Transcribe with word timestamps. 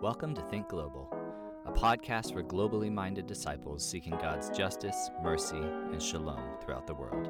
Welcome 0.00 0.32
to 0.36 0.42
Think 0.42 0.68
Global, 0.68 1.12
a 1.66 1.72
podcast 1.72 2.32
for 2.32 2.44
globally 2.44 2.88
minded 2.88 3.26
disciples 3.26 3.84
seeking 3.84 4.12
God's 4.12 4.48
justice, 4.48 5.10
mercy, 5.24 5.56
and 5.56 6.00
shalom 6.00 6.40
throughout 6.62 6.86
the 6.86 6.94
world. 6.94 7.28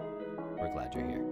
We're 0.61 0.75
glad 0.75 0.95
you're 0.95 1.09
here. 1.09 1.25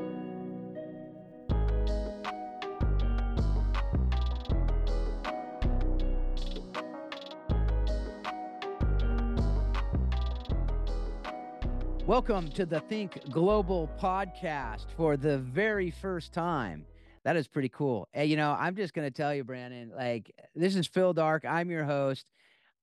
Welcome 12.07 12.49
to 12.53 12.65
the 12.65 12.81
Think 12.81 13.21
Global 13.31 13.91
podcast 14.01 14.87
for 14.97 15.19
the 15.19 15.37
very 15.37 15.91
first 15.91 16.33
time. 16.33 16.87
That 17.27 17.35
is 17.35 17.49
pretty 17.49 17.71
cool. 17.71 18.07
And, 18.15 18.31
you 18.31 18.37
know, 18.37 18.57
I'm 18.57 18.77
just 18.77 18.95
going 18.95 19.05
to 19.05 19.11
tell 19.11 19.35
you, 19.35 19.43
Brandon, 19.43 19.91
like, 19.97 20.31
this 20.55 20.77
is 20.77 20.87
Phil 20.87 21.13
Darke. 21.13 21.45
I'm 21.45 21.71
your 21.71 21.83
host. 21.83 22.25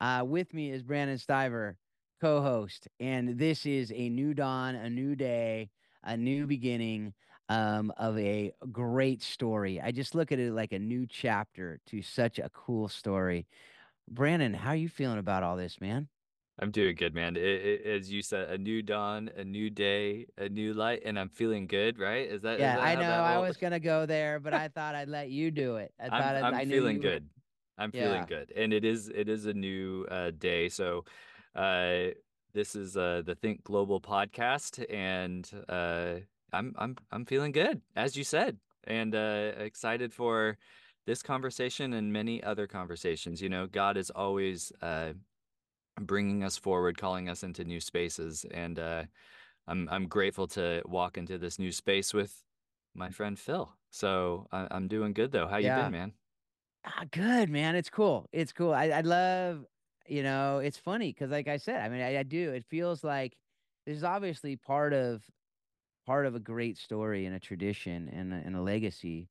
Uh, 0.02 0.26
with 0.28 0.54
me 0.54 0.70
is 0.70 0.84
Brandon 0.84 1.18
Stiver, 1.18 1.78
co 2.20 2.42
host. 2.42 2.90
And 3.00 3.40
this 3.40 3.66
is 3.66 3.94
a 3.96 4.10
new 4.10 4.34
dawn, 4.34 4.76
a 4.76 4.90
new 4.90 5.16
day, 5.16 5.70
a 6.04 6.18
new 6.18 6.46
beginning 6.46 7.14
um, 7.48 7.94
of 7.96 8.20
a 8.20 8.52
great 8.70 9.22
story. 9.22 9.80
I 9.80 9.94
just 9.94 10.14
look 10.14 10.34
at 10.34 10.40
it 10.40 10.52
like 10.52 10.74
a 10.74 10.80
new 10.80 11.08
chapter 11.08 11.80
to 11.86 12.02
such 12.02 12.38
a 12.38 12.50
cool 12.50 12.90
story. 12.90 13.48
Brandon, 14.10 14.54
how 14.54 14.72
are 14.72 14.76
you 14.76 14.90
feeling 14.90 15.20
about 15.20 15.44
all 15.44 15.56
this, 15.56 15.80
man? 15.80 16.10
I'm 16.60 16.70
doing 16.72 16.96
good, 16.96 17.16
man. 17.16 17.36
It, 17.36 17.44
it, 17.44 17.86
as 17.86 18.12
you 18.12 18.22
said, 18.22 18.50
a 18.50 18.58
new 18.58 18.82
dawn, 18.84 19.30
a 19.36 19.44
new 19.44 19.70
day, 19.72 20.28
a 20.38 20.48
new 20.50 20.74
light, 20.74 21.02
and 21.04 21.18
I'm 21.20 21.30
feeling 21.30 21.66
good, 21.66 21.98
right? 21.98 22.30
Is 22.30 22.44
that? 22.44 22.60
Yeah, 22.60 22.76
is 22.76 22.80
that 22.82 22.88
I 22.88 23.02
know. 23.02 23.10
I 23.24 23.40
was 23.40 23.58
gonna 23.58 23.80
go 23.80 24.06
there, 24.06 24.40
but 24.40 24.54
I 24.54 24.68
thought 24.68 24.94
I'd 24.94 25.10
let 25.10 25.30
you 25.30 25.50
do 25.50 25.78
it. 25.78 25.92
I 26.00 26.10
thought 26.10 26.36
I'm, 26.36 26.46
I'm 26.46 26.54
I 26.54 26.66
feeling 26.66 26.98
were- 26.98 27.02
good. 27.02 27.30
I'm 27.80 27.90
Yeah. 27.92 28.04
feeling 28.04 28.26
good, 28.28 28.54
and 28.56 28.72
it 28.72 28.86
is 28.86 29.10
it 29.10 29.28
is 29.30 29.48
a 29.48 29.54
new 29.54 30.06
uh, 30.12 30.30
day. 30.38 30.70
So, 30.70 31.06
uh, 31.56 32.10
this 32.54 32.76
is 32.76 32.96
uh, 32.96 33.24
the 33.26 33.34
Think 33.34 33.64
Global 33.64 34.00
podcast, 34.00 34.86
and 34.94 35.50
uh, 35.68 36.20
I'm 36.54 36.76
I'm 36.78 36.96
I'm 37.12 37.26
feeling 37.26 37.52
good, 37.52 37.82
as 37.96 38.16
you 38.16 38.24
said, 38.24 38.58
and 38.84 39.16
uh, 39.16 39.54
excited 39.58 40.14
for 40.14 40.60
this 41.08 41.24
conversation 41.24 41.94
and 41.94 42.14
many 42.14 42.44
other 42.44 42.68
conversations. 42.68 43.42
You 43.42 43.50
know, 43.50 43.66
God 43.66 43.98
is 43.98 44.12
always 44.12 44.72
uh, 44.84 45.14
bringing 46.02 46.44
us 46.44 46.58
forward, 46.58 46.98
calling 46.98 47.30
us 47.30 47.44
into 47.44 47.64
new 47.66 47.80
spaces, 47.82 48.46
and 48.46 48.80
uh, 48.80 49.06
I'm 49.68 49.90
I'm 49.90 50.08
grateful 50.08 50.48
to 50.50 50.82
walk 50.86 51.18
into 51.18 51.38
this 51.38 51.60
new 51.60 51.72
space 51.72 52.14
with 52.14 52.46
my 52.96 53.12
friend 53.12 53.40
Phil. 53.40 53.78
So 53.92 54.48
I, 54.52 54.68
I'm 54.72 54.88
doing 54.88 55.14
good 55.14 55.32
though. 55.32 55.48
How 55.48 55.58
you 55.58 55.72
Yeah. 55.72 55.74
been, 55.74 55.92
man? 55.92 56.14
Ah, 56.86 57.06
good 57.12 57.50
man. 57.50 57.76
It's 57.76 57.90
cool. 57.90 58.28
It's 58.34 58.54
cool. 58.54 58.74
I, 58.74 58.90
I 58.90 59.02
love, 59.02 59.66
you 60.08 60.24
know, 60.24 60.60
it's 60.60 60.78
funny 60.78 61.10
because, 61.12 61.32
like 61.32 61.48
I 61.48 61.58
said, 61.58 61.82
I 61.82 61.90
mean, 61.90 62.02
I, 62.02 62.20
I 62.20 62.24
do. 62.24 62.52
It 62.54 62.66
feels 62.66 63.04
like 63.04 63.38
this 63.86 63.98
is 63.98 64.04
obviously 64.04 64.58
part 64.58 64.94
of 64.94 65.30
part 66.06 66.26
of 66.28 66.36
a 66.36 66.40
great 66.40 66.78
story 66.78 67.26
and 67.26 67.36
a 67.36 67.40
tradition 67.40 68.10
and 68.10 68.34
a, 68.34 68.38
and 68.38 68.56
a 68.56 68.62
legacy. 68.62 69.30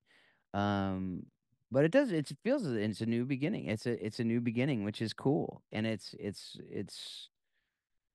Um, 0.54 1.26
but 1.72 1.84
it 1.84 1.90
does. 1.90 2.12
It 2.12 2.30
feels 2.44 2.66
it's 2.66 3.00
a 3.00 3.06
new 3.06 3.24
beginning. 3.24 3.66
It's 3.66 3.86
a 3.86 4.04
it's 4.04 4.20
a 4.20 4.24
new 4.24 4.40
beginning, 4.40 4.84
which 4.84 5.00
is 5.00 5.14
cool, 5.14 5.62
and 5.72 5.86
it's 5.86 6.14
it's 6.20 6.58
it's 6.70 7.30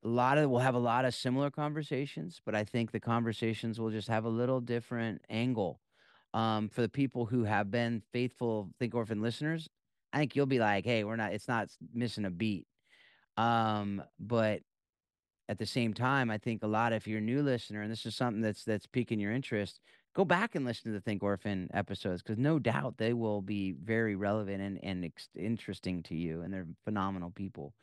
a 0.06 0.08
lot 0.08 0.38
of 0.38 0.50
we'll 0.50 0.60
have 0.60 0.76
a 0.76 0.80
lot 0.80 1.06
of 1.06 1.16
similar 1.16 1.50
conversations, 1.50 2.40
but 2.46 2.54
I 2.56 2.64
think 2.64 2.92
the 2.92 3.00
conversations 3.00 3.80
will 3.80 3.90
just 3.90 4.08
have 4.10 4.26
a 4.26 4.30
little 4.30 4.62
different 4.62 5.22
angle. 5.30 5.82
Um, 6.34 6.70
for 6.70 6.82
the 6.82 6.90
people 6.90 7.26
who 7.26 7.46
have 7.46 7.72
been 7.72 8.04
faithful 8.14 8.70
Think 8.78 8.94
Orphan 8.94 9.22
listeners, 9.22 9.68
I 10.14 10.20
think 10.20 10.36
you'll 10.36 10.46
be 10.46 10.60
like, 10.60 10.86
hey, 10.86 11.04
we're 11.04 11.16
not, 11.16 11.34
it's 11.34 11.48
not 11.48 11.70
missing 11.94 12.26
a 12.26 12.30
beat. 12.30 12.68
Um, 13.38 14.04
but 14.20 14.62
at 15.50 15.58
the 15.58 15.66
same 15.66 15.94
time, 15.94 16.30
I 16.30 16.38
think 16.38 16.62
a 16.62 16.68
lot 16.68 16.94
if 16.94 17.08
you're 17.08 17.20
a 17.20 17.22
new 17.22 17.42
listener 17.42 17.82
and 17.82 17.92
this 17.92 18.06
is 18.06 18.16
something 18.16 18.42
that's 18.42 18.66
that's 18.66 18.86
piquing 18.86 19.20
your 19.20 19.32
interest, 19.32 19.80
go 20.18 20.26
back 20.26 20.56
and 20.56 20.66
listen 20.66 20.92
to 20.92 20.98
the 20.98 21.02
Think 21.02 21.22
Orphan 21.22 21.70
episodes 21.76 22.24
because 22.24 22.40
no 22.40 22.58
doubt 22.58 22.98
they 22.98 23.14
will 23.14 23.40
be 23.40 23.74
very 23.74 24.16
relevant 24.16 24.62
and 24.62 24.80
and 24.84 25.12
interesting 25.36 26.02
to 26.04 26.16
you, 26.16 26.42
and 26.42 26.52
they're 26.52 26.66
phenomenal 26.84 27.30
people 27.30 27.74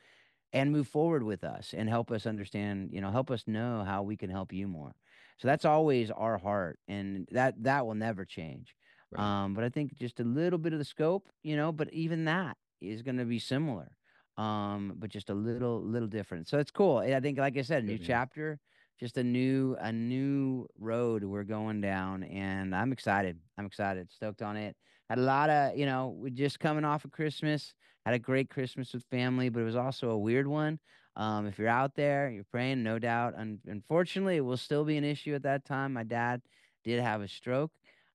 and 0.52 0.72
move 0.72 0.88
forward 0.88 1.22
with 1.22 1.44
us 1.44 1.74
and 1.76 1.88
help 1.88 2.10
us 2.10 2.26
understand, 2.26 2.90
you 2.92 3.00
know, 3.00 3.10
help 3.10 3.30
us 3.30 3.44
know 3.46 3.84
how 3.84 4.02
we 4.02 4.16
can 4.16 4.30
help 4.30 4.52
you 4.52 4.68
more. 4.68 4.94
So 5.38 5.48
that's 5.48 5.64
always 5.64 6.10
our 6.10 6.38
heart 6.38 6.78
and 6.86 7.26
that 7.32 7.54
that 7.62 7.86
will 7.86 7.94
never 7.94 8.24
change. 8.24 8.74
Right. 9.10 9.22
Um, 9.22 9.54
but 9.54 9.64
I 9.64 9.68
think 9.68 9.96
just 9.98 10.20
a 10.20 10.24
little 10.24 10.58
bit 10.58 10.72
of 10.72 10.78
the 10.78 10.84
scope, 10.84 11.28
you 11.42 11.56
know, 11.56 11.72
but 11.72 11.92
even 11.92 12.24
that 12.26 12.56
is 12.80 13.02
going 13.02 13.16
to 13.18 13.24
be 13.24 13.38
similar. 13.38 13.96
Um, 14.36 14.94
but 14.96 15.10
just 15.10 15.30
a 15.30 15.34
little 15.34 15.80
little 15.80 16.08
different. 16.08 16.48
So 16.48 16.58
it's 16.58 16.72
cool. 16.72 16.98
I 16.98 17.20
think 17.20 17.38
like 17.38 17.56
I 17.56 17.62
said, 17.62 17.84
a 17.84 17.86
new 17.86 17.98
chapter, 17.98 18.58
just 18.98 19.18
a 19.18 19.24
new 19.24 19.76
a 19.80 19.92
new 19.92 20.66
road 20.78 21.24
we're 21.24 21.44
going 21.44 21.80
down 21.80 22.22
and 22.24 22.74
I'm 22.74 22.92
excited. 22.92 23.38
I'm 23.58 23.66
excited. 23.66 24.10
Stoked 24.12 24.42
on 24.42 24.56
it. 24.56 24.76
Had 25.10 25.18
a 25.18 25.22
lot 25.22 25.50
of, 25.50 25.76
you 25.76 25.86
know, 25.86 26.14
we're 26.16 26.30
just 26.30 26.60
coming 26.60 26.84
off 26.84 27.04
of 27.04 27.10
Christmas 27.10 27.74
had 28.04 28.14
a 28.14 28.18
great 28.18 28.50
Christmas 28.50 28.92
with 28.92 29.04
family, 29.04 29.48
but 29.48 29.60
it 29.60 29.64
was 29.64 29.76
also 29.76 30.10
a 30.10 30.18
weird 30.18 30.46
one. 30.46 30.78
Um, 31.16 31.46
if 31.46 31.58
you're 31.58 31.68
out 31.68 31.94
there, 31.94 32.30
you're 32.30 32.44
praying, 32.44 32.82
no 32.82 32.98
doubt. 32.98 33.34
Un- 33.36 33.60
unfortunately, 33.66 34.36
it 34.36 34.44
will 34.44 34.56
still 34.56 34.84
be 34.84 34.96
an 34.96 35.04
issue 35.04 35.34
at 35.34 35.44
that 35.44 35.64
time. 35.64 35.92
My 35.92 36.02
dad 36.02 36.42
did 36.82 37.00
have 37.00 37.22
a 37.22 37.28
stroke, 37.28 37.70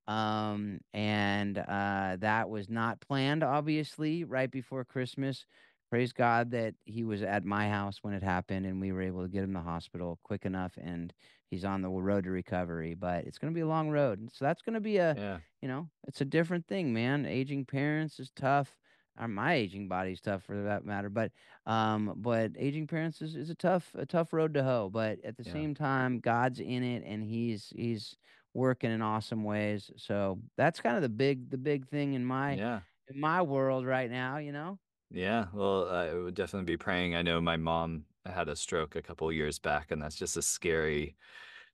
um, 0.07 0.79
and 0.93 1.57
uh, 1.57 2.17
that 2.19 2.49
was 2.49 2.69
not 2.69 2.99
planned, 2.99 3.43
obviously, 3.43 4.23
right 4.25 4.51
before 4.51 4.83
Christmas. 4.83 5.45
Praise 5.89 6.13
God 6.13 6.51
that 6.51 6.75
he 6.85 7.03
was 7.03 7.23
at 7.23 7.43
my 7.45 7.67
house 7.69 7.99
when 8.03 8.13
it 8.13 8.21
happened, 8.21 8.65
and 8.65 8.79
we 8.79 8.91
were 8.91 9.01
able 9.01 9.23
to 9.23 9.27
get 9.29 9.43
him 9.43 9.53
to 9.53 9.59
the 9.59 9.63
hospital 9.63 10.19
quick 10.23 10.45
enough, 10.45 10.73
and 10.77 11.13
he's 11.49 11.65
on 11.65 11.81
the 11.81 11.89
road 11.89 12.25
to 12.25 12.29
recovery. 12.31 12.93
But 12.93 13.25
it's 13.25 13.39
going 13.39 13.51
to 13.51 13.55
be 13.55 13.61
a 13.61 13.67
long 13.67 13.89
road, 13.89 14.29
so 14.31 14.45
that's 14.45 14.61
going 14.61 14.75
to 14.75 14.79
be 14.81 14.97
a 14.97 15.17
Yeah. 15.17 15.39
you 15.61 15.67
know, 15.67 15.89
it's 16.07 16.21
a 16.21 16.25
different 16.25 16.67
thing, 16.67 16.93
man. 16.93 17.25
Aging 17.25 17.65
parents 17.65 18.19
is 18.19 18.31
tough. 18.31 18.77
Or 19.19 19.27
my 19.27 19.53
aging 19.55 19.87
body's 19.89 20.21
tough 20.21 20.43
for 20.43 20.61
that 20.63 20.85
matter. 20.85 21.09
But 21.09 21.31
um, 21.65 22.13
but 22.17 22.51
aging 22.57 22.87
parents 22.87 23.21
is, 23.21 23.35
is 23.35 23.49
a 23.49 23.55
tough 23.55 23.91
a 23.95 24.05
tough 24.05 24.31
road 24.31 24.53
to 24.53 24.63
hoe. 24.63 24.89
But 24.91 25.19
at 25.25 25.37
the 25.37 25.43
Yeah. 25.43 25.51
same 25.51 25.73
time, 25.75 26.19
God's 26.19 26.59
in 26.59 26.83
it 26.83 27.03
and 27.05 27.23
he's 27.23 27.73
he's 27.75 28.15
working 28.53 28.91
in 28.91 29.01
awesome 29.01 29.43
ways. 29.43 29.91
So 29.97 30.39
that's 30.57 30.79
kind 30.81 30.95
of 30.95 31.01
the 31.01 31.09
big 31.09 31.49
the 31.49 31.57
big 31.57 31.87
thing 31.87 32.13
in 32.13 32.23
my 32.25 32.59
Yeah. 32.59 32.81
in 33.07 33.19
my 33.19 33.41
world 33.41 33.85
right 33.85 34.09
now, 34.09 34.37
you 34.37 34.51
know? 34.53 34.79
Yeah. 35.11 35.47
Well, 35.53 35.89
I 35.89 36.13
would 36.13 36.35
definitely 36.35 36.65
be 36.71 36.77
praying. 36.77 37.15
I 37.15 37.21
know 37.21 37.41
my 37.41 37.57
mom 37.57 38.05
had 38.25 38.47
a 38.49 38.55
stroke 38.55 38.95
a 38.95 39.01
couple 39.01 39.31
years 39.31 39.57
back, 39.57 39.91
and 39.91 40.01
that's 40.01 40.15
just 40.15 40.37
a 40.37 40.41
scary, 40.41 41.15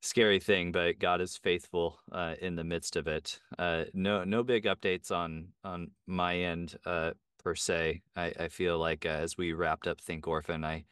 scary 0.02 0.40
thing. 0.40 0.72
But 0.72 1.00
God 1.00 1.22
is 1.22 1.38
faithful 1.38 2.00
uh, 2.12 2.36
in 2.42 2.56
the 2.56 2.64
midst 2.64 2.96
of 2.96 3.08
it. 3.08 3.40
Uh, 3.60 3.86
no, 3.94 4.24
no 4.24 4.44
big 4.44 4.66
updates 4.66 5.12
on 5.12 5.50
on 5.64 5.92
my 6.08 6.38
end 6.38 6.78
uh, 6.86 7.12
per 7.44 7.56
se. 7.56 8.04
I, 8.16 8.34
I 8.40 8.48
feel 8.50 8.80
like 8.80 9.06
uh, 9.06 9.10
as 9.10 9.38
we 9.38 9.54
wrapped 9.54 9.88
up 9.88 10.02
Think 10.02 10.28
Orphan, 10.28 10.64
I 10.66 10.86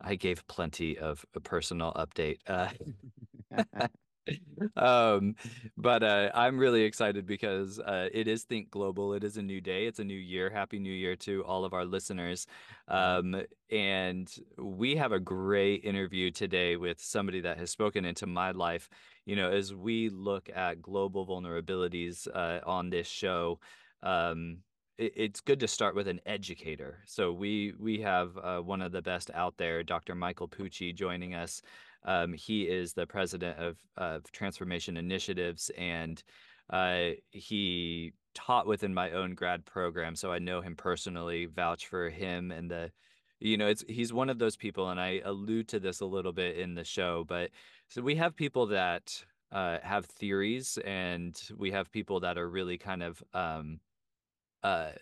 I 0.00 0.16
gave 0.16 0.46
plenty 0.48 0.98
of 0.98 1.24
a 1.34 1.40
personal 1.40 1.92
update. 1.94 2.38
Um, 4.76 5.34
but 5.76 6.02
uh, 6.02 6.30
I'm 6.34 6.58
really 6.58 6.82
excited 6.82 7.26
because 7.26 7.78
uh, 7.78 8.08
it 8.12 8.26
is 8.28 8.44
Think 8.44 8.70
Global. 8.70 9.12
It 9.14 9.24
is 9.24 9.36
a 9.36 9.42
new 9.42 9.60
day. 9.60 9.86
It's 9.86 9.98
a 10.00 10.04
new 10.04 10.18
year. 10.18 10.50
Happy 10.50 10.78
New 10.78 10.92
Year 10.92 11.16
to 11.16 11.44
all 11.44 11.64
of 11.64 11.72
our 11.74 11.84
listeners. 11.84 12.46
Um, 12.88 13.42
and 13.70 14.32
we 14.56 14.96
have 14.96 15.12
a 15.12 15.20
great 15.20 15.84
interview 15.84 16.30
today 16.30 16.76
with 16.76 17.00
somebody 17.00 17.40
that 17.42 17.58
has 17.58 17.70
spoken 17.70 18.04
into 18.04 18.26
my 18.26 18.50
life. 18.50 18.88
You 19.26 19.36
know, 19.36 19.50
as 19.50 19.74
we 19.74 20.08
look 20.08 20.50
at 20.54 20.82
global 20.82 21.26
vulnerabilities 21.26 22.26
uh, 22.34 22.60
on 22.66 22.90
this 22.90 23.06
show, 23.06 23.60
um, 24.02 24.58
it's 24.98 25.40
good 25.40 25.60
to 25.60 25.68
start 25.68 25.94
with 25.94 26.08
an 26.08 26.20
educator. 26.26 26.98
So 27.06 27.32
we 27.32 27.72
we 27.78 28.00
have 28.00 28.36
uh, 28.36 28.58
one 28.60 28.82
of 28.82 28.90
the 28.90 29.02
best 29.02 29.30
out 29.32 29.56
there, 29.56 29.84
Dr. 29.84 30.16
Michael 30.16 30.48
Pucci, 30.48 30.92
joining 30.94 31.34
us. 31.34 31.62
Um, 32.08 32.32
he 32.32 32.62
is 32.62 32.94
the 32.94 33.06
president 33.06 33.58
of, 33.58 33.76
of 33.98 34.32
Transformation 34.32 34.96
Initiatives, 34.96 35.70
and 35.76 36.22
uh, 36.70 37.10
he 37.30 38.14
taught 38.34 38.66
within 38.66 38.94
my 38.94 39.10
own 39.10 39.34
grad 39.34 39.66
program, 39.66 40.16
so 40.16 40.32
I 40.32 40.38
know 40.38 40.62
him 40.62 40.74
personally. 40.74 41.44
Vouch 41.44 41.86
for 41.86 42.08
him 42.08 42.50
and 42.50 42.70
the, 42.70 42.90
you 43.40 43.58
know, 43.58 43.66
it's 43.66 43.84
he's 43.86 44.12
one 44.12 44.30
of 44.30 44.38
those 44.38 44.56
people, 44.56 44.88
and 44.88 44.98
I 44.98 45.20
allude 45.22 45.68
to 45.68 45.80
this 45.80 46.00
a 46.00 46.06
little 46.06 46.32
bit 46.32 46.56
in 46.56 46.74
the 46.74 46.84
show. 46.84 47.24
But 47.28 47.50
so 47.88 48.00
we 48.00 48.16
have 48.16 48.34
people 48.34 48.66
that 48.68 49.24
uh, 49.52 49.78
have 49.82 50.06
theories, 50.06 50.78
and 50.84 51.38
we 51.56 51.70
have 51.72 51.92
people 51.92 52.20
that 52.20 52.38
are 52.38 52.48
really 52.48 52.78
kind 52.78 53.02
of 53.02 53.22
um, 53.34 53.80
uh, 54.62 54.92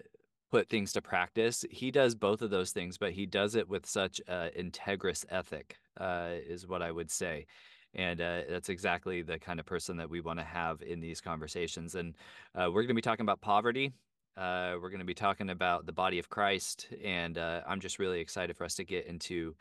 put 0.51 0.69
things 0.69 0.93
to 0.93 1.03
practice. 1.03 1.65
He 1.71 1.91
does 1.91 2.15
both 2.15 2.43
of 2.43 2.51
those 2.51 2.71
things, 2.71 2.99
but 2.99 3.13
he 3.13 3.27
does 3.27 3.55
it 3.55 3.69
with 3.69 3.87
such 3.87 4.21
uh, 4.29 4.49
integrous 4.59 5.25
ethic, 5.29 5.77
uh, 6.01 6.31
is 6.49 6.67
what 6.67 6.83
I 6.83 6.91
would 6.91 7.11
say. 7.11 7.47
And 7.95 8.21
uh, 8.21 8.43
that's 8.49 8.69
exactly 8.69 9.23
the 9.23 9.39
kind 9.39 9.59
of 9.59 9.67
person 9.67 9.97
that 9.97 10.11
we 10.11 10.21
want 10.21 10.39
to 10.39 10.45
have 10.45 10.83
in 10.83 11.01
these 11.01 11.21
conversations. 11.21 11.95
And 11.95 12.15
uh, 12.55 12.67
we're 12.69 12.83
going 12.83 12.89
to 12.89 12.95
be 12.95 13.03
talking 13.03 13.25
about 13.25 13.41
poverty. 13.41 13.93
Uh, 14.37 14.77
we're 14.81 14.91
going 14.91 15.01
to 15.01 15.07
be 15.07 15.15
talking 15.15 15.49
about 15.49 15.87
the 15.87 15.93
body 15.93 16.19
of 16.19 16.29
Christ, 16.29 16.89
and 17.03 17.39
uh, 17.39 17.63
I'm 17.67 17.81
just 17.81 17.99
really 17.99 18.21
excited 18.21 18.55
for 18.55 18.65
us 18.65 18.75
to 18.75 18.85
get 18.85 19.07
into 19.07 19.55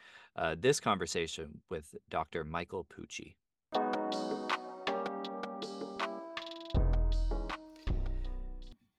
this 0.58 0.82
conversation 0.82 1.62
with 1.70 1.96
Dr. 2.10 2.44
Michael 2.44 2.86
Pucci. 2.86 3.36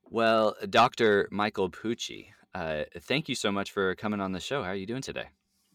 Well, 0.08 0.54
Dr. 0.70 1.28
Michael 1.32 1.68
Pucci, 1.68 2.28
uh, 2.54 2.84
thank 3.00 3.28
you 3.28 3.34
so 3.34 3.50
much 3.50 3.72
for 3.72 3.94
coming 3.96 4.20
on 4.20 4.32
the 4.32 4.40
show. 4.40 4.62
How 4.62 4.70
are 4.70 4.74
you 4.76 4.86
doing 4.86 5.02
today? 5.02 5.26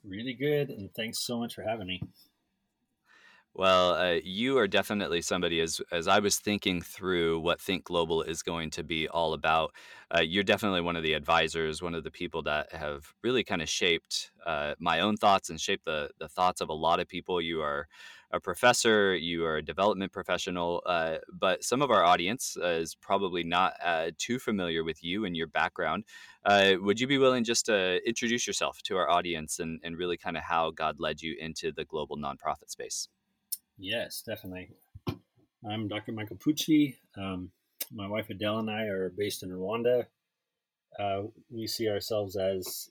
Really 0.04 0.34
good, 0.34 0.70
and 0.70 0.90
thanks 0.94 1.20
so 1.20 1.38
much 1.38 1.54
for 1.54 1.64
having 1.64 1.88
me. 1.88 2.02
Well, 3.54 3.96
uh, 3.96 4.20
you 4.24 4.58
are 4.58 4.68
definitely 4.68 5.22
somebody 5.22 5.60
as 5.60 5.82
as 5.92 6.08
I 6.08 6.20
was 6.20 6.38
thinking 6.38 6.82
through 6.82 7.42
what 7.42 7.60
Think 7.60 7.84
Global 7.84 8.22
is 8.22 8.42
going 8.42 8.70
to 8.72 8.84
be 8.84 9.10
all 9.10 9.34
about. 9.34 9.74
Uh, 10.16 10.22
you're 10.22 10.44
definitely 10.44 10.80
one 10.80 10.96
of 10.96 11.04
the 11.04 11.14
advisors, 11.14 11.82
one 11.82 11.94
of 11.94 12.06
the 12.06 12.12
people 12.12 12.42
that 12.44 12.72
have 12.72 13.14
really 13.24 13.44
kind 13.44 13.62
of 13.62 13.68
shaped 13.68 14.32
uh, 14.46 14.76
my 14.80 15.02
own 15.02 15.18
thoughts 15.18 15.50
and 15.50 15.60
shaped 15.60 15.84
the 15.84 16.10
the 16.18 16.30
thoughts 16.30 16.62
of 16.62 16.70
a 16.70 16.74
lot 16.74 17.02
of 17.02 17.10
people. 17.10 17.42
You 17.42 17.62
are 17.62 17.90
a 18.34 18.40
professor, 18.40 19.16
you 19.16 19.46
are 19.46 19.58
a 19.58 19.62
development 19.62 20.12
professional, 20.12 20.82
uh, 20.86 21.18
but 21.32 21.64
some 21.64 21.82
of 21.82 21.92
our 21.92 22.04
audience 22.04 22.58
uh, 22.62 22.68
is 22.68 22.96
probably 22.96 23.44
not 23.44 23.74
uh, 23.84 24.12
too 24.18 24.40
familiar 24.40 24.84
with 24.84 25.04
you 25.04 25.26
and 25.26 25.36
your 25.36 25.48
background. 25.48 26.06
Uh, 26.46 26.74
would 26.80 27.00
you 27.00 27.08
be 27.08 27.18
willing 27.18 27.44
just 27.44 27.66
to 27.66 28.00
introduce 28.08 28.48
yourself 28.48 28.82
to 28.84 28.96
our 28.96 29.10
audience 29.10 29.60
and, 29.60 29.80
and 29.84 29.98
really 29.98 30.18
kind 30.18 30.38
of 30.38 30.44
how 30.44 30.72
God 30.72 30.96
led 31.00 31.22
you 31.22 31.36
into 31.40 31.72
the 31.72 31.86
global 31.86 32.18
nonprofit 32.18 32.70
space? 32.70 33.08
Yes, 33.78 34.22
definitely. 34.26 34.72
I'm 35.70 35.88
Dr. 35.88 36.12
Michael 36.12 36.38
Pucci. 36.38 36.96
Um, 37.18 37.52
my 37.92 38.08
wife 38.08 38.30
Adele 38.30 38.60
and 38.60 38.70
I 38.70 38.84
are 38.84 39.12
based 39.16 39.44
in 39.44 39.50
Rwanda. 39.50 40.06
Uh, 41.00 41.24
we 41.50 41.68
see 41.68 41.90
ourselves 41.90 42.36
as 42.36 42.90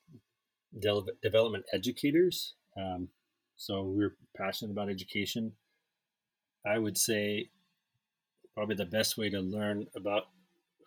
de- 0.78 1.06
development 1.22 1.64
educators. 1.72 2.54
Um, 2.76 3.08
so 3.60 3.82
we're 3.82 4.16
passionate 4.34 4.72
about 4.72 4.88
education. 4.88 5.52
I 6.66 6.78
would 6.78 6.96
say 6.96 7.50
probably 8.54 8.74
the 8.74 8.86
best 8.86 9.18
way 9.18 9.28
to 9.28 9.38
learn 9.38 9.86
about 9.94 10.28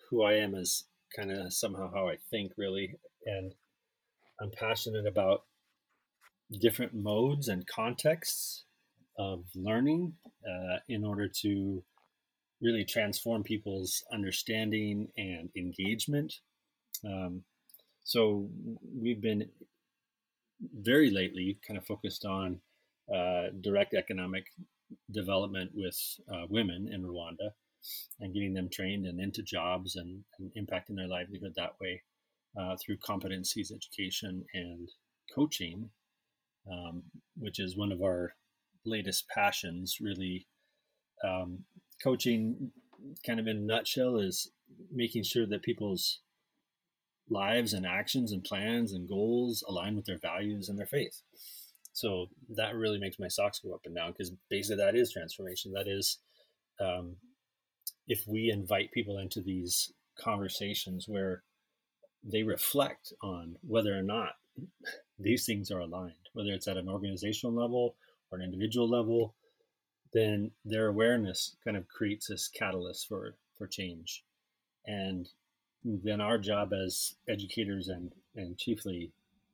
who 0.10 0.24
I 0.24 0.34
am 0.34 0.56
is 0.56 0.86
kind 1.16 1.32
of 1.32 1.54
somehow 1.54 1.92
how 1.94 2.10
I 2.10 2.16
think, 2.32 2.54
really. 2.58 2.96
And 3.28 3.54
I'm 4.42 4.50
passionate 4.50 5.06
about 5.06 5.44
different 6.60 6.96
modes 6.96 7.48
and 7.48 7.68
contexts 7.68 8.64
of 9.20 9.44
learning 9.54 10.14
uh, 10.44 10.78
in 10.90 11.06
order 11.06 11.28
to 11.42 11.84
really 12.60 12.86
transform 12.86 13.44
people's 13.44 14.04
understanding 14.12 15.10
and 15.16 15.52
engagement. 15.56 16.34
Um, 17.06 17.44
so 18.04 18.50
we've 19.00 19.22
been 19.22 19.50
very 20.74 21.10
lately 21.10 21.60
kind 21.68 21.78
of 21.78 21.86
focused 21.86 22.26
on 22.26 22.60
uh, 23.14 23.48
direct 23.62 23.94
economic 23.94 24.46
development 25.12 25.72
with 25.74 25.98
uh, 26.32 26.46
women 26.50 26.90
in 26.92 27.04
Rwanda 27.04 27.52
and 28.20 28.34
getting 28.34 28.54
them 28.54 28.70
trained 28.72 29.06
and 29.06 29.20
into 29.20 29.42
jobs 29.44 29.96
and, 29.96 30.24
and 30.40 30.52
impacting 30.58 30.96
their 30.96 31.08
livelihood 31.08 31.54
that 31.56 31.74
way 31.82 32.02
uh, 32.60 32.76
through 32.78 32.98
competencies 32.98 33.72
education 33.74 34.46
and 34.54 34.90
coaching, 35.34 35.90
um, 36.72 37.04
which 37.38 37.60
is 37.60 37.78
one 37.78 37.92
of 37.92 38.02
our 38.02 38.36
latest 38.86 39.28
passions, 39.28 39.98
really. 40.00 40.48
Um, 41.24 41.66
coaching, 42.04 42.72
kind 43.26 43.40
of 43.40 43.48
in 43.48 43.58
a 43.58 43.62
nutshell, 43.62 44.18
is 44.18 44.52
making 44.92 45.24
sure 45.24 45.46
that 45.48 45.64
people's 45.64 46.20
lives 47.30 47.74
and 47.74 47.86
actions 47.86 48.32
and 48.32 48.44
plans 48.44 48.94
and 48.94 49.08
goals 49.08 49.64
align 49.68 49.96
with 49.96 50.06
their 50.06 50.20
values 50.20 50.70
and 50.70 50.78
their 50.78 50.86
faith. 50.86 51.22
So 51.94 52.28
that 52.56 52.76
really 52.76 53.00
makes 53.00 53.20
my 53.20 53.28
socks 53.28 53.60
go 53.60 53.74
up 53.74 53.86
and 53.86 53.96
down 53.96 54.12
because 54.12 54.32
basically 54.50 54.84
that 54.84 54.96
is 54.96 55.12
transformation. 55.12 55.72
That 55.74 55.88
is, 55.88 56.18
um, 56.80 57.18
if 58.08 58.26
we 58.28 58.50
invite 58.50 58.92
people 58.92 59.18
into 59.18 59.42
these 59.42 59.92
conversations 60.20 61.08
where 61.08 61.44
they 62.24 62.44
reflect 62.44 63.14
on 63.22 63.56
whether 63.62 63.98
or 63.98 64.02
not 64.04 64.34
these 65.20 65.46
things 65.46 65.72
are 65.72 65.80
aligned, 65.80 66.30
whether 66.34 66.52
it's 66.52 66.68
at 66.68 66.78
an 66.78 66.90
organizational 66.90 67.56
level 67.56 67.96
or 68.32 68.40
an 68.40 68.44
individual 68.44 68.90
level, 68.90 69.36
then 70.14 70.52
their 70.64 70.88
awareness 70.88 71.56
kind 71.64 71.78
of 71.78 71.88
creates 71.88 72.28
this 72.28 72.48
catalyst 72.48 73.08
for 73.08 73.36
for 73.58 73.68
change. 73.68 74.24
And 74.86 75.28
then 75.86 76.22
our 76.22 76.38
job 76.38 76.72
as 76.74 77.16
educators 77.28 77.88
and 77.88 78.12
and 78.36 78.58
chiefly 78.58 79.12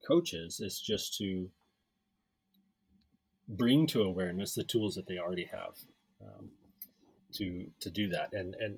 coaches 0.08 0.60
is 0.60 0.80
just 0.80 1.18
to 1.18 1.50
bring 3.48 3.88
to 3.88 4.04
awareness 4.04 4.54
the 4.54 4.64
tools 4.64 4.96
that 4.96 5.08
they 5.08 5.18
already 5.18 5.50
have 5.52 5.76
um, 6.22 6.50
to 7.34 7.66
to 7.80 7.90
do 7.90 8.10
that. 8.10 8.34
And 8.34 8.56
and 8.60 8.78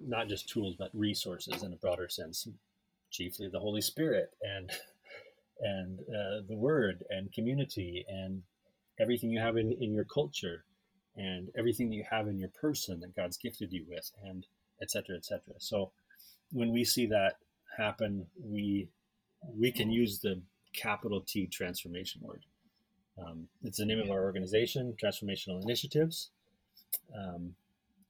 not 0.00 0.28
just 0.28 0.48
tools 0.48 0.74
but 0.78 0.90
resources 0.94 1.62
in 1.62 1.72
a 1.72 1.76
broader 1.76 2.08
sense 2.08 2.48
chiefly 3.10 3.48
the 3.48 3.60
holy 3.60 3.82
spirit 3.82 4.30
and 4.42 4.70
and 5.60 6.00
uh, 6.00 6.40
the 6.48 6.56
word 6.56 7.04
and 7.10 7.32
community 7.32 8.04
and 8.08 8.42
everything 8.98 9.30
you 9.30 9.38
have 9.38 9.58
in, 9.58 9.72
in 9.72 9.92
your 9.92 10.04
culture 10.04 10.64
and 11.16 11.50
everything 11.58 11.90
that 11.90 11.96
you 11.96 12.04
have 12.10 12.28
in 12.28 12.38
your 12.38 12.48
person 12.48 13.00
that 13.00 13.14
God's 13.14 13.36
gifted 13.36 13.72
you 13.72 13.84
with 13.86 14.10
and 14.24 14.46
etc 14.80 15.16
etc 15.16 15.54
so 15.58 15.90
when 16.52 16.72
we 16.72 16.84
see 16.84 17.06
that 17.06 17.36
happen 17.76 18.26
we 18.42 18.88
we 19.56 19.72
can 19.72 19.90
use 19.90 20.18
the 20.20 20.42
capital 20.74 21.20
T 21.20 21.46
transformation 21.46 22.20
word. 22.22 22.44
Um, 23.18 23.48
it's 23.62 23.78
the 23.78 23.86
name 23.86 24.00
of 24.00 24.10
our 24.10 24.22
organization 24.22 24.94
transformational 25.02 25.62
initiatives. 25.62 26.30
Um, 27.16 27.54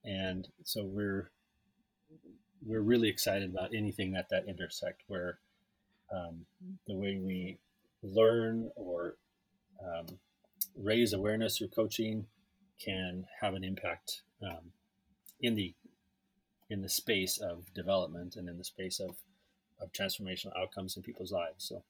and 0.05 0.49
so 0.65 0.85
we're 0.85 1.31
we're 2.65 2.81
really 2.81 3.09
excited 3.09 3.51
about 3.51 3.75
anything 3.75 4.13
that 4.13 4.29
that 4.31 4.47
intersect 4.47 5.03
where 5.07 5.39
um, 6.13 6.47
the 6.87 6.95
way 6.95 7.19
we 7.23 7.59
learn 8.03 8.71
or 8.77 9.17
um, 9.83 10.07
raise 10.77 11.13
awareness 11.13 11.59
through 11.59 11.69
coaching 11.69 12.27
can 12.83 13.27
have 13.41 13.55
an 13.55 13.65
impact 13.65 14.23
um, 14.43 14.73
in 15.41 15.55
the 15.55 15.75
in 16.71 16.81
the 16.83 16.89
space 16.89 17.39
of 17.39 17.75
development 17.75 18.37
and 18.37 18.49
in 18.49 18.57
the 18.57 18.65
space 18.65 19.01
of 19.01 19.17
of 19.81 19.93
transformational 19.93 20.57
outcomes 20.59 20.97
in 20.97 21.03
people's 21.03 21.33
lives. 21.33 21.65
So. 21.65 21.83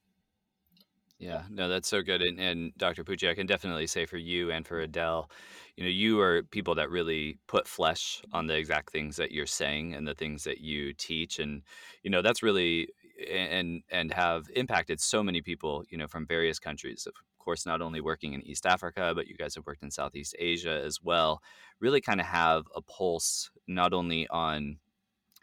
Yeah, 1.18 1.42
no, 1.50 1.68
that's 1.68 1.88
so 1.88 2.00
good. 2.00 2.22
And, 2.22 2.40
and 2.40 2.72
Dr. 2.78 3.04
Pucci, 3.04 3.28
I 3.28 3.34
can 3.34 3.46
definitely 3.46 3.86
say 3.86 4.06
for 4.06 4.16
you 4.16 4.50
and 4.50 4.66
for 4.66 4.80
Adele, 4.80 5.30
you 5.76 5.84
know, 5.84 5.90
you 5.90 6.18
are 6.20 6.44
people 6.44 6.74
that 6.76 6.88
really 6.88 7.36
put 7.46 7.68
flesh 7.68 8.22
on 8.32 8.46
the 8.46 8.56
exact 8.56 8.90
things 8.90 9.16
that 9.16 9.30
you're 9.30 9.44
saying 9.44 9.92
and 9.92 10.08
the 10.08 10.14
things 10.14 10.44
that 10.44 10.60
you 10.60 10.94
teach. 10.94 11.38
And, 11.38 11.62
you 12.02 12.10
know, 12.10 12.22
that's 12.22 12.42
really 12.42 12.88
and 13.30 13.82
and 13.90 14.12
have 14.14 14.46
impacted 14.54 14.98
so 14.98 15.22
many 15.22 15.42
people, 15.42 15.84
you 15.90 15.98
know, 15.98 16.06
from 16.06 16.26
various 16.26 16.58
countries 16.58 17.06
course, 17.40 17.66
not 17.66 17.82
only 17.82 18.00
working 18.00 18.34
in 18.34 18.46
East 18.46 18.66
Africa, 18.66 19.12
but 19.14 19.26
you 19.26 19.36
guys 19.36 19.56
have 19.56 19.66
worked 19.66 19.82
in 19.82 19.90
Southeast 19.90 20.36
Asia 20.38 20.80
as 20.84 21.02
well, 21.02 21.42
really 21.80 22.00
kind 22.00 22.20
of 22.20 22.26
have 22.26 22.66
a 22.76 22.82
pulse 22.82 23.50
not 23.66 23.92
only 23.92 24.28
on 24.28 24.78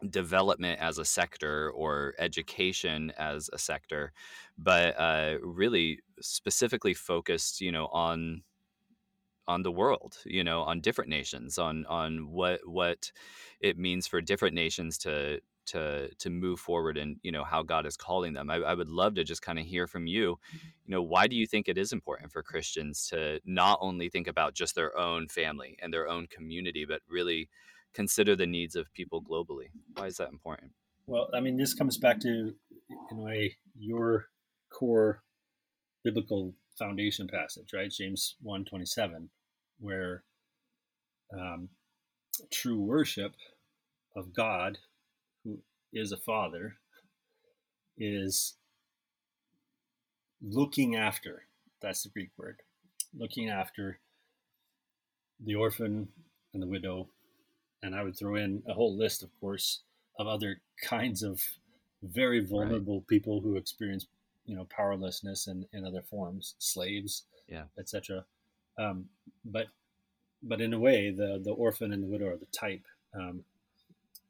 development 0.09 0.79
as 0.79 0.97
a 0.97 1.05
sector 1.05 1.71
or 1.71 2.13
education 2.19 3.11
as 3.17 3.49
a 3.51 3.57
sector, 3.57 4.13
but 4.57 4.97
uh, 4.99 5.37
really 5.41 5.99
specifically 6.21 6.93
focused, 6.93 7.61
you 7.61 7.71
know, 7.71 7.87
on 7.87 8.43
on 9.47 9.63
the 9.63 9.71
world, 9.71 10.17
you 10.25 10.43
know, 10.43 10.61
on 10.61 10.81
different 10.81 11.09
nations, 11.09 11.57
on 11.57 11.85
on 11.87 12.29
what 12.31 12.61
what 12.65 13.11
it 13.59 13.77
means 13.77 14.07
for 14.07 14.21
different 14.21 14.53
nations 14.55 14.97
to 14.99 15.39
to 15.67 16.09
to 16.15 16.29
move 16.29 16.59
forward 16.59 16.97
and 16.97 17.17
you 17.23 17.31
know 17.31 17.43
how 17.43 17.63
God 17.63 17.85
is 17.85 17.97
calling 17.97 18.33
them. 18.33 18.49
I, 18.49 18.55
I 18.55 18.73
would 18.73 18.89
love 18.89 19.15
to 19.15 19.23
just 19.23 19.41
kind 19.41 19.59
of 19.59 19.65
hear 19.65 19.87
from 19.87 20.07
you. 20.07 20.39
Mm-hmm. 20.47 20.67
You 20.85 20.91
know, 20.91 21.01
why 21.01 21.27
do 21.27 21.35
you 21.35 21.47
think 21.47 21.67
it 21.67 21.77
is 21.77 21.93
important 21.93 22.31
for 22.31 22.41
Christians 22.43 23.07
to 23.09 23.39
not 23.45 23.79
only 23.81 24.09
think 24.09 24.27
about 24.27 24.53
just 24.53 24.75
their 24.75 24.97
own 24.97 25.27
family 25.27 25.77
and 25.81 25.93
their 25.93 26.07
own 26.07 26.27
community, 26.27 26.85
but 26.85 27.01
really 27.09 27.49
consider 27.93 28.35
the 28.35 28.47
needs 28.47 28.75
of 28.75 28.93
people 28.93 29.21
globally? 29.21 29.67
Why 29.95 30.07
is 30.07 30.17
that 30.17 30.29
important? 30.29 30.71
Well, 31.05 31.29
I 31.33 31.39
mean, 31.39 31.57
this 31.57 31.73
comes 31.73 31.97
back 31.97 32.19
to 32.21 32.53
in 33.11 33.17
a 33.17 33.21
way 33.21 33.57
your 33.77 34.25
core 34.69 35.23
biblical 36.03 36.53
foundation 36.77 37.27
passage, 37.27 37.69
right? 37.73 37.91
James 37.91 38.35
one 38.41 38.65
twenty 38.65 38.85
seven, 38.85 39.29
where 39.79 40.23
um, 41.33 41.69
true 42.51 42.79
worship 42.81 43.33
of 44.15 44.33
God 44.33 44.77
is 45.97 46.11
a 46.11 46.17
father 46.17 46.75
is 47.97 48.55
looking 50.41 50.95
after 50.95 51.43
that's 51.81 52.03
the 52.03 52.09
greek 52.09 52.29
word 52.37 52.61
looking 53.17 53.49
after 53.49 53.99
the 55.43 55.55
orphan 55.55 56.07
and 56.53 56.61
the 56.61 56.67
widow. 56.67 57.07
And 57.83 57.95
i 57.95 58.03
would 58.03 58.17
throw 58.17 58.35
in 58.35 58.63
a 58.67 58.73
whole 58.73 58.95
list 58.95 59.23
of 59.23 59.29
course 59.39 59.81
of 60.19 60.27
other 60.27 60.61
kinds 60.83 61.23
of 61.23 61.41
very 62.03 62.39
vulnerable 62.39 62.99
right. 62.99 63.07
people 63.07 63.41
who 63.41 63.55
experience 63.55 64.07
you 64.45 64.55
know 64.55 64.65
powerlessness 64.65 65.47
and 65.47 65.65
in 65.73 65.85
other 65.85 66.01
forms 66.01 66.55
slaves 66.59 67.23
yeah. 67.47 67.63
etc 67.77 68.25
um, 68.79 69.05
but 69.45 69.67
but 70.43 70.61
in 70.61 70.73
a 70.73 70.79
way 70.79 71.11
the 71.11 71.39
the 71.43 71.51
orphan 71.51 71.93
and 71.93 72.03
the 72.03 72.07
widow 72.07 72.27
are 72.27 72.37
the 72.37 72.47
type 72.47 72.85
um, 73.13 73.43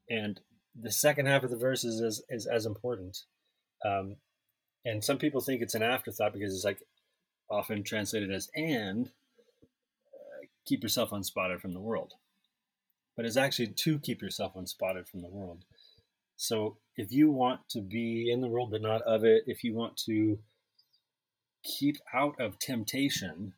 and 0.10 0.40
the 0.80 0.92
second 0.92 1.26
half 1.26 1.44
of 1.44 1.50
the 1.50 1.58
verse 1.58 1.84
is 1.84 2.24
is, 2.30 2.46
as 2.46 2.66
important. 2.66 3.20
Um, 3.86 4.18
and 4.86 5.04
some 5.04 5.18
people 5.18 5.42
think 5.42 5.62
it's 5.62 5.76
an 5.76 5.84
afterthought 5.84 6.34
because 6.34 6.54
it's 6.54 6.66
like 6.66 6.80
often 7.50 7.84
translated 7.84 8.32
as 8.32 8.50
and 8.56 9.08
uh, 9.08 10.46
keep 10.66 10.84
yourself 10.84 11.12
unspotted 11.12 11.60
from 11.62 11.74
the 11.74 11.80
world. 11.80 12.14
But 13.16 13.26
it's 13.26 13.38
actually 13.38 13.68
to 13.68 14.00
keep 14.00 14.22
yourself 14.22 14.54
unspotted 14.56 15.08
from 15.08 15.22
the 15.22 15.30
world. 15.30 15.66
So 16.36 16.78
if 16.96 17.12
you 17.12 17.32
want 17.32 17.68
to 17.70 17.82
be 17.82 18.32
in 18.32 18.42
the 18.42 18.48
world 18.48 18.72
but 18.72 18.82
not 18.82 19.02
of 19.02 19.24
it, 19.24 19.44
if 19.48 19.64
you 19.64 19.74
want 19.74 19.98
to 20.06 20.38
keep 21.64 21.98
out 22.14 22.40
of 22.40 22.60
temptation, 22.60 23.54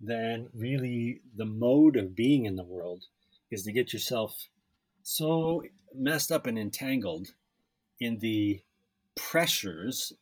then 0.00 0.48
really 0.54 1.22
the 1.34 1.46
mode 1.46 1.96
of 1.96 2.14
being 2.14 2.44
in 2.44 2.56
the 2.56 2.64
world 2.64 3.04
is 3.50 3.62
to 3.64 3.72
get 3.72 3.92
yourself 3.92 4.46
so 5.06 5.62
messed 5.94 6.32
up 6.32 6.48
and 6.48 6.58
entangled 6.58 7.28
in 8.00 8.18
the 8.18 8.60
pressures 9.14 10.12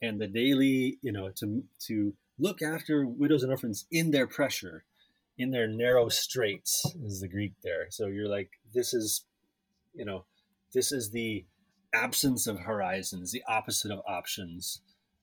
and 0.00 0.18
the 0.18 0.26
daily, 0.26 0.98
you 1.02 1.12
know, 1.12 1.28
to 1.36 1.62
to 1.78 2.14
look 2.38 2.62
after 2.62 3.06
widows 3.06 3.42
and 3.42 3.52
orphans 3.52 3.84
in 3.92 4.12
their 4.12 4.26
pressure, 4.26 4.84
in 5.36 5.50
their 5.50 5.68
narrow 5.68 6.08
straits 6.08 6.86
is 7.04 7.20
the 7.20 7.28
Greek 7.28 7.52
there. 7.62 7.88
So 7.90 8.06
you're 8.06 8.30
like, 8.30 8.48
this 8.72 8.94
is, 8.94 9.26
you 9.92 10.06
know, 10.06 10.24
this 10.72 10.90
is 10.90 11.10
the 11.10 11.44
absence 11.92 12.46
of 12.46 12.60
horizons, 12.60 13.32
the 13.32 13.42
opposite 13.46 13.90
of 13.90 14.00
options, 14.08 14.80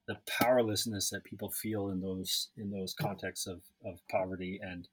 the 0.07 0.19
powerlessness 0.27 1.09
that 1.09 1.24
people 1.24 1.50
feel 1.50 1.89
in 1.89 2.01
those 2.01 2.50
in 2.55 2.69
those 2.69 2.93
contexts 2.93 3.47
of, 3.47 3.62
of 3.83 3.97
poverty 4.12 4.59
and 4.62 4.88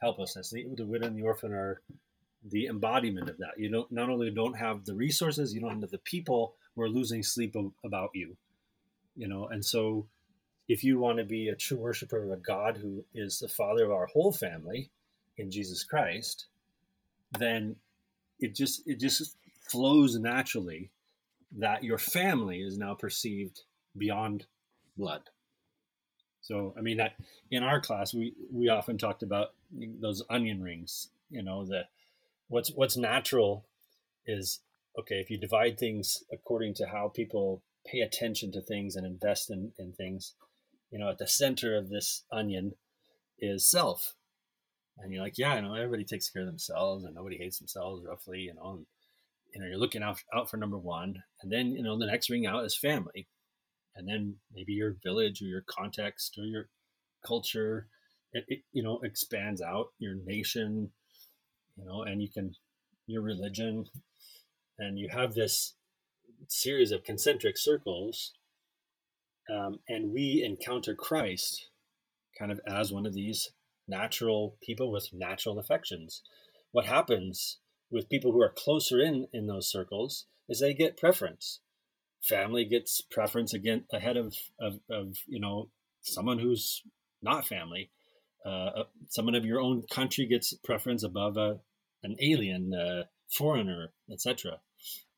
helplessness. 0.00 0.50
The, 0.50 0.64
the 0.76 0.86
widow 0.86 1.08
and 1.08 1.16
the 1.16 1.22
orphan 1.24 1.52
are 1.52 1.82
the 2.50 2.66
embodiment 2.66 3.28
of 3.28 3.38
that. 3.38 3.58
You 3.58 3.70
don't 3.70 3.92
not 3.92 4.10
only 4.10 4.30
don't 4.30 4.56
have 4.56 4.84
the 4.84 4.94
resources, 4.94 5.54
you 5.54 5.60
don't 5.60 5.80
have 5.80 5.90
the 5.90 5.98
people 5.98 6.54
who 6.74 6.82
are 6.82 6.88
losing 6.88 7.22
sleep 7.22 7.56
about 7.84 8.10
you. 8.14 8.36
You 9.16 9.28
know, 9.28 9.46
and 9.48 9.64
so 9.64 10.06
if 10.68 10.82
you 10.82 10.98
want 10.98 11.18
to 11.18 11.24
be 11.24 11.48
a 11.48 11.54
true 11.54 11.76
worshiper 11.76 12.22
of 12.24 12.30
a 12.30 12.36
God 12.36 12.78
who 12.78 13.04
is 13.14 13.38
the 13.38 13.48
father 13.48 13.84
of 13.84 13.90
our 13.90 14.06
whole 14.06 14.32
family 14.32 14.90
in 15.36 15.50
Jesus 15.50 15.84
Christ, 15.84 16.46
then 17.38 17.76
it 18.40 18.54
just 18.54 18.82
it 18.86 18.98
just 18.98 19.36
flows 19.68 20.18
naturally 20.18 20.90
that 21.58 21.84
your 21.84 21.98
family 21.98 22.62
is 22.62 22.78
now 22.78 22.94
perceived 22.94 23.62
beyond 23.96 24.46
blood. 24.96 25.22
So, 26.40 26.74
I 26.76 26.80
mean, 26.80 26.96
that 26.96 27.14
in 27.50 27.62
our 27.62 27.80
class, 27.80 28.12
we, 28.12 28.34
we 28.50 28.68
often 28.68 28.98
talked 28.98 29.22
about 29.22 29.52
those 29.72 30.22
onion 30.28 30.60
rings, 30.62 31.08
you 31.30 31.42
know, 31.42 31.64
the, 31.64 31.82
what's, 32.52 32.70
what's 32.74 32.96
natural 32.96 33.66
is, 34.26 34.60
okay, 34.98 35.16
if 35.16 35.30
you 35.30 35.38
divide 35.38 35.78
things 35.78 36.22
according 36.32 36.74
to 36.74 36.86
how 36.86 37.08
people 37.08 37.62
pay 37.86 38.00
attention 38.00 38.52
to 38.52 38.60
things 38.60 38.94
and 38.94 39.06
invest 39.06 39.50
in, 39.50 39.72
in 39.78 39.92
things, 39.92 40.34
you 40.90 40.98
know, 40.98 41.08
at 41.08 41.18
the 41.18 41.26
center 41.26 41.76
of 41.76 41.88
this 41.88 42.24
onion 42.30 42.72
is 43.38 43.68
self. 43.68 44.14
And 44.98 45.12
you're 45.12 45.22
like, 45.22 45.38
yeah, 45.38 45.56
you 45.56 45.62
know, 45.62 45.74
everybody 45.74 46.04
takes 46.04 46.28
care 46.28 46.42
of 46.42 46.48
themselves 46.48 47.04
and 47.04 47.14
nobody 47.14 47.38
hates 47.38 47.58
themselves 47.58 48.04
roughly, 48.06 48.40
you 48.40 48.54
know, 48.54 48.72
and 48.76 48.86
you 49.52 49.60
know 49.60 49.66
you're 49.66 49.78
looking 49.78 50.02
out 50.02 50.22
out 50.34 50.50
for 50.50 50.56
number 50.56 50.78
one 50.78 51.22
and 51.42 51.52
then 51.52 51.72
you 51.72 51.82
know 51.82 51.98
the 51.98 52.06
next 52.06 52.30
ring 52.30 52.46
out 52.46 52.64
is 52.64 52.76
family 52.76 53.28
and 53.94 54.08
then 54.08 54.36
maybe 54.54 54.72
your 54.72 54.96
village 55.02 55.42
or 55.42 55.46
your 55.46 55.64
context 55.68 56.36
or 56.38 56.44
your 56.44 56.68
culture 57.26 57.86
it, 58.32 58.44
it, 58.48 58.60
you 58.72 58.82
know 58.82 59.00
expands 59.02 59.60
out 59.60 59.88
your 59.98 60.14
nation 60.24 60.90
you 61.76 61.84
know 61.84 62.02
and 62.02 62.22
you 62.22 62.28
can 62.28 62.54
your 63.06 63.22
religion 63.22 63.84
and 64.78 64.98
you 64.98 65.08
have 65.10 65.34
this 65.34 65.74
series 66.48 66.90
of 66.90 67.04
concentric 67.04 67.56
circles 67.56 68.32
um, 69.50 69.78
and 69.88 70.12
we 70.12 70.42
encounter 70.44 70.94
christ 70.94 71.68
kind 72.38 72.50
of 72.50 72.60
as 72.66 72.92
one 72.92 73.06
of 73.06 73.14
these 73.14 73.50
natural 73.88 74.56
people 74.62 74.90
with 74.90 75.08
natural 75.12 75.58
affections 75.58 76.22
what 76.72 76.86
happens 76.86 77.58
with 77.90 78.08
people 78.08 78.32
who 78.32 78.42
are 78.42 78.52
closer 78.56 79.00
in 79.00 79.28
in 79.32 79.46
those 79.46 79.70
circles 79.70 80.26
is 80.48 80.60
they 80.60 80.74
get 80.74 80.96
preference. 80.96 81.60
Family 82.24 82.64
gets 82.64 83.00
preference 83.00 83.52
again 83.52 83.84
ahead 83.92 84.16
of, 84.16 84.34
of, 84.58 84.80
of 84.90 85.18
you 85.26 85.38
know 85.38 85.68
someone 86.02 86.38
who's 86.38 86.82
not 87.22 87.46
family. 87.46 87.90
Uh, 88.44 88.48
uh 88.48 88.84
someone 89.08 89.34
of 89.34 89.44
your 89.44 89.60
own 89.60 89.82
country 89.90 90.26
gets 90.26 90.54
preference 90.64 91.02
above 91.02 91.36
a, 91.36 91.58
an 92.02 92.16
alien, 92.20 92.74
uh, 92.74 93.04
foreigner, 93.30 93.92
etc. 94.10 94.58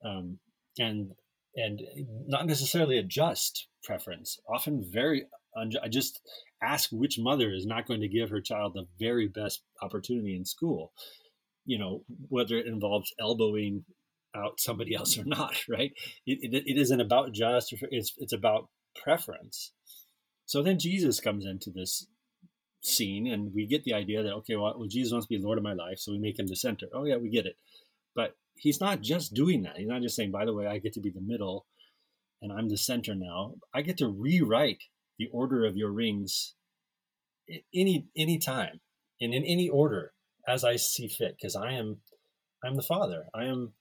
Um, 0.05 0.39
and 0.79 1.13
and 1.57 1.81
not 2.27 2.47
necessarily 2.47 2.99
a 2.99 3.03
just 3.03 3.69
preference. 3.85 4.39
Often 4.49 4.91
very 4.91 5.27
unjust. 5.55 5.85
I 5.85 5.89
just 5.89 6.21
ask 6.63 6.91
which 6.91 7.19
mother 7.19 7.53
is 7.53 7.67
not 7.67 7.87
going 7.87 8.01
to 8.01 8.09
give 8.09 8.31
her 8.31 8.41
child 8.41 8.75
the 8.75 8.87
very 8.99 9.29
best 9.29 9.63
opportunity 9.83 10.37
in 10.37 10.45
school 10.45 10.93
you 11.65 11.79
know 11.79 12.03
whether 12.29 12.57
it 12.57 12.67
involves 12.67 13.13
elbowing 13.19 13.85
out 14.35 14.61
somebody 14.61 14.95
else 14.97 15.19
or 15.19 15.25
not 15.25 15.57
right 15.69 15.93
it, 16.27 16.39
it, 16.43 16.63
it 16.67 16.79
isn't 16.79 17.01
about 17.01 17.33
just 17.33 17.75
it's 17.91 18.15
it's 18.19 18.33
about 18.33 18.69
preference 19.03 19.73
so 20.47 20.63
then 20.63 20.79
jesus 20.79 21.21
comes 21.21 21.45
into 21.45 21.71
this 21.71 22.07
scene 22.85 23.27
and 23.27 23.53
we 23.55 23.67
get 23.67 23.85
the 23.85 23.95
idea 23.95 24.23
that 24.23 24.33
okay 24.33 24.57
well, 24.57 24.75
well 24.77 24.89
jesus 24.89 25.13
wants 25.13 25.27
to 25.27 25.35
be 25.35 25.43
lord 25.43 25.59
of 25.59 25.65
my 25.65 25.73
life 25.73 25.99
so 25.99 26.13
we 26.13 26.19
make 26.19 26.39
him 26.39 26.47
the 26.47 26.57
center 26.57 26.87
oh 26.93 27.05
yeah 27.05 27.17
we 27.17 27.31
get 27.31 27.47
it 27.47 27.57
but 28.15 28.37
he's 28.55 28.81
not 28.81 29.01
just 29.01 29.33
doing 29.33 29.63
that 29.63 29.77
he's 29.77 29.89
not 29.89 30.03
just 30.03 30.15
saying 30.15 30.31
by 30.31 30.45
the 30.45 30.53
way 30.53 30.67
i 30.67 30.79
get 30.79 30.93
to 30.93 31.01
be 31.01 31.11
the 31.11 31.21
middle 31.21 31.65
and 32.43 32.53
i'm 32.53 32.69
the 32.69 32.77
center 32.77 33.15
now 33.15 33.55
i 33.73 33.81
get 33.81 33.97
to 33.97 34.09
rewrite 34.09 34.85
the 35.19 35.29
order 35.33 35.65
of 35.65 35.77
your 35.77 35.91
rings 35.91 36.55
any 37.75 38.07
any 38.17 38.39
time 38.39 38.81
and 39.21 39.33
in 39.33 39.45
any 39.45 39.69
order 39.69 40.13
as 40.47 40.65
I 40.65 40.77
see 40.77 41.09
fit, 41.09 41.37
because 41.37 41.57
I 41.57 41.73
am 41.73 41.99
I'm 42.65 42.77
the 42.77 42.83
father. 42.83 43.27
I 43.35 43.45
am 43.45 43.73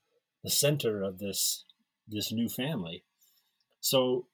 the 0.43 0.49
center 0.49 1.03
of 1.03 1.19
this 1.19 1.65
this 2.07 2.31
new 2.31 2.49
family. 2.49 3.03
So, 3.79 4.27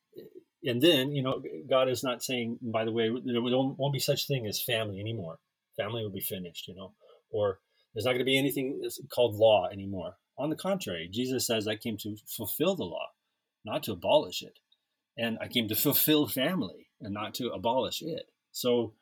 and 0.63 0.81
then 0.81 1.11
you 1.11 1.23
know, 1.23 1.41
God 1.69 1.89
is 1.89 2.03
not 2.03 2.23
saying, 2.23 2.59
by 2.61 2.85
the 2.85 2.91
way, 2.91 3.09
there 3.09 3.41
won't 3.41 3.93
be 3.93 3.99
such 3.99 4.27
thing 4.27 4.45
as 4.47 4.61
family 4.61 4.99
anymore. 4.99 5.39
Family 5.77 6.03
will 6.03 6.11
be 6.11 6.19
finished, 6.19 6.67
you 6.67 6.75
know, 6.75 6.93
or 7.31 7.59
there's 7.93 8.05
not 8.05 8.11
going 8.11 8.19
to 8.19 8.25
be 8.25 8.37
anything 8.37 8.81
called 9.13 9.35
law 9.35 9.67
anymore. 9.71 10.17
On 10.37 10.49
the 10.49 10.55
contrary, 10.55 11.09
Jesus 11.11 11.47
says, 11.47 11.67
"I 11.67 11.75
came 11.75 11.97
to 11.97 12.15
fulfill 12.27 12.75
the 12.75 12.83
law, 12.83 13.07
not 13.65 13.83
to 13.83 13.93
abolish 13.93 14.41
it." 14.41 14.59
And 15.17 15.37
I 15.41 15.47
came 15.47 15.67
to 15.67 15.75
fulfill 15.75 16.27
family 16.27 16.87
and 17.01 17.13
not 17.13 17.33
to 17.35 17.49
abolish 17.49 18.01
it. 18.01 18.31
So 18.51 18.93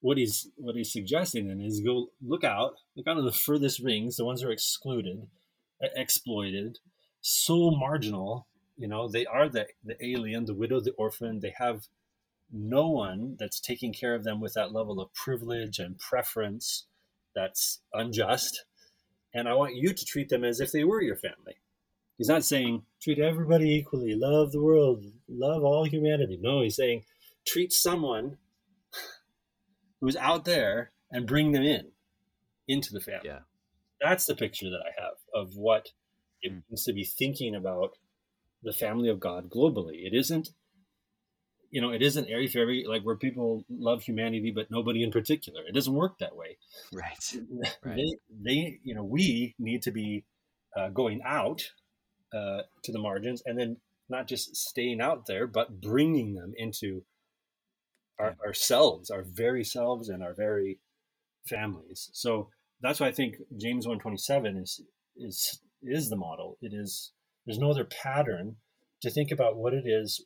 what 0.00 0.18
he's 0.18 0.48
what 0.56 0.76
he's 0.76 0.92
suggesting 0.92 1.48
then 1.48 1.60
is 1.60 1.80
go 1.80 2.08
look 2.20 2.44
out, 2.44 2.74
look 2.96 3.06
out 3.06 3.18
of 3.18 3.24
the 3.24 3.32
furthest 3.32 3.80
rings, 3.80 4.16
the 4.16 4.24
ones 4.24 4.40
that 4.40 4.48
are 4.48 4.52
excluded, 4.52 5.28
exploited, 5.80 6.78
so 7.20 7.70
marginal. 7.70 8.48
You 8.82 8.88
know, 8.88 9.06
they 9.06 9.26
are 9.26 9.48
the 9.48 9.68
the 9.84 9.96
alien, 10.04 10.46
the 10.46 10.54
widow, 10.54 10.80
the 10.80 10.90
orphan. 10.98 11.38
They 11.38 11.54
have 11.56 11.86
no 12.52 12.88
one 12.88 13.36
that's 13.38 13.60
taking 13.60 13.92
care 13.92 14.16
of 14.16 14.24
them 14.24 14.40
with 14.40 14.54
that 14.54 14.72
level 14.72 15.00
of 15.00 15.14
privilege 15.14 15.78
and 15.78 15.96
preference 16.00 16.86
that's 17.32 17.80
unjust. 17.94 18.64
And 19.32 19.48
I 19.48 19.54
want 19.54 19.76
you 19.76 19.94
to 19.94 20.04
treat 20.04 20.30
them 20.30 20.42
as 20.42 20.58
if 20.58 20.72
they 20.72 20.82
were 20.82 21.00
your 21.00 21.14
family. 21.14 21.58
He's 22.18 22.26
not 22.26 22.44
saying 22.44 22.82
treat 23.00 23.20
everybody 23.20 23.72
equally, 23.72 24.16
love 24.16 24.50
the 24.50 24.60
world, 24.60 25.04
love 25.28 25.62
all 25.62 25.84
humanity. 25.84 26.36
No, 26.42 26.62
he's 26.62 26.74
saying 26.74 27.04
treat 27.46 27.72
someone 27.72 28.38
who's 30.00 30.16
out 30.16 30.44
there 30.44 30.90
and 31.12 31.24
bring 31.24 31.52
them 31.52 31.62
in 31.62 31.92
into 32.66 32.92
the 32.92 33.00
family. 33.00 33.28
Yeah. 33.28 33.42
That's 34.00 34.26
the 34.26 34.34
picture 34.34 34.70
that 34.70 34.82
I 34.84 35.00
have 35.00 35.18
of 35.32 35.54
what 35.54 35.92
it 36.42 36.50
mm. 36.50 36.62
means 36.68 36.82
to 36.82 36.92
be 36.92 37.04
thinking 37.04 37.54
about 37.54 37.96
the 38.62 38.72
family 38.72 39.08
of 39.08 39.20
God 39.20 39.50
globally. 39.50 40.06
It 40.06 40.14
isn't, 40.14 40.50
you 41.70 41.80
know, 41.80 41.90
it 41.90 42.02
isn't 42.02 42.28
airy 42.28 42.48
fairy 42.48 42.84
like 42.86 43.02
where 43.02 43.16
people 43.16 43.64
love 43.68 44.02
humanity 44.02 44.50
but 44.50 44.70
nobody 44.70 45.02
in 45.02 45.10
particular. 45.10 45.62
It 45.66 45.74
doesn't 45.74 45.94
work 45.94 46.18
that 46.18 46.36
way. 46.36 46.58
Right. 46.92 47.34
right. 47.84 47.96
They, 47.96 48.14
they, 48.30 48.78
you 48.84 48.94
know, 48.94 49.04
we 49.04 49.54
need 49.58 49.82
to 49.82 49.90
be 49.90 50.24
uh, 50.76 50.88
going 50.90 51.20
out 51.24 51.62
uh, 52.32 52.62
to 52.82 52.92
the 52.92 52.98
margins 52.98 53.42
and 53.44 53.58
then 53.58 53.76
not 54.08 54.28
just 54.28 54.54
staying 54.56 55.00
out 55.00 55.26
there, 55.26 55.46
but 55.46 55.80
bringing 55.80 56.34
them 56.34 56.52
into 56.56 57.02
our, 58.18 58.36
ourselves, 58.44 59.10
our 59.10 59.22
very 59.22 59.64
selves, 59.64 60.08
and 60.08 60.22
our 60.22 60.34
very 60.34 60.78
families. 61.44 62.10
So 62.12 62.48
that's 62.80 63.00
why 63.00 63.08
I 63.08 63.12
think 63.12 63.36
James 63.56 63.86
one 63.86 63.98
twenty 63.98 64.18
seven 64.18 64.56
is 64.56 64.80
is 65.16 65.60
is 65.82 66.08
the 66.08 66.16
model. 66.16 66.58
It 66.62 66.72
is 66.72 67.12
there's 67.46 67.58
no 67.58 67.70
other 67.70 67.84
pattern 67.84 68.56
to 69.02 69.10
think 69.10 69.30
about 69.30 69.56
what 69.56 69.74
it 69.74 69.84
is 69.86 70.24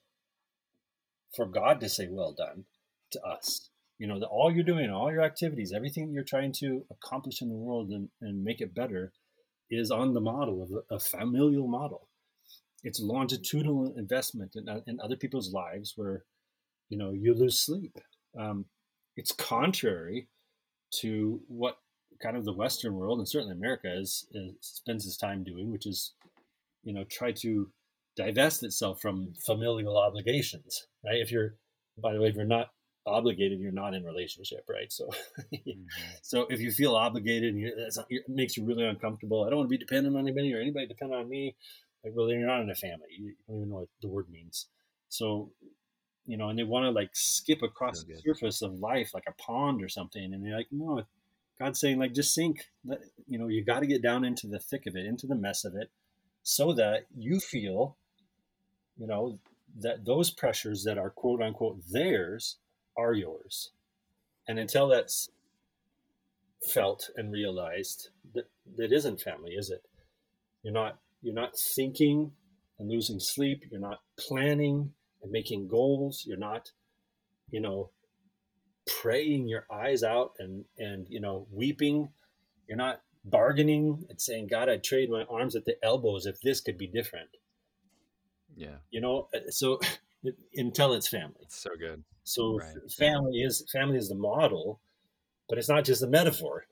for 1.35 1.47
God 1.47 1.81
to 1.81 1.89
say, 1.89 2.09
well 2.11 2.35
done 2.37 2.65
to 3.13 3.21
us. 3.23 3.71
You 3.99 4.07
know, 4.07 4.21
that 4.21 4.27
all 4.27 4.53
you're 4.53 4.65
doing, 4.65 4.91
all 4.91 5.11
your 5.11 5.23
activities, 5.23 5.73
everything 5.75 6.13
you're 6.13 6.25
trying 6.25 6.53
to 6.59 6.85
accomplish 6.91 7.41
in 7.41 7.49
the 7.49 7.55
world 7.55 7.91
and, 7.91 8.09
and 8.21 8.45
make 8.45 8.61
it 8.61 8.75
better 8.75 9.13
is 9.71 9.91
on 9.91 10.15
the 10.15 10.21
model 10.21 10.63
of 10.63 10.71
a, 10.71 10.95
a 10.97 11.01
familial 11.01 11.67
model. 11.67 12.09
It's 12.83 13.01
longitudinal 13.01 13.95
investment 13.97 14.53
in, 14.55 14.69
uh, 14.69 14.81
in, 14.87 15.01
other 15.01 15.17
people's 15.17 15.53
lives 15.53 15.95
where, 15.97 16.25
you 16.89 16.99
know, 16.99 17.11
you 17.11 17.35
lose 17.35 17.59
sleep. 17.59 17.99
Um, 18.39 18.67
it's 19.17 19.33
contrary 19.33 20.29
to 21.01 21.41
what 21.49 21.79
kind 22.23 22.37
of 22.37 22.45
the 22.45 22.53
Western 22.53 22.95
world 22.95 23.19
and 23.19 23.29
certainly 23.29 23.55
America 23.55 23.89
is, 23.93 24.27
is 24.33 24.53
spends 24.61 25.07
its 25.07 25.17
time 25.17 25.43
doing, 25.43 25.73
which 25.73 25.87
is, 25.87 26.13
you 26.87 26.95
know, 26.95 27.05
try 27.11 27.33
to 27.33 27.69
divest 28.17 28.63
itself 28.63 29.03
from 29.03 29.35
familial 29.45 29.99
obligations, 29.99 30.87
right? 31.05 31.21
If 31.21 31.33
you're, 31.33 31.57
by 31.99 32.15
the 32.15 32.21
way, 32.21 32.29
if 32.29 32.37
you're 32.37 32.45
not 32.45 32.69
obligated, 33.05 33.59
you're 33.59 33.73
not 33.73 33.93
in 33.93 34.05
relationship, 34.05 34.65
right? 34.71 34.91
So, 34.91 35.11
mm-hmm. 35.53 35.83
so 36.23 36.47
if 36.49 36.61
you 36.61 36.71
feel 36.71 36.95
obligated, 36.95 37.55
and 37.55 37.65
it 38.09 38.25
makes 38.29 38.57
you 38.57 38.65
really 38.65 38.87
uncomfortable. 38.87 39.45
I 39.45 39.51
don't 39.51 39.59
want 39.59 39.69
to 39.69 39.77
be 39.77 39.85
dependent 39.85 40.17
on 40.17 40.23
anybody 40.23 40.55
or 40.55 40.61
anybody 40.61 40.87
depend 40.87 41.13
on 41.13 41.29
me. 41.29 41.57
Like, 42.05 42.13
well, 42.17 42.29
then 42.29 42.39
you're 42.39 42.47
not 42.47 42.61
in 42.61 42.71
a 42.71 42.75
family. 42.77 43.09
You 43.19 43.35
don't 43.49 43.57
even 43.57 43.71
know 43.71 43.77
what 43.77 43.89
the 44.01 44.09
word 44.09 44.29
means. 44.31 44.69
So, 45.09 45.51
you 46.25 46.37
know, 46.37 46.49
and 46.51 46.59
they 46.59 46.63
want 46.63 46.85
to 46.85 46.91
like 46.91 47.11
skip 47.15 47.63
across 47.63 48.05
the 48.05 48.15
surface 48.25 48.63
of 48.63 48.75
life 48.75 49.11
like 49.13 49.25
a 49.29 49.43
pond 49.43 49.83
or 49.83 49.89
something, 49.89 50.23
and 50.23 50.45
they're 50.45 50.57
like, 50.57 50.69
no, 50.71 51.03
God's 51.59 51.81
saying 51.81 51.99
like 51.99 52.15
just 52.15 52.33
sink. 52.33 52.65
You 53.27 53.39
know, 53.41 53.49
you 53.49 53.65
got 53.65 53.81
to 53.81 53.87
get 53.89 54.03
down 54.03 54.25
into 54.25 54.47
the 54.47 54.61
thick 54.61 54.87
of 54.87 54.95
it, 54.95 55.05
into 55.05 55.27
the 55.27 55.35
mess 55.35 55.65
of 55.65 55.75
it, 55.75 55.91
so 56.49 56.73
that 56.73 57.07
you 57.13 57.41
feel, 57.41 57.97
you 58.97 59.05
know, 59.05 59.41
that 59.81 60.05
those 60.05 60.31
pressures 60.31 60.85
that 60.85 60.97
are 60.97 61.11
quote 61.11 61.43
unquote 61.43 61.81
theirs 61.91 62.59
are 62.97 63.13
yours. 63.13 63.73
And 64.47 64.57
until 64.57 64.87
that's 64.87 65.29
felt 66.65 67.11
and 67.17 67.33
realized, 67.33 68.11
that 68.33 68.49
that 68.77 68.93
isn't 68.93 69.21
family, 69.21 69.55
is 69.55 69.71
it? 69.71 69.83
You're 70.63 70.73
not 70.73 71.01
you're 71.21 71.35
not 71.35 71.59
thinking 71.59 72.31
and 72.79 72.89
losing 72.89 73.19
sleep. 73.19 73.65
You're 73.69 73.81
not 73.81 74.03
planning 74.17 74.93
and 75.25 75.33
making 75.33 75.67
goals. 75.67 76.23
You're 76.29 76.39
not, 76.39 76.71
you 77.51 77.61
know, 77.61 77.91
praying 78.87 79.49
your 79.49 79.67
eyes 79.69 80.05
out 80.05 80.35
and 80.39 80.65
and 80.79 81.09
you 81.11 81.21
know 81.21 81.49
weeping. 81.51 82.11
You're 82.69 82.79
not 82.79 83.01
bargaining 83.27 84.07
and 84.09 84.21
saying, 84.21 84.47
"God, 84.49 84.69
I'd 84.69 84.85
trade 84.85 85.11
my 85.11 85.25
arms 85.25 85.55
at 85.55 85.65
the 85.65 85.77
elbows 85.85 86.27
if 86.27 86.41
this 86.41 86.61
could 86.61 86.79
be 86.79 86.87
different." 86.87 87.29
Yeah, 88.57 88.77
you 88.91 89.01
know. 89.01 89.29
Uh, 89.35 89.51
so 89.51 89.81
until 90.55 90.93
it's 90.95 91.09
family, 91.09 91.37
it's 91.43 91.61
so 91.61 91.71
good. 91.79 92.03
So 92.25 92.59
right. 92.59 92.93
family 92.97 93.43
is 93.43 93.65
family 93.71 93.99
is 93.99 94.09
the 94.09 94.15
model, 94.15 94.81
but 95.49 95.59
it's 95.59 95.69
not 95.69 95.85
just 95.85 96.03
a 96.03 96.07
metaphor. 96.07 96.67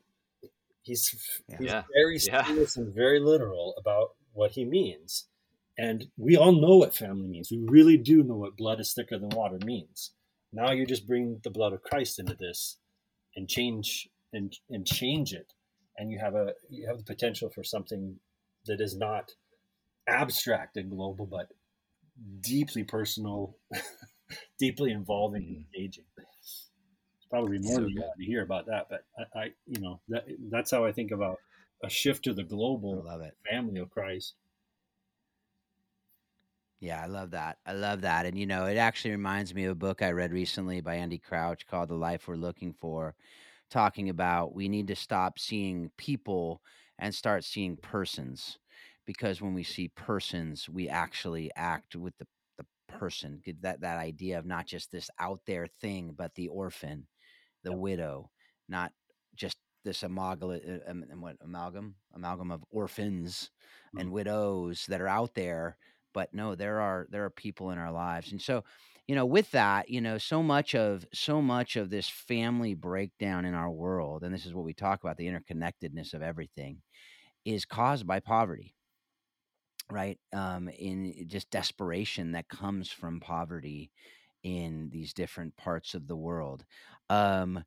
He's, 0.82 1.42
yeah. 1.48 1.56
he's 1.58 1.70
very 1.94 2.18
serious 2.46 2.76
yeah. 2.76 2.82
and 2.82 2.94
very 2.94 3.18
literal 3.18 3.74
about 3.78 4.10
what 4.32 4.50
he 4.50 4.64
means. 4.64 5.26
And 5.78 6.06
we 6.16 6.36
all 6.36 6.52
know 6.52 6.76
what 6.76 6.94
family 6.94 7.26
means. 7.26 7.50
We 7.50 7.64
really 7.68 7.96
do 7.96 8.22
know 8.22 8.36
what 8.36 8.56
blood 8.56 8.80
is 8.80 8.92
thicker 8.92 9.18
than 9.18 9.30
water 9.30 9.58
means. 9.64 10.12
Now 10.52 10.70
you 10.70 10.86
just 10.86 11.08
bring 11.08 11.40
the 11.42 11.50
blood 11.50 11.72
of 11.72 11.82
Christ 11.82 12.20
into 12.20 12.34
this 12.34 12.76
and 13.34 13.48
change 13.48 14.08
and 14.32 14.54
and 14.70 14.86
change 14.86 15.32
it. 15.32 15.53
And 15.96 16.10
you 16.10 16.18
have 16.18 16.34
a 16.34 16.54
you 16.70 16.86
have 16.88 16.98
the 16.98 17.04
potential 17.04 17.50
for 17.50 17.62
something 17.62 18.16
that 18.66 18.80
is 18.80 18.96
not 18.96 19.32
abstract 20.08 20.76
and 20.76 20.90
global, 20.90 21.26
but 21.26 21.48
deeply 22.40 22.84
personal, 22.84 23.56
deeply 24.58 24.90
involving 24.90 25.42
mm-hmm. 25.42 25.54
and 25.54 25.64
engaging. 25.74 26.04
It's 26.16 27.26
probably 27.30 27.58
more 27.58 27.76
so 27.76 27.80
than 27.82 27.90
you 27.90 28.00
want 28.00 28.18
to 28.18 28.24
hear 28.24 28.42
about 28.42 28.66
that, 28.66 28.86
but 28.90 29.04
I, 29.18 29.38
I, 29.38 29.44
you 29.66 29.80
know, 29.80 30.00
that 30.08 30.24
that's 30.50 30.70
how 30.70 30.84
I 30.84 30.92
think 30.92 31.10
about 31.10 31.38
a 31.82 31.88
shift 31.88 32.24
to 32.24 32.34
the 32.34 32.44
global 32.44 33.04
family 33.50 33.80
of 33.80 33.90
Christ. 33.90 34.34
Yeah, 36.80 37.02
I 37.02 37.06
love 37.06 37.30
that. 37.30 37.56
I 37.64 37.72
love 37.72 38.02
that. 38.02 38.26
And 38.26 38.38
you 38.38 38.46
know, 38.46 38.66
it 38.66 38.76
actually 38.76 39.12
reminds 39.12 39.54
me 39.54 39.64
of 39.64 39.72
a 39.72 39.74
book 39.74 40.02
I 40.02 40.10
read 40.10 40.32
recently 40.32 40.82
by 40.82 40.96
Andy 40.96 41.18
Crouch 41.18 41.66
called 41.66 41.88
The 41.88 41.94
Life 41.94 42.28
We're 42.28 42.36
Looking 42.36 42.74
For, 42.74 43.14
talking 43.70 44.08
about 44.08 44.54
we 44.54 44.68
need 44.68 44.88
to 44.88 44.96
stop 44.96 45.38
seeing 45.38 45.90
people 45.96 46.60
and 46.98 47.14
start 47.14 47.44
seeing 47.44 47.76
persons. 47.76 48.58
Because 49.06 49.42
when 49.42 49.52
we 49.52 49.62
see 49.64 49.88
persons, 49.88 50.68
we 50.68 50.88
actually 50.88 51.50
act 51.56 51.94
with 51.94 52.16
the, 52.18 52.26
the 52.56 52.64
person. 52.88 53.42
That 53.60 53.82
that 53.82 53.98
idea 53.98 54.38
of 54.38 54.46
not 54.46 54.66
just 54.66 54.90
this 54.90 55.10
out 55.18 55.40
there 55.46 55.66
thing, 55.80 56.14
but 56.16 56.34
the 56.34 56.48
orphan, 56.48 57.06
the 57.64 57.70
yep. 57.70 57.78
widow, 57.78 58.30
not 58.68 58.92
just 59.34 59.56
this 59.84 60.02
amalgam, 60.02 60.50
uh, 60.50 60.92
what 61.18 61.36
amalgam, 61.42 61.96
amalgam 62.14 62.50
of 62.50 62.64
orphans 62.70 63.50
mm-hmm. 63.88 64.00
and 64.00 64.12
widows 64.12 64.86
that 64.88 65.02
are 65.02 65.08
out 65.08 65.34
there 65.34 65.76
but 66.14 66.32
no 66.32 66.54
there 66.54 66.80
are 66.80 67.06
there 67.10 67.24
are 67.24 67.30
people 67.30 67.72
in 67.72 67.78
our 67.78 67.92
lives 67.92 68.32
and 68.32 68.40
so 68.40 68.64
you 69.06 69.14
know 69.14 69.26
with 69.26 69.50
that 69.52 69.88
you 69.90 70.00
know 70.00 70.18
so 70.18 70.42
much 70.42 70.74
of 70.74 71.06
so 71.12 71.42
much 71.42 71.76
of 71.76 71.90
this 71.90 72.08
family 72.08 72.74
breakdown 72.74 73.44
in 73.44 73.54
our 73.54 73.70
world 73.70 74.22
and 74.22 74.34
this 74.34 74.46
is 74.46 74.54
what 74.54 74.64
we 74.64 74.74
talk 74.74 75.02
about 75.02 75.16
the 75.16 75.26
interconnectedness 75.26 76.14
of 76.14 76.22
everything 76.22 76.80
is 77.44 77.64
caused 77.64 78.06
by 78.06 78.20
poverty 78.20 78.74
right? 79.90 80.18
Um 80.32 80.68
in 80.68 81.26
just 81.28 81.50
desperation 81.50 82.32
that 82.32 82.48
comes 82.48 82.90
from 82.90 83.20
poverty 83.20 83.90
in 84.42 84.90
these 84.92 85.12
different 85.14 85.56
parts 85.56 85.94
of 85.94 86.06
the 86.06 86.16
world. 86.16 86.64
Um 87.10 87.64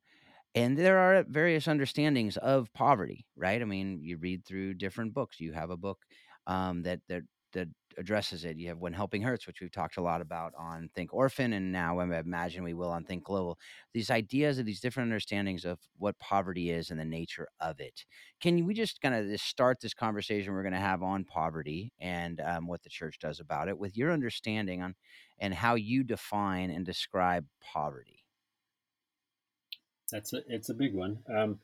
and 0.54 0.78
there 0.78 0.98
are 0.98 1.24
various 1.28 1.68
understandings 1.68 2.36
of 2.38 2.72
poverty 2.74 3.26
right? 3.36 3.62
I 3.62 3.64
mean 3.66 4.00
you 4.02 4.18
read 4.18 4.44
through 4.46 4.74
different 4.76 5.14
books. 5.14 5.40
You 5.40 5.52
have 5.54 5.70
a 5.70 5.76
book 5.76 6.00
um, 6.46 6.82
that 6.84 7.00
that 7.08 7.22
that 7.52 7.68
addresses 7.98 8.44
it. 8.44 8.56
You 8.56 8.68
have 8.68 8.78
When 8.78 8.92
Helping 8.92 9.22
Hurts, 9.22 9.46
which 9.46 9.60
we've 9.60 9.72
talked 9.72 9.96
a 9.96 10.02
lot 10.02 10.20
about 10.20 10.52
on 10.56 10.88
Think 10.94 11.12
Orphan, 11.12 11.52
and 11.52 11.72
now 11.72 11.98
I 11.98 12.18
imagine 12.18 12.62
we 12.62 12.74
will 12.74 12.90
on 12.90 13.04
Think 13.04 13.24
Global. 13.24 13.58
These 13.92 14.10
ideas 14.10 14.58
of 14.58 14.66
these 14.66 14.80
different 14.80 15.08
understandings 15.08 15.64
of 15.64 15.78
what 15.96 16.18
poverty 16.18 16.70
is 16.70 16.90
and 16.90 16.98
the 16.98 17.04
nature 17.04 17.48
of 17.60 17.80
it. 17.80 18.04
Can 18.40 18.64
we 18.64 18.74
just 18.74 19.00
kind 19.00 19.14
of 19.14 19.40
start 19.40 19.80
this 19.80 19.94
conversation 19.94 20.52
we're 20.52 20.62
going 20.62 20.72
to 20.72 20.78
have 20.78 21.02
on 21.02 21.24
poverty 21.24 21.92
and 21.98 22.40
um, 22.40 22.66
what 22.66 22.82
the 22.82 22.90
church 22.90 23.18
does 23.18 23.40
about 23.40 23.68
it 23.68 23.78
with 23.78 23.96
your 23.96 24.12
understanding 24.12 24.82
on 24.82 24.94
and 25.38 25.54
how 25.54 25.74
you 25.74 26.04
define 26.04 26.70
and 26.70 26.86
describe 26.86 27.46
poverty? 27.60 28.24
That's 30.10 30.32
a 30.32 30.42
it's 30.48 30.70
a 30.70 30.74
big 30.74 30.94
one. 30.94 31.18
Um, 31.28 31.58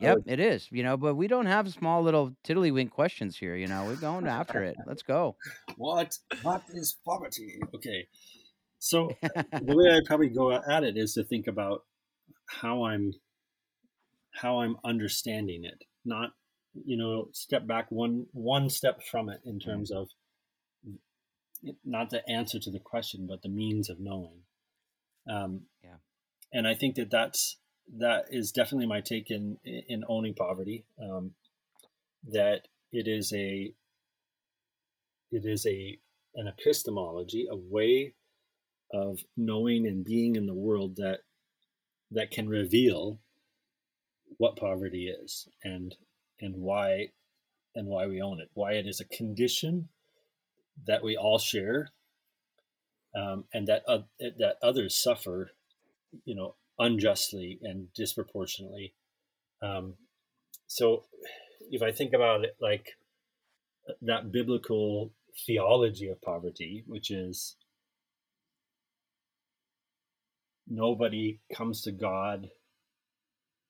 Yep, 0.00 0.18
it 0.26 0.40
is. 0.40 0.68
You 0.70 0.84
know, 0.84 0.96
but 0.96 1.16
we 1.16 1.26
don't 1.26 1.46
have 1.46 1.68
small 1.72 2.02
little 2.02 2.32
tiddlywink 2.46 2.90
questions 2.90 3.36
here. 3.36 3.56
You 3.56 3.66
know, 3.66 3.84
we're 3.84 3.96
going 3.96 4.26
after 4.26 4.62
it. 4.62 4.76
Let's 4.86 5.02
go. 5.02 5.36
What? 5.76 6.16
What 6.42 6.62
is 6.72 6.96
poverty? 7.04 7.60
Okay. 7.74 8.08
So 8.78 9.10
the 9.22 9.76
way 9.76 9.96
I 9.96 10.00
probably 10.04 10.28
go 10.28 10.52
at 10.52 10.84
it 10.84 10.96
is 10.96 11.14
to 11.14 11.24
think 11.24 11.46
about 11.46 11.82
how 12.46 12.84
I'm 12.84 13.12
how 14.34 14.60
I'm 14.60 14.76
understanding 14.84 15.64
it, 15.64 15.84
not 16.04 16.30
you 16.74 16.96
know 16.96 17.28
step 17.32 17.66
back 17.66 17.86
one 17.90 18.26
one 18.32 18.70
step 18.70 19.02
from 19.02 19.28
it 19.28 19.40
in 19.44 19.58
mm-hmm. 19.58 19.70
terms 19.70 19.90
of 19.90 20.08
not 21.84 22.10
the 22.10 22.22
answer 22.28 22.58
to 22.60 22.70
the 22.70 22.78
question, 22.78 23.26
but 23.28 23.42
the 23.42 23.48
means 23.48 23.90
of 23.90 23.98
knowing. 23.98 24.42
Um, 25.28 25.62
yeah, 25.82 25.96
and 26.52 26.66
I 26.66 26.74
think 26.74 26.94
that 26.96 27.10
that's 27.10 27.58
that 27.96 28.26
is 28.30 28.52
definitely 28.52 28.86
my 28.86 29.00
take 29.00 29.30
in 29.30 29.58
in 29.64 30.04
owning 30.08 30.34
poverty. 30.34 30.84
Um, 31.02 31.32
that 32.30 32.68
it 32.92 33.06
is 33.08 33.32
a 33.32 33.72
it 35.30 35.44
is 35.44 35.66
a 35.66 35.98
an 36.34 36.46
epistemology, 36.46 37.46
a 37.50 37.56
way 37.56 38.14
of 38.92 39.20
knowing 39.36 39.86
and 39.86 40.04
being 40.04 40.36
in 40.36 40.46
the 40.46 40.54
world 40.54 40.96
that 40.96 41.20
that 42.10 42.30
can 42.30 42.48
reveal 42.48 43.18
what 44.36 44.56
poverty 44.56 45.08
is 45.08 45.48
and 45.64 45.96
and 46.40 46.56
why 46.56 47.08
and 47.74 47.86
why 47.86 48.06
we 48.06 48.20
own 48.20 48.40
it, 48.40 48.50
why 48.54 48.72
it 48.72 48.86
is 48.86 49.00
a 49.00 49.16
condition 49.16 49.88
that 50.86 51.02
we 51.02 51.16
all 51.16 51.38
share, 51.38 51.90
um, 53.14 53.44
and 53.52 53.66
that 53.66 53.82
uh, 53.86 53.98
that 54.18 54.56
others 54.62 54.96
suffer, 54.96 55.50
you 56.24 56.34
know, 56.34 56.54
unjustly 56.78 57.58
and 57.62 57.92
disproportionately. 57.94 58.94
Um, 59.62 59.94
so, 60.66 61.04
if 61.70 61.82
I 61.82 61.92
think 61.92 62.12
about 62.12 62.44
it 62.44 62.56
like 62.60 62.86
that 64.02 64.30
biblical 64.30 65.12
theology 65.46 66.08
of 66.08 66.20
poverty, 66.22 66.84
which 66.86 67.10
is 67.10 67.56
nobody 70.66 71.40
comes 71.54 71.82
to 71.82 71.92
God 71.92 72.48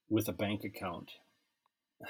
with 0.08 0.28
a 0.28 0.32
bank 0.32 0.64
account. 0.64 1.10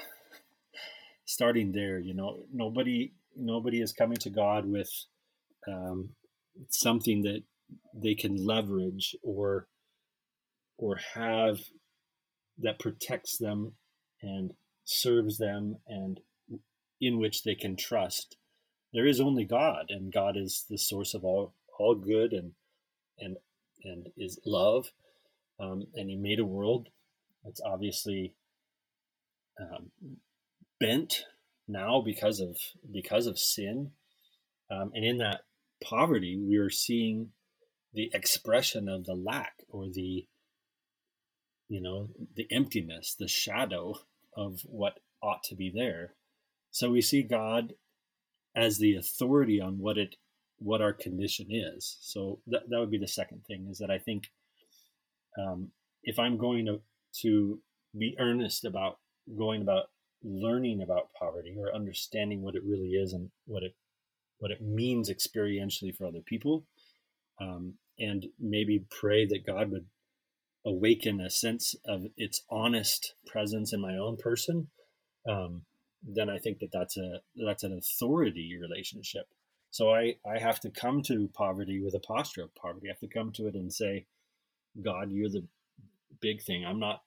Starting 1.25 1.71
there, 1.71 1.99
you 1.99 2.13
know, 2.13 2.43
nobody 2.51 3.13
nobody 3.35 3.81
is 3.81 3.93
coming 3.93 4.17
to 4.17 4.29
God 4.29 4.65
with 4.65 4.89
um, 5.67 6.09
something 6.69 7.21
that 7.21 7.43
they 7.93 8.15
can 8.15 8.35
leverage 8.43 9.15
or 9.21 9.67
or 10.79 10.97
have 11.13 11.59
that 12.57 12.79
protects 12.79 13.37
them 13.37 13.73
and 14.21 14.51
serves 14.83 15.37
them 15.37 15.77
and 15.87 16.19
in 16.99 17.19
which 17.19 17.43
they 17.43 17.55
can 17.55 17.75
trust 17.75 18.35
there 18.93 19.05
is 19.05 19.21
only 19.21 19.45
god 19.45 19.85
and 19.89 20.11
god 20.11 20.35
is 20.35 20.65
the 20.69 20.77
source 20.77 21.13
of 21.13 21.23
all 21.23 21.53
all 21.77 21.95
good 21.95 22.33
and 22.33 22.51
and 23.19 23.37
and 23.83 24.09
is 24.17 24.39
love. 24.45 24.91
Um, 25.59 25.87
and 25.95 26.09
he 26.09 26.15
made 26.15 26.39
a 26.39 26.45
world 26.45 26.89
that's 27.43 27.61
obviously 27.61 28.33
um, 29.59 29.91
bent 30.79 31.25
now 31.67 32.01
because 32.01 32.39
of 32.39 32.57
because 32.91 33.27
of 33.27 33.39
sin. 33.39 33.91
Um, 34.71 34.91
and 34.93 35.03
in 35.03 35.17
that 35.17 35.41
poverty 35.83 36.37
we 36.37 36.57
are 36.57 36.69
seeing 36.69 37.31
the 37.93 38.11
expression 38.13 38.87
of 38.87 39.05
the 39.05 39.15
lack 39.15 39.53
or 39.69 39.87
the 39.89 40.25
you 41.69 41.81
know 41.81 42.09
the 42.35 42.47
emptiness 42.51 43.15
the 43.17 43.27
shadow 43.27 43.95
of 44.35 44.61
what 44.65 44.99
ought 45.23 45.43
to 45.43 45.55
be 45.55 45.71
there. 45.73 46.15
So 46.71 46.89
we 46.89 47.01
see 47.01 47.23
god 47.23 47.73
as 48.55 48.77
the 48.77 48.95
authority 48.95 49.61
on 49.61 49.79
what 49.79 49.97
it 49.97 50.15
what 50.57 50.81
our 50.81 50.93
condition 50.93 51.47
is. 51.49 51.97
So 52.01 52.39
that, 52.47 52.63
that 52.69 52.79
would 52.79 52.91
be 52.91 52.97
the 52.97 53.07
second 53.07 53.43
thing 53.47 53.67
is 53.69 53.77
that 53.77 53.91
i 53.91 53.97
think 53.97 54.29
um, 55.39 55.69
if 56.03 56.19
i'm 56.19 56.37
going 56.37 56.65
to 56.65 56.81
to 57.21 57.59
be 57.97 58.15
earnest 58.19 58.65
about 58.65 58.97
going 59.37 59.61
about 59.61 59.85
learning 60.23 60.81
about 60.81 61.13
poverty 61.17 61.55
or 61.57 61.73
understanding 61.73 62.41
what 62.41 62.55
it 62.55 62.63
really 62.65 62.89
is 62.89 63.13
and 63.13 63.29
what 63.45 63.63
it 63.63 63.75
what 64.39 64.51
it 64.51 64.61
means 64.61 65.09
experientially 65.09 65.95
for 65.95 66.05
other 66.05 66.21
people 66.25 66.65
um, 67.41 67.73
and 67.99 68.27
maybe 68.39 68.85
pray 68.89 69.25
that 69.25 69.45
god 69.45 69.71
would 69.71 69.85
awaken 70.65 71.21
a 71.21 71.29
sense 71.29 71.75
of 71.85 72.05
its 72.17 72.43
honest 72.49 73.13
presence 73.25 73.73
in 73.73 73.81
my 73.81 73.95
own 73.95 74.17
person 74.17 74.67
um, 75.27 75.63
then 76.03 76.29
i 76.29 76.37
think 76.37 76.59
that 76.59 76.71
that's 76.71 76.97
a 76.97 77.21
that's 77.45 77.63
an 77.63 77.77
authority 77.77 78.57
relationship 78.59 79.25
so 79.71 79.93
i 79.93 80.15
i 80.25 80.37
have 80.39 80.59
to 80.59 80.69
come 80.69 81.01
to 81.01 81.29
poverty 81.33 81.81
with 81.81 81.93
a 81.93 81.99
posture 81.99 82.43
of 82.43 82.55
poverty 82.55 82.87
i 82.87 82.91
have 82.91 82.99
to 82.99 83.07
come 83.07 83.31
to 83.31 83.47
it 83.47 83.55
and 83.55 83.73
say 83.73 84.05
god 84.83 85.11
you're 85.11 85.29
the 85.29 85.45
big 86.21 86.41
thing 86.41 86.65
i'm 86.65 86.79
not 86.79 87.01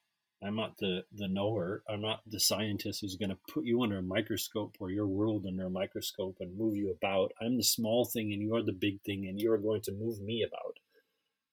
I'm 0.45 0.57
not 0.57 0.77
the 0.79 1.05
the 1.13 1.29
knower. 1.29 1.83
I'm 1.89 2.01
not 2.01 2.21
the 2.27 2.41
scientist 2.41 3.01
who's 3.01 3.17
going 3.17 3.31
to 3.31 3.39
put 3.53 3.65
you 3.65 3.83
under 3.83 3.99
a 3.99 4.03
microscope 4.03 4.77
or 4.81 4.91
your 4.91 5.07
world 5.07 5.47
under 5.47 5.67
a 5.67 5.71
microscope 5.71 6.37
and 6.41 6.59
move 6.59 6.75
you 6.75 6.91
about. 6.91 7.33
I'm 7.41 7.57
the 7.57 7.63
small 7.63 8.05
thing, 8.05 8.33
and 8.33 8.43
you're 8.43 8.63
the 8.63 8.73
big 8.73 9.01
thing, 9.03 9.27
and 9.29 9.41
you're 9.41 9.59
going 9.59 9.83
to 9.83 9.93
move 9.93 10.21
me 10.21 10.43
about. 10.43 10.79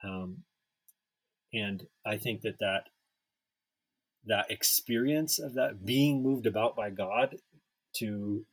Um, 0.04 0.44
and 1.54 1.88
I 2.06 2.18
think 2.18 2.42
that 2.42 2.60
that 2.60 2.90
that 4.26 4.52
experience 4.52 5.40
of 5.40 5.54
that 5.56 5.86
being 5.86 6.22
moved 6.22 6.46
about 6.46 6.76
by 6.76 6.90
God 6.90 7.38
to 7.94 8.46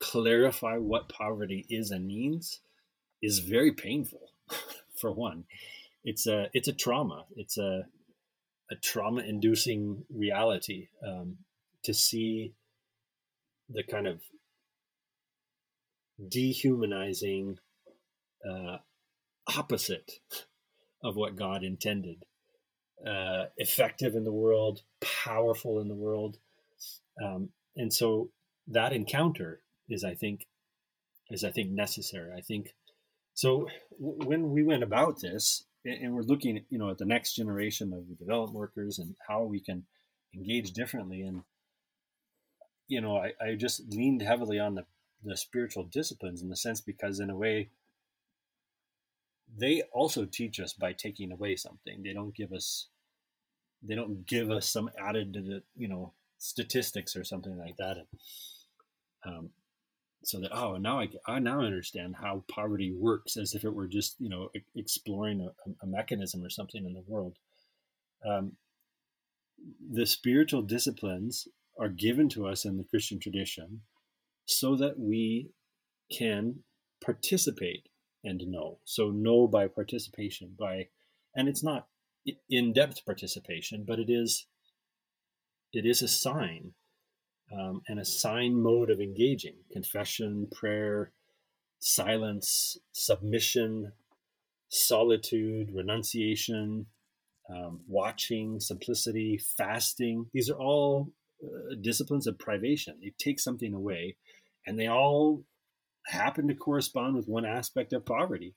clarify 0.00 0.76
what 0.76 1.08
poverty 1.08 1.64
is 1.70 1.90
and 1.90 2.06
means 2.06 2.60
is 3.22 3.38
very 3.38 3.72
painful. 3.72 4.30
For 5.00 5.12
one, 5.12 5.44
it's 6.04 6.26
a 6.26 6.48
it's 6.52 6.68
a 6.68 6.72
trauma. 6.72 7.24
It's 7.36 7.56
a 7.56 7.86
a 8.70 8.74
trauma 8.76 9.22
inducing 9.22 10.04
reality 10.14 10.88
um, 11.06 11.38
to 11.84 11.92
see 11.92 12.54
the 13.68 13.82
kind 13.82 14.06
of 14.06 14.20
dehumanizing 16.28 17.58
uh, 18.48 18.78
opposite 19.56 20.20
of 21.02 21.16
what 21.16 21.36
God 21.36 21.62
intended. 21.62 22.24
Uh, 23.06 23.46
effective 23.56 24.14
in 24.14 24.24
the 24.24 24.32
world, 24.32 24.82
powerful 25.00 25.80
in 25.80 25.88
the 25.88 25.94
world, 25.94 26.38
um, 27.20 27.48
and 27.74 27.92
so 27.92 28.30
that 28.68 28.92
encounter 28.92 29.60
is, 29.88 30.04
I 30.04 30.14
think, 30.14 30.46
is 31.28 31.42
I 31.42 31.50
think 31.50 31.70
necessary. 31.70 32.32
I 32.36 32.40
think 32.40 32.74
so. 33.34 33.66
When 33.98 34.52
we 34.52 34.62
went 34.62 34.84
about 34.84 35.20
this, 35.20 35.64
and 35.84 36.14
we're 36.14 36.22
looking 36.22 36.64
you 36.70 36.78
know 36.78 36.90
at 36.90 36.98
the 36.98 37.04
next 37.04 37.34
generation 37.34 37.92
of 37.92 38.18
development 38.18 38.56
workers 38.56 38.98
and 38.98 39.14
how 39.28 39.42
we 39.42 39.60
can 39.60 39.84
engage 40.34 40.72
differently 40.72 41.22
and 41.22 41.42
you 42.88 43.00
know 43.00 43.16
i, 43.16 43.32
I 43.40 43.54
just 43.54 43.82
leaned 43.90 44.22
heavily 44.22 44.58
on 44.58 44.74
the, 44.74 44.84
the 45.24 45.36
spiritual 45.36 45.84
disciplines 45.84 46.42
in 46.42 46.48
the 46.48 46.56
sense 46.56 46.80
because 46.80 47.20
in 47.20 47.30
a 47.30 47.36
way 47.36 47.70
they 49.56 49.82
also 49.92 50.24
teach 50.24 50.60
us 50.60 50.72
by 50.72 50.92
taking 50.92 51.32
away 51.32 51.56
something. 51.56 52.02
They 52.02 52.12
don't 52.12 52.34
give 52.34 52.52
us 52.52 52.88
they 53.82 53.94
don't 53.94 54.26
give 54.26 54.50
us 54.50 54.68
some 54.68 54.90
added 54.98 55.36
you 55.76 55.88
know 55.88 56.12
statistics 56.38 57.16
or 57.16 57.24
something 57.24 57.56
like 57.58 57.76
that. 57.78 57.96
And, 57.96 58.06
um, 59.24 59.50
so 60.24 60.40
that 60.40 60.52
oh 60.52 60.76
now 60.76 61.00
I, 61.00 61.08
I 61.26 61.38
now 61.40 61.60
understand 61.60 62.16
how 62.20 62.44
poverty 62.48 62.92
works 62.92 63.36
as 63.36 63.54
if 63.54 63.64
it 63.64 63.74
were 63.74 63.88
just 63.88 64.16
you 64.18 64.28
know 64.28 64.48
exploring 64.74 65.40
a, 65.40 65.70
a 65.82 65.86
mechanism 65.86 66.44
or 66.44 66.50
something 66.50 66.84
in 66.84 66.94
the 66.94 67.04
world. 67.06 67.36
Um, 68.26 68.52
the 69.90 70.06
spiritual 70.06 70.62
disciplines 70.62 71.48
are 71.78 71.88
given 71.88 72.28
to 72.28 72.46
us 72.46 72.64
in 72.64 72.76
the 72.76 72.84
christian 72.84 73.18
tradition 73.18 73.82
so 74.44 74.76
that 74.76 74.98
we 74.98 75.50
can 76.10 76.60
participate 77.04 77.88
and 78.24 78.46
know 78.46 78.78
so 78.84 79.10
know 79.10 79.46
by 79.46 79.66
participation 79.66 80.54
by 80.58 80.86
and 81.34 81.48
it's 81.48 81.62
not 81.62 81.88
in-depth 82.48 83.04
participation 83.04 83.84
but 83.86 83.98
it 83.98 84.08
is 84.10 84.46
it 85.72 85.86
is 85.86 86.02
a 86.02 86.08
sign 86.08 86.72
um, 87.52 87.82
and 87.88 87.98
a 87.98 88.04
sign 88.04 88.54
mode 88.54 88.90
of 88.90 89.00
engaging 89.00 89.56
confession, 89.72 90.48
prayer, 90.50 91.12
silence, 91.78 92.78
submission, 92.92 93.92
solitude, 94.68 95.70
renunciation, 95.74 96.86
um, 97.50 97.80
watching, 97.86 98.58
simplicity, 98.60 99.38
fasting. 99.38 100.26
These 100.32 100.48
are 100.48 100.58
all 100.58 101.12
uh, 101.44 101.74
disciplines 101.80 102.26
of 102.26 102.38
privation. 102.38 102.96
They 103.00 103.12
take 103.18 103.40
something 103.40 103.74
away, 103.74 104.16
and 104.66 104.78
they 104.78 104.86
all 104.86 105.44
happen 106.06 106.48
to 106.48 106.54
correspond 106.54 107.16
with 107.16 107.28
one 107.28 107.44
aspect 107.44 107.92
of 107.92 108.04
poverty, 108.04 108.54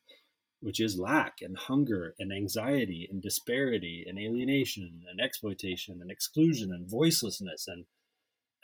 which 0.62 0.79
is 0.79 0.99
lack 0.99 1.36
and 1.41 1.58
hunger 1.58 2.15
and 2.19 2.31
anxiety 2.31 3.08
and 3.10 3.21
disparity 3.21 4.03
and 4.08 4.17
alienation 4.17 5.03
and 5.10 5.19
exploitation 5.19 5.99
and 6.01 6.10
exclusion 6.12 6.71
and 6.71 6.89
voicelessness 6.89 7.67
and 7.67 7.86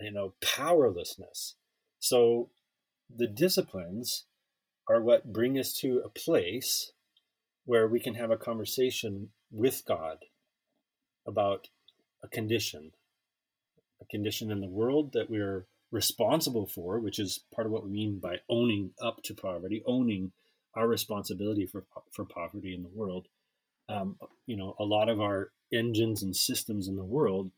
you 0.02 0.12
know, 0.12 0.34
powerlessness. 0.42 1.56
So 2.00 2.50
the 3.14 3.28
disciplines 3.28 4.26
are 4.90 5.02
what 5.02 5.32
bring 5.32 5.58
us 5.58 5.74
to 5.78 6.02
a 6.04 6.10
place 6.10 6.92
where 7.66 7.88
we 7.88 8.00
can 8.00 8.16
have 8.16 8.32
a 8.32 8.38
conversation 8.38 9.30
with 9.52 9.84
God 9.86 10.18
about 11.28 11.70
a 12.24 12.28
condition, 12.28 12.92
a 14.02 14.06
condition 14.06 14.52
in 14.52 14.60
the 14.60 14.68
world 14.68 15.14
that 15.14 15.30
we're 15.30 15.68
responsible 15.92 16.66
for, 16.66 17.00
which 17.00 17.20
is 17.20 17.42
part 17.54 17.68
of 17.68 17.74
what 17.74 17.84
we 17.84 17.92
mean 17.92 18.20
by 18.20 18.38
owning 18.50 18.92
up 19.02 19.22
to 19.24 19.34
poverty, 19.34 19.84
owning 19.86 20.32
our 20.76 20.88
responsibility 20.88 21.66
for 21.66 21.86
for 22.12 22.26
poverty 22.26 22.74
in 22.74 22.84
the 22.84 22.90
world. 22.90 23.28
Um, 23.90 24.18
you 24.46 24.56
know, 24.56 24.76
a 24.80 24.86
lot 24.86 25.10
of 25.10 25.20
our 25.20 25.52
engines 25.74 26.24
and 26.24 26.36
systems 26.36 26.88
in 26.88 26.96
the 26.96 27.04
world 27.04 27.52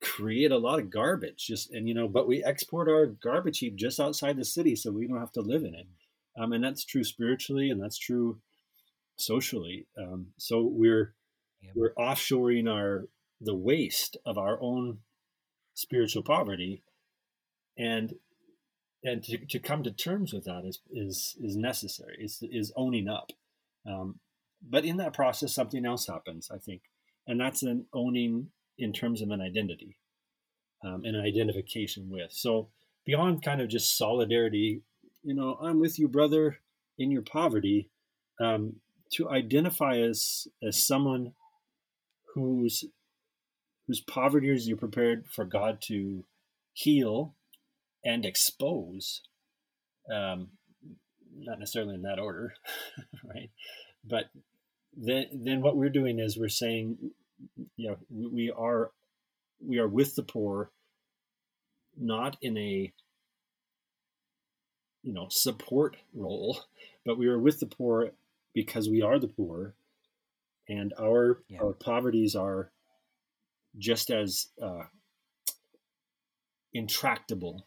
create 0.00 0.50
a 0.50 0.58
lot 0.58 0.78
of 0.78 0.90
garbage 0.90 1.46
just 1.46 1.70
and 1.72 1.86
you 1.86 1.94
know 1.94 2.08
but 2.08 2.26
we 2.26 2.42
export 2.42 2.88
our 2.88 3.06
garbage 3.06 3.58
heap 3.58 3.76
just 3.76 4.00
outside 4.00 4.36
the 4.36 4.44
city 4.44 4.74
so 4.74 4.90
we 4.90 5.06
don't 5.06 5.20
have 5.20 5.32
to 5.32 5.42
live 5.42 5.62
in 5.62 5.74
it 5.74 5.86
um, 6.38 6.52
and 6.52 6.64
that's 6.64 6.84
true 6.84 7.04
spiritually 7.04 7.68
and 7.68 7.82
that's 7.82 7.98
true 7.98 8.38
socially 9.16 9.86
um, 9.98 10.28
so 10.38 10.62
we're 10.62 11.12
yeah. 11.60 11.70
we're 11.74 11.92
offshoring 11.94 12.66
our 12.66 13.08
the 13.42 13.54
waste 13.54 14.16
of 14.24 14.38
our 14.38 14.58
own 14.62 14.98
spiritual 15.74 16.22
poverty 16.22 16.82
and 17.80 18.14
and 19.02 19.24
to, 19.24 19.38
to 19.46 19.58
come 19.58 19.82
to 19.82 19.90
terms 19.90 20.32
with 20.32 20.44
that 20.44 20.64
is 20.64 20.80
is 20.92 21.36
is 21.40 21.56
necessary 21.56 22.16
is 22.20 22.42
is 22.50 22.72
owning 22.76 23.08
up 23.08 23.32
um, 23.86 24.20
but 24.62 24.84
in 24.84 24.98
that 24.98 25.12
process 25.12 25.54
something 25.54 25.86
else 25.86 26.06
happens 26.06 26.50
i 26.54 26.58
think 26.58 26.82
and 27.26 27.40
that's 27.40 27.62
an 27.62 27.86
owning 27.92 28.48
in 28.78 28.92
terms 28.92 29.22
of 29.22 29.30
an 29.30 29.40
identity 29.40 29.96
um, 30.84 31.04
and 31.04 31.16
an 31.16 31.24
identification 31.24 32.08
with. 32.10 32.32
So 32.32 32.68
beyond 33.04 33.42
kind 33.42 33.60
of 33.60 33.68
just 33.68 33.96
solidarity, 33.96 34.82
you 35.22 35.34
know, 35.34 35.58
I'm 35.60 35.80
with 35.80 35.98
you, 35.98 36.08
brother, 36.08 36.58
in 36.98 37.10
your 37.10 37.22
poverty. 37.22 37.88
Um, 38.40 38.76
to 39.12 39.28
identify 39.28 39.98
as 39.98 40.48
as 40.62 40.86
someone 40.86 41.34
whose 42.34 42.84
whose 43.86 44.00
poverty 44.00 44.48
is 44.48 44.68
you're 44.68 44.76
prepared 44.76 45.26
for 45.28 45.44
God 45.44 45.82
to 45.82 46.24
heal 46.72 47.34
and 48.04 48.24
expose. 48.24 49.22
Um, 50.12 50.48
not 51.36 51.58
necessarily 51.58 51.94
in 51.94 52.02
that 52.02 52.18
order, 52.18 52.54
right? 53.24 53.50
But 54.04 54.26
then 54.96 55.26
then 55.32 55.62
what 55.62 55.76
we're 55.76 55.90
doing 55.90 56.18
is 56.18 56.36
we're 56.36 56.48
saying, 56.48 56.98
you 57.76 57.88
know, 57.88 57.96
we 58.10 58.50
are 58.50 58.90
we 59.64 59.78
are 59.78 59.88
with 59.88 60.16
the 60.16 60.22
poor, 60.22 60.70
not 61.96 62.36
in 62.42 62.56
a 62.56 62.92
you 65.02 65.12
know 65.12 65.28
support 65.30 65.96
role, 66.14 66.60
but 67.04 67.18
we 67.18 67.26
are 67.26 67.38
with 67.38 67.60
the 67.60 67.66
poor 67.66 68.10
because 68.54 68.88
we 68.88 69.02
are 69.02 69.18
the 69.18 69.28
poor, 69.28 69.74
and 70.68 70.92
our 70.98 71.42
yeah. 71.48 71.58
our 71.62 71.72
poverties 71.72 72.34
are 72.34 72.70
just 73.78 74.10
as 74.10 74.48
uh, 74.60 74.84
intractable, 76.74 77.66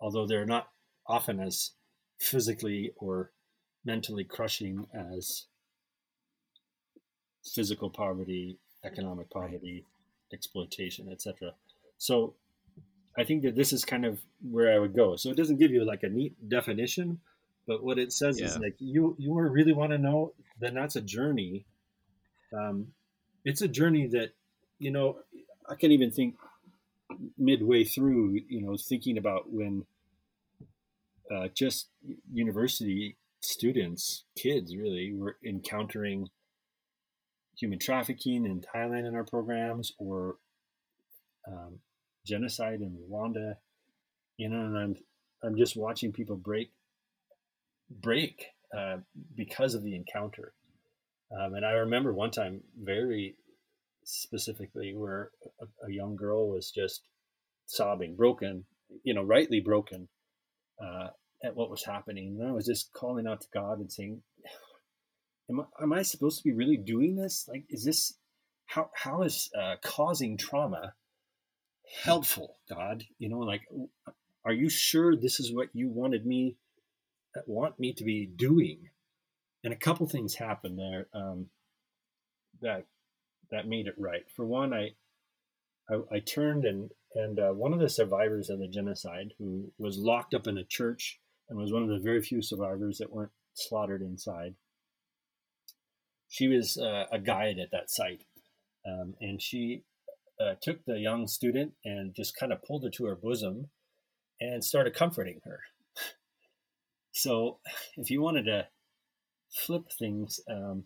although 0.00 0.26
they're 0.26 0.46
not 0.46 0.68
often 1.06 1.40
as 1.40 1.72
physically 2.18 2.92
or 2.96 3.30
mentally 3.84 4.24
crushing 4.24 4.86
as 4.94 5.46
physical 7.54 7.90
poverty, 7.90 8.58
economic 8.84 9.30
poverty, 9.30 9.84
exploitation, 10.32 11.08
etc. 11.10 11.52
So 11.96 12.34
I 13.16 13.24
think 13.24 13.42
that 13.42 13.56
this 13.56 13.72
is 13.72 13.84
kind 13.84 14.04
of 14.04 14.20
where 14.42 14.72
I 14.74 14.78
would 14.78 14.94
go. 14.94 15.16
So 15.16 15.30
it 15.30 15.36
doesn't 15.36 15.58
give 15.58 15.70
you 15.70 15.84
like 15.84 16.02
a 16.02 16.08
neat 16.08 16.48
definition, 16.48 17.20
but 17.66 17.82
what 17.82 17.98
it 17.98 18.12
says 18.12 18.38
yeah. 18.38 18.46
is 18.46 18.58
like 18.58 18.76
you 18.78 19.16
you 19.18 19.34
really 19.34 19.72
want 19.72 19.92
to 19.92 19.98
know, 19.98 20.32
then 20.60 20.74
that's 20.74 20.96
a 20.96 21.00
journey. 21.00 21.64
Um, 22.52 22.88
it's 23.44 23.62
a 23.62 23.68
journey 23.68 24.06
that 24.08 24.30
you 24.78 24.90
know 24.90 25.18
I 25.68 25.74
can't 25.74 25.92
even 25.92 26.10
think 26.10 26.36
midway 27.36 27.84
through, 27.84 28.40
you 28.48 28.62
know, 28.62 28.76
thinking 28.76 29.18
about 29.18 29.50
when 29.50 29.84
uh, 31.34 31.48
just 31.54 31.88
university 32.32 33.16
students, 33.40 34.24
kids 34.36 34.76
really, 34.76 35.12
were 35.14 35.36
encountering 35.44 36.28
human 37.56 37.78
trafficking 37.78 38.44
in 38.44 38.60
Thailand 38.60 39.06
in 39.06 39.14
our 39.14 39.24
programs 39.24 39.92
or 39.98 40.36
um, 41.46 41.80
genocide 42.24 42.80
in 42.80 42.96
Rwanda, 43.10 43.56
you 44.36 44.48
know, 44.48 44.60
and 44.60 44.78
I'm 44.78 44.96
I'm 45.42 45.56
just 45.56 45.76
watching 45.76 46.12
people 46.12 46.36
break 46.36 46.70
break 47.90 48.46
uh, 48.76 48.98
because 49.34 49.74
of 49.74 49.82
the 49.82 49.94
encounter. 49.94 50.52
Um, 51.30 51.54
and 51.54 51.64
I 51.64 51.72
remember 51.72 52.12
one 52.12 52.30
time 52.30 52.62
very 52.80 53.36
specifically 54.08 54.94
where 54.94 55.30
a, 55.60 55.66
a, 55.86 55.92
young 55.92 56.16
girl 56.16 56.48
was 56.48 56.70
just 56.70 57.02
sobbing, 57.66 58.16
broken, 58.16 58.64
you 59.02 59.12
know, 59.12 59.22
rightly 59.22 59.60
broken 59.60 60.08
uh, 60.82 61.08
at 61.44 61.54
what 61.54 61.70
was 61.70 61.84
happening. 61.84 62.38
And 62.40 62.48
I 62.48 62.52
was 62.52 62.66
just 62.66 62.92
calling 62.94 63.26
out 63.26 63.42
to 63.42 63.48
God 63.52 63.78
and 63.78 63.92
saying, 63.92 64.22
am 65.50 65.60
I, 65.60 65.82
am 65.82 65.92
I 65.92 66.02
supposed 66.02 66.38
to 66.38 66.44
be 66.48 66.54
really 66.54 66.78
doing 66.78 67.16
this? 67.16 67.46
Like, 67.48 67.64
is 67.68 67.84
this 67.84 68.14
how 68.66 68.90
how 68.94 69.22
is 69.22 69.50
uh, 69.58 69.76
causing 69.82 70.36
trauma 70.36 70.94
helpful, 72.02 72.56
God? 72.68 73.04
You 73.18 73.28
know, 73.28 73.38
like, 73.38 73.62
are 74.44 74.52
you 74.52 74.70
sure 74.70 75.16
this 75.16 75.38
is 75.38 75.52
what 75.52 75.68
you 75.74 75.88
wanted 75.88 76.24
me 76.24 76.56
uh, 77.36 77.40
want 77.46 77.78
me 77.78 77.92
to 77.92 78.04
be 78.04 78.26
doing? 78.26 78.88
And 79.64 79.72
a 79.72 79.76
couple 79.76 80.06
things 80.06 80.34
happened 80.34 80.78
there 80.78 81.08
um, 81.12 81.46
that 82.62 82.86
that 83.50 83.68
made 83.68 83.86
it 83.86 83.94
right. 83.98 84.24
For 84.34 84.44
one, 84.44 84.72
I 84.72 84.90
I, 85.90 86.16
I 86.16 86.18
turned 86.20 86.64
and 86.64 86.90
and 87.14 87.38
uh, 87.38 87.50
one 87.52 87.72
of 87.72 87.80
the 87.80 87.88
survivors 87.88 88.50
of 88.50 88.58
the 88.58 88.68
genocide, 88.68 89.32
who 89.38 89.72
was 89.78 89.98
locked 89.98 90.34
up 90.34 90.46
in 90.46 90.58
a 90.58 90.64
church 90.64 91.20
and 91.48 91.58
was 91.58 91.72
one 91.72 91.82
of 91.82 91.88
the 91.88 91.98
very 91.98 92.20
few 92.20 92.42
survivors 92.42 92.98
that 92.98 93.10
weren't 93.12 93.32
slaughtered 93.54 94.02
inside, 94.02 94.54
she 96.28 96.46
was 96.48 96.76
uh, 96.76 97.06
a 97.10 97.18
guide 97.18 97.58
at 97.58 97.70
that 97.70 97.90
site, 97.90 98.24
um, 98.86 99.14
and 99.20 99.40
she 99.40 99.84
uh, 100.38 100.54
took 100.60 100.84
the 100.84 100.98
young 100.98 101.26
student 101.26 101.72
and 101.84 102.14
just 102.14 102.36
kind 102.36 102.52
of 102.52 102.62
pulled 102.62 102.84
her 102.84 102.90
to 102.90 103.06
her 103.06 103.16
bosom 103.16 103.70
and 104.40 104.62
started 104.62 104.94
comforting 104.94 105.40
her. 105.44 105.60
so, 107.12 107.58
if 107.96 108.10
you 108.10 108.20
wanted 108.20 108.44
to 108.44 108.68
flip 109.50 109.90
things, 109.98 110.40
um, 110.50 110.84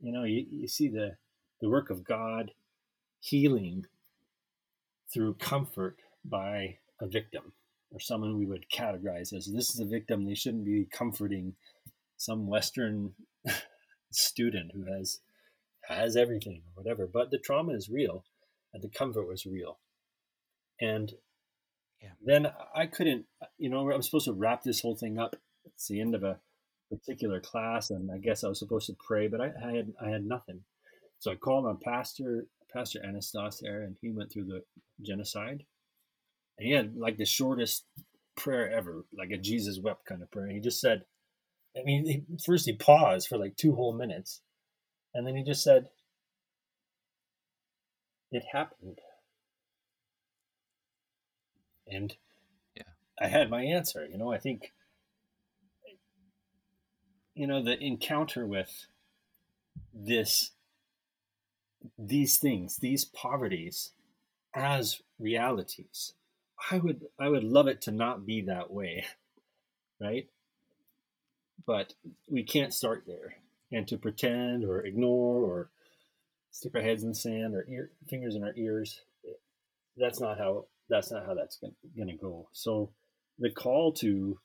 you 0.00 0.12
know, 0.12 0.24
you, 0.24 0.46
you 0.50 0.68
see 0.68 0.88
the 0.88 1.16
the 1.60 1.68
work 1.68 1.90
of 1.90 2.04
God 2.04 2.52
healing 3.20 3.86
through 5.12 5.34
comfort 5.34 5.98
by 6.24 6.78
a 7.00 7.06
victim 7.06 7.52
or 7.90 8.00
someone 8.00 8.38
we 8.38 8.46
would 8.46 8.66
categorize 8.70 9.32
as 9.32 9.46
this 9.46 9.70
is 9.74 9.80
a 9.80 9.84
victim. 9.84 10.24
They 10.26 10.34
shouldn't 10.34 10.64
be 10.64 10.86
comforting 10.90 11.54
some 12.16 12.46
Western 12.46 13.14
student 14.10 14.72
who 14.74 14.84
has 14.92 15.20
has 15.88 16.16
everything 16.16 16.62
or 16.66 16.82
whatever. 16.82 17.06
But 17.06 17.30
the 17.30 17.38
trauma 17.38 17.72
is 17.72 17.88
real, 17.88 18.24
and 18.74 18.82
the 18.82 18.88
comfort 18.88 19.26
was 19.26 19.46
real. 19.46 19.78
And 20.80 21.12
yeah. 22.02 22.10
then 22.24 22.52
I 22.74 22.86
couldn't, 22.86 23.24
you 23.56 23.70
know, 23.70 23.90
I'm 23.90 24.02
supposed 24.02 24.26
to 24.26 24.32
wrap 24.32 24.62
this 24.62 24.80
whole 24.80 24.96
thing 24.96 25.18
up. 25.18 25.36
It's 25.64 25.88
the 25.88 26.00
end 26.00 26.14
of 26.14 26.22
a 26.22 26.38
particular 26.90 27.40
class, 27.40 27.90
and 27.90 28.10
I 28.10 28.18
guess 28.18 28.44
I 28.44 28.48
was 28.48 28.58
supposed 28.58 28.86
to 28.86 28.96
pray, 29.06 29.28
but 29.28 29.40
I, 29.40 29.52
I 29.64 29.72
had 29.72 29.92
I 30.00 30.10
had 30.10 30.24
nothing. 30.24 30.60
So 31.18 31.32
I 31.32 31.36
called 31.36 31.66
on 31.66 31.78
Pastor 31.78 32.46
Pastor 32.72 33.00
Anastas 33.00 33.60
there, 33.60 33.82
and 33.82 33.96
he 34.00 34.10
went 34.10 34.30
through 34.32 34.44
the 34.44 34.62
genocide, 35.02 35.64
and 36.58 36.66
he 36.66 36.72
had 36.72 36.96
like 36.96 37.16
the 37.16 37.24
shortest 37.24 37.84
prayer 38.36 38.70
ever, 38.70 39.04
like 39.16 39.30
a 39.30 39.38
Jesus 39.38 39.80
wept 39.82 40.06
kind 40.06 40.22
of 40.22 40.30
prayer. 40.30 40.48
He 40.48 40.60
just 40.60 40.80
said, 40.80 41.04
I 41.76 41.82
mean, 41.84 42.06
he, 42.06 42.24
first 42.44 42.66
he 42.66 42.74
paused 42.74 43.28
for 43.28 43.38
like 43.38 43.56
two 43.56 43.74
whole 43.74 43.92
minutes, 43.92 44.42
and 45.14 45.26
then 45.26 45.36
he 45.36 45.42
just 45.42 45.62
said, 45.62 45.88
"It 48.30 48.44
happened," 48.52 49.00
and 51.86 52.14
yeah, 52.76 52.82
I 53.20 53.28
had 53.28 53.50
my 53.50 53.62
answer. 53.62 54.06
You 54.06 54.18
know, 54.18 54.32
I 54.32 54.38
think, 54.38 54.72
you 57.34 57.46
know, 57.46 57.62
the 57.62 57.82
encounter 57.82 58.46
with 58.46 58.86
this, 59.92 60.52
these 61.98 62.38
things, 62.38 62.76
these 62.76 63.04
poverties, 63.04 63.92
as 64.54 65.02
realities. 65.18 66.14
I 66.70 66.78
would, 66.78 67.06
I 67.18 67.28
would 67.28 67.44
love 67.44 67.68
it 67.68 67.80
to 67.82 67.92
not 67.92 68.26
be 68.26 68.42
that 68.42 68.70
way, 68.70 69.04
right? 70.00 70.28
but 71.66 71.92
we 72.26 72.42
can't 72.42 72.72
start 72.72 73.04
there. 73.06 73.34
And 73.70 73.86
to 73.88 73.98
pretend 73.98 74.64
or 74.64 74.84
ignore 74.84 75.42
or 75.42 75.70
stick 76.50 76.74
our 76.74 76.80
heads 76.80 77.02
in 77.02 77.10
the 77.10 77.14
sand 77.14 77.54
or 77.54 77.66
ear, 77.68 77.90
fingers 78.08 78.34
in 78.34 78.42
our 78.42 78.54
ears, 78.56 79.02
that's 79.96 80.20
not 80.20 80.38
how 80.38 80.64
that's 80.88 81.12
not 81.12 81.26
how 81.26 81.34
that's 81.34 81.58
going 81.58 82.08
to 82.08 82.16
go. 82.16 82.48
So 82.52 82.92
the 83.38 83.50
call 83.50 83.92
to 83.94 84.38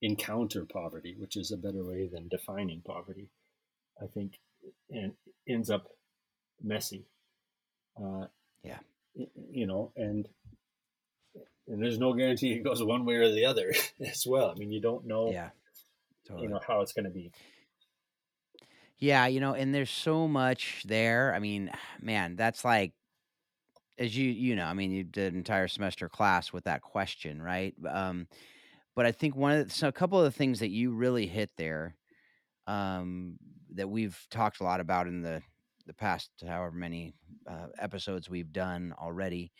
encounter 0.00 0.64
poverty, 0.64 1.14
which 1.18 1.36
is 1.36 1.50
a 1.50 1.58
better 1.58 1.84
way 1.84 2.08
than 2.10 2.28
defining 2.28 2.80
poverty, 2.80 3.28
I 4.02 4.06
think, 4.06 4.38
and 4.90 5.12
ends 5.48 5.70
up 5.70 5.88
messy. 6.62 7.04
Uh, 8.00 8.26
yeah, 8.62 8.78
you 9.50 9.66
know, 9.66 9.92
and 9.96 10.28
and 11.66 11.82
there's 11.82 11.98
no 11.98 12.12
guarantee 12.12 12.52
it 12.52 12.64
goes 12.64 12.82
one 12.82 13.04
way 13.04 13.16
or 13.16 13.30
the 13.30 13.44
other 13.44 13.74
as 14.06 14.26
well. 14.26 14.50
I 14.50 14.54
mean, 14.54 14.70
you 14.70 14.80
don't 14.80 15.06
know, 15.06 15.30
yeah, 15.30 15.50
totally. 16.26 16.44
you 16.44 16.50
know 16.50 16.60
how 16.66 16.80
it's 16.80 16.92
going 16.92 17.04
to 17.04 17.10
be. 17.10 17.32
Yeah, 18.98 19.26
you 19.26 19.38
know, 19.38 19.54
and 19.54 19.72
there's 19.72 19.90
so 19.90 20.26
much 20.26 20.84
there. 20.86 21.32
I 21.34 21.38
mean, 21.38 21.70
man, 22.00 22.36
that's 22.36 22.64
like, 22.64 22.92
as 23.98 24.16
you 24.16 24.30
you 24.30 24.56
know, 24.56 24.66
I 24.66 24.74
mean, 24.74 24.90
you 24.90 25.04
did 25.04 25.32
an 25.32 25.38
entire 25.38 25.68
semester 25.68 26.08
class 26.08 26.52
with 26.52 26.64
that 26.64 26.82
question, 26.82 27.42
right? 27.42 27.74
Um, 27.88 28.26
but 28.94 29.06
I 29.06 29.12
think 29.12 29.36
one 29.36 29.52
of 29.52 29.68
the, 29.68 29.74
so 29.74 29.86
a 29.86 29.92
couple 29.92 30.18
of 30.18 30.24
the 30.24 30.36
things 30.36 30.58
that 30.58 30.70
you 30.70 30.90
really 30.90 31.26
hit 31.26 31.50
there, 31.56 31.94
um, 32.66 33.38
that 33.78 33.88
we've 33.88 34.26
talked 34.30 34.60
a 34.60 34.64
lot 34.64 34.80
about 34.80 35.06
in 35.06 35.22
the 35.22 35.42
the 35.86 35.94
past 35.94 36.30
however 36.46 36.76
many 36.76 37.14
uh, 37.46 37.68
episodes 37.78 38.28
we've 38.28 38.52
done 38.52 38.94
already 39.00 39.50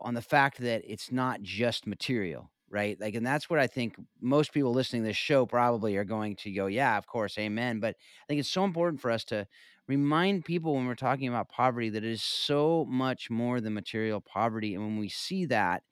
on 0.00 0.14
the 0.14 0.22
fact 0.22 0.58
that 0.58 0.82
it's 0.86 1.10
not 1.10 1.42
just 1.42 1.86
material, 1.86 2.50
right? 2.70 3.00
Like, 3.00 3.14
and 3.14 3.26
that's 3.26 3.50
what 3.50 3.58
I 3.58 3.66
think 3.66 3.96
most 4.20 4.52
people 4.52 4.72
listening 4.72 5.02
to 5.02 5.08
this 5.08 5.16
show 5.16 5.46
probably 5.46 5.96
are 5.96 6.04
going 6.04 6.36
to 6.36 6.52
go, 6.52 6.66
yeah, 6.66 6.96
of 6.96 7.06
course, 7.06 7.38
amen. 7.38 7.80
But 7.80 7.96
I 7.96 8.24
think 8.28 8.40
it's 8.40 8.48
so 8.48 8.64
important 8.64 9.00
for 9.00 9.10
us 9.10 9.24
to 9.26 9.46
remind 9.88 10.44
people 10.44 10.74
when 10.74 10.86
we're 10.86 10.94
talking 10.94 11.28
about 11.28 11.48
poverty 11.48 11.88
that 11.90 12.04
it 12.04 12.10
is 12.10 12.22
so 12.22 12.86
much 12.88 13.30
more 13.30 13.60
than 13.60 13.74
material 13.74 14.20
poverty. 14.20 14.74
And 14.74 14.84
when 14.84 14.98
we 14.98 15.08
see 15.08 15.44
that, 15.46 15.82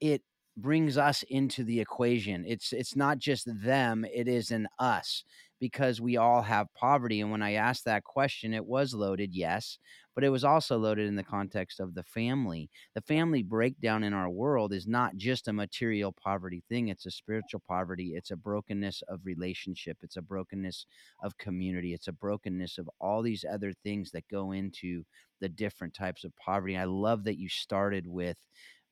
it 0.00 0.22
brings 0.56 0.96
us 0.96 1.22
into 1.24 1.64
the 1.64 1.80
equation. 1.80 2.44
It's 2.46 2.72
it's 2.72 2.96
not 2.96 3.18
just 3.18 3.46
them, 3.62 4.04
it 4.04 4.26
is 4.26 4.50
an 4.50 4.68
us 4.78 5.24
because 5.60 6.00
we 6.00 6.16
all 6.16 6.42
have 6.42 6.72
poverty. 6.74 7.20
And 7.20 7.30
when 7.30 7.42
I 7.42 7.52
asked 7.52 7.84
that 7.86 8.04
question, 8.04 8.52
it 8.52 8.66
was 8.66 8.94
loaded, 8.94 9.34
yes, 9.34 9.78
but 10.14 10.24
it 10.24 10.30
was 10.30 10.44
also 10.44 10.78
loaded 10.78 11.08
in 11.08 11.16
the 11.16 11.22
context 11.24 11.80
of 11.80 11.94
the 11.94 12.02
family. 12.02 12.70
The 12.94 13.00
family 13.02 13.42
breakdown 13.42 14.02
in 14.02 14.12
our 14.12 14.30
world 14.30 14.72
is 14.72 14.86
not 14.86 15.16
just 15.16 15.48
a 15.48 15.52
material 15.52 16.12
poverty 16.12 16.62
thing, 16.68 16.88
it's 16.88 17.06
a 17.06 17.10
spiritual 17.10 17.62
poverty, 17.68 18.12
it's 18.14 18.30
a 18.30 18.36
brokenness 18.36 19.02
of 19.08 19.20
relationship, 19.24 19.98
it's 20.02 20.16
a 20.16 20.22
brokenness 20.22 20.86
of 21.22 21.38
community, 21.38 21.92
it's 21.94 22.08
a 22.08 22.12
brokenness 22.12 22.78
of 22.78 22.88
all 23.00 23.22
these 23.22 23.44
other 23.50 23.72
things 23.84 24.10
that 24.12 24.28
go 24.30 24.52
into 24.52 25.04
the 25.40 25.48
different 25.48 25.94
types 25.94 26.24
of 26.24 26.32
poverty. 26.36 26.76
I 26.76 26.84
love 26.84 27.24
that 27.24 27.38
you 27.38 27.48
started 27.48 28.06
with 28.06 28.38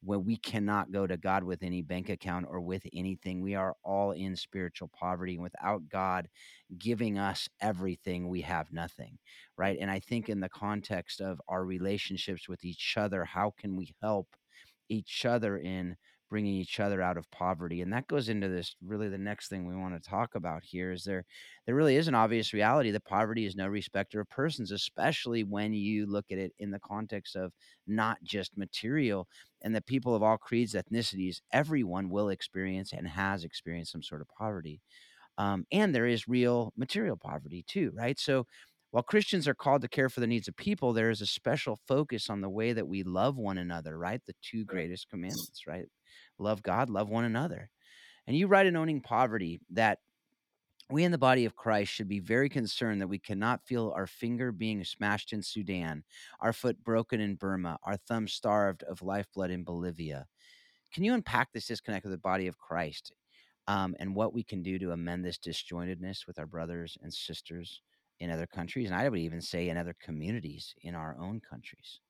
when 0.05 0.25
we 0.25 0.37
cannot 0.37 0.93
go 0.93 1.07
to 1.07 1.17
God 1.17 1.45
with 1.45 1.63
any 1.63 1.83
bank 1.83 2.09
account 2.11 2.47
or 2.49 2.61
with 2.61 2.83
anything. 2.93 3.41
We 3.41 3.55
are 3.55 3.75
all 3.83 4.13
in 4.13 4.37
spiritual 4.37 4.89
poverty. 4.89 5.35
And 5.35 5.43
without 5.43 5.89
God 5.89 6.29
giving 6.77 7.19
us 7.19 7.49
everything, 7.61 8.29
we 8.29 8.43
have 8.43 8.73
nothing. 8.73 9.19
Right. 9.57 9.79
And 9.81 9.91
I 9.91 10.01
think 10.01 10.29
in 10.29 10.41
the 10.41 10.49
context 10.49 11.21
of 11.21 11.41
our 11.49 11.65
relationships 11.65 12.49
with 12.49 12.65
each 12.65 12.95
other, 12.97 13.25
how 13.25 13.55
can 13.59 13.77
we 13.77 13.95
help 14.03 14.29
each 14.89 15.25
other 15.25 15.57
in 15.57 15.97
bringing 16.35 16.55
each 16.57 16.81
other 16.81 17.01
out 17.01 17.17
of 17.17 17.31
poverty 17.31 17.81
and 17.81 17.93
that 17.93 18.09
goes 18.09 18.29
into 18.29 18.49
this 18.49 18.75
really 18.85 19.09
the 19.09 19.17
next 19.17 19.47
thing 19.49 19.65
we 19.65 19.77
want 19.77 19.95
to 19.95 20.11
talk 20.11 20.35
about 20.35 20.65
here 20.65 20.91
is 20.91 21.05
there 21.05 21.25
there 21.65 21.77
really 21.77 21.95
is 21.95 22.09
an 22.09 22.15
obvious 22.17 22.53
reality 22.53 22.91
that 22.91 23.05
poverty 23.05 23.47
is 23.47 23.55
no 23.55 23.69
respecter 23.69 24.21
of 24.21 24.29
persons 24.31 24.73
especially 24.73 25.45
when 25.45 25.73
you 25.73 26.07
look 26.07 26.25
at 26.33 26.39
it 26.39 26.53
in 26.59 26.73
the 26.73 26.81
context 26.81 27.37
of 27.37 27.53
not 27.87 28.19
just 28.25 28.59
material 28.59 29.29
and 29.63 29.77
the 29.77 29.81
people 29.83 30.13
of 30.13 30.25
all 30.25 30.37
creeds 30.37 30.75
ethnicities 30.75 31.37
everyone 31.53 32.11
will 32.11 32.31
experience 32.31 32.93
and 32.93 33.07
has 33.07 33.45
experienced 33.45 33.93
some 33.93 34.03
sort 34.03 34.21
of 34.21 34.27
poverty 34.37 34.81
um, 35.39 35.65
and 35.73 35.95
there 35.95 36.07
is 36.07 36.29
real 36.29 36.73
material 36.77 37.17
poverty 37.17 37.65
too 37.69 37.93
right 37.95 38.19
so 38.19 38.45
while 38.91 39.03
Christians 39.03 39.49
are 39.49 39.55
called 39.55 39.83
to 39.83 39.89
care 39.89 40.09
for 40.09 40.21
the 40.21 40.27
needs 40.27 40.47
of 40.47 40.57
people, 40.57 40.93
there 40.93 41.11
is 41.11 41.21
a 41.21 41.27
special 41.27 41.81
focus 41.89 42.31
on 42.31 42.41
the 42.41 42.49
way 42.49 42.73
that 42.73 42.87
we 42.87 43.03
love 43.03 43.37
one 43.37 43.59
another, 43.59 43.99
right? 43.99 44.21
The 44.25 44.37
two 44.41 44.65
greatest 44.65 45.11
commandments, 45.11 45.63
right? 45.67 45.87
Love 46.39 46.63
God, 46.63 46.91
love 46.91 47.09
one 47.09 47.25
another. 47.25 47.71
And 48.27 48.37
you 48.37 48.47
write 48.47 48.67
in 48.67 48.77
Owning 48.77 49.01
Poverty 49.01 49.61
that 49.71 49.99
we 50.91 51.05
in 51.05 51.13
the 51.13 51.19
body 51.19 51.45
of 51.45 51.57
Christ 51.57 51.93
should 51.93 52.09
be 52.09 52.21
very 52.21 52.49
concerned 52.49 53.01
that 53.01 53.09
we 53.09 53.19
cannot 53.19 53.67
feel 53.67 53.93
our 53.97 54.07
finger 54.07 54.53
being 54.53 54.85
smashed 54.85 55.33
in 55.33 55.43
Sudan, 55.43 56.05
our 56.41 56.53
foot 56.53 56.83
broken 56.85 57.21
in 57.21 57.37
Burma, 57.37 57.79
our 57.83 57.97
thumb 57.97 58.29
starved 58.29 58.83
of 58.83 59.03
lifeblood 59.03 59.51
in 59.51 59.65
Bolivia. 59.65 60.27
Can 60.93 61.05
you 61.05 61.15
unpack 61.15 61.53
this 61.53 61.67
disconnect 61.67 62.05
with 62.05 62.13
the 62.13 62.19
body 62.19 62.47
of 62.47 62.59
Christ 62.59 63.13
um, 63.67 63.97
and 63.99 64.15
what 64.15 64.35
we 64.35 64.45
can 64.45 64.63
do 64.63 64.79
to 64.79 64.93
amend 64.93 65.25
this 65.25 65.39
disjointedness 65.39 66.27
with 66.27 66.39
our 66.39 66.47
brothers 66.47 66.99
and 67.03 67.13
sisters 67.13 67.81
in 68.21 68.31
other 68.31 68.47
countries? 68.47 68.87
And 68.87 68.95
I 68.95 69.09
would 69.09 69.19
even 69.19 69.41
say 69.41 69.69
in 69.71 69.79
other 69.79 69.97
communities 70.01 70.75
in 70.83 70.95
our 70.95 71.17
own 71.19 71.41
countries. 71.41 72.01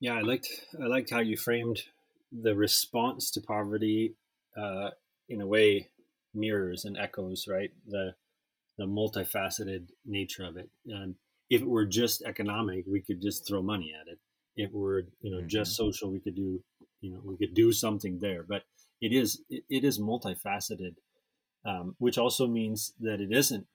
Yeah, 0.00 0.14
I 0.14 0.20
liked 0.20 0.48
I 0.82 0.86
liked 0.86 1.10
how 1.10 1.20
you 1.20 1.36
framed 1.36 1.80
the 2.32 2.54
response 2.54 3.30
to 3.30 3.40
poverty 3.40 4.14
uh, 4.56 4.90
in 5.28 5.40
a 5.40 5.46
way 5.46 5.88
mirrors 6.34 6.84
and 6.84 6.98
echoes 6.98 7.46
right 7.48 7.70
the 7.86 8.14
the 8.76 8.84
multifaceted 8.84 9.88
nature 10.04 10.44
of 10.44 10.56
it. 10.56 10.68
And 10.88 11.14
if 11.48 11.62
it 11.62 11.68
were 11.68 11.86
just 11.86 12.22
economic 12.22 12.84
we 12.86 13.00
could 13.00 13.22
just 13.22 13.46
throw 13.46 13.62
money 13.62 13.92
at 13.98 14.08
it. 14.08 14.18
If 14.56 14.70
it 14.70 14.76
were 14.76 15.06
you 15.20 15.30
know 15.30 15.38
mm-hmm. 15.38 15.48
just 15.48 15.76
social 15.76 16.10
we 16.10 16.20
could 16.20 16.36
do 16.36 16.62
you 17.00 17.12
know 17.12 17.20
we 17.24 17.36
could 17.36 17.54
do 17.54 17.72
something 17.72 18.18
there. 18.20 18.42
But 18.42 18.62
it 19.00 19.12
is 19.12 19.42
it, 19.48 19.64
it 19.68 19.84
is 19.84 19.98
multifaceted 19.98 20.96
um, 21.66 21.94
which 21.98 22.18
also 22.18 22.46
means 22.46 22.92
that 23.00 23.20
it 23.20 23.32
isn't. 23.32 23.66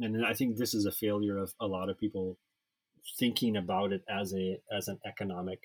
And 0.00 0.26
i 0.26 0.34
think 0.34 0.56
this 0.56 0.74
is 0.74 0.86
a 0.86 0.92
failure 0.92 1.38
of 1.38 1.54
a 1.60 1.66
lot 1.66 1.88
of 1.88 1.98
people 1.98 2.36
thinking 3.18 3.56
about 3.56 3.92
it 3.92 4.02
as 4.08 4.34
a 4.34 4.58
as 4.72 4.88
an 4.88 4.98
economic 5.06 5.60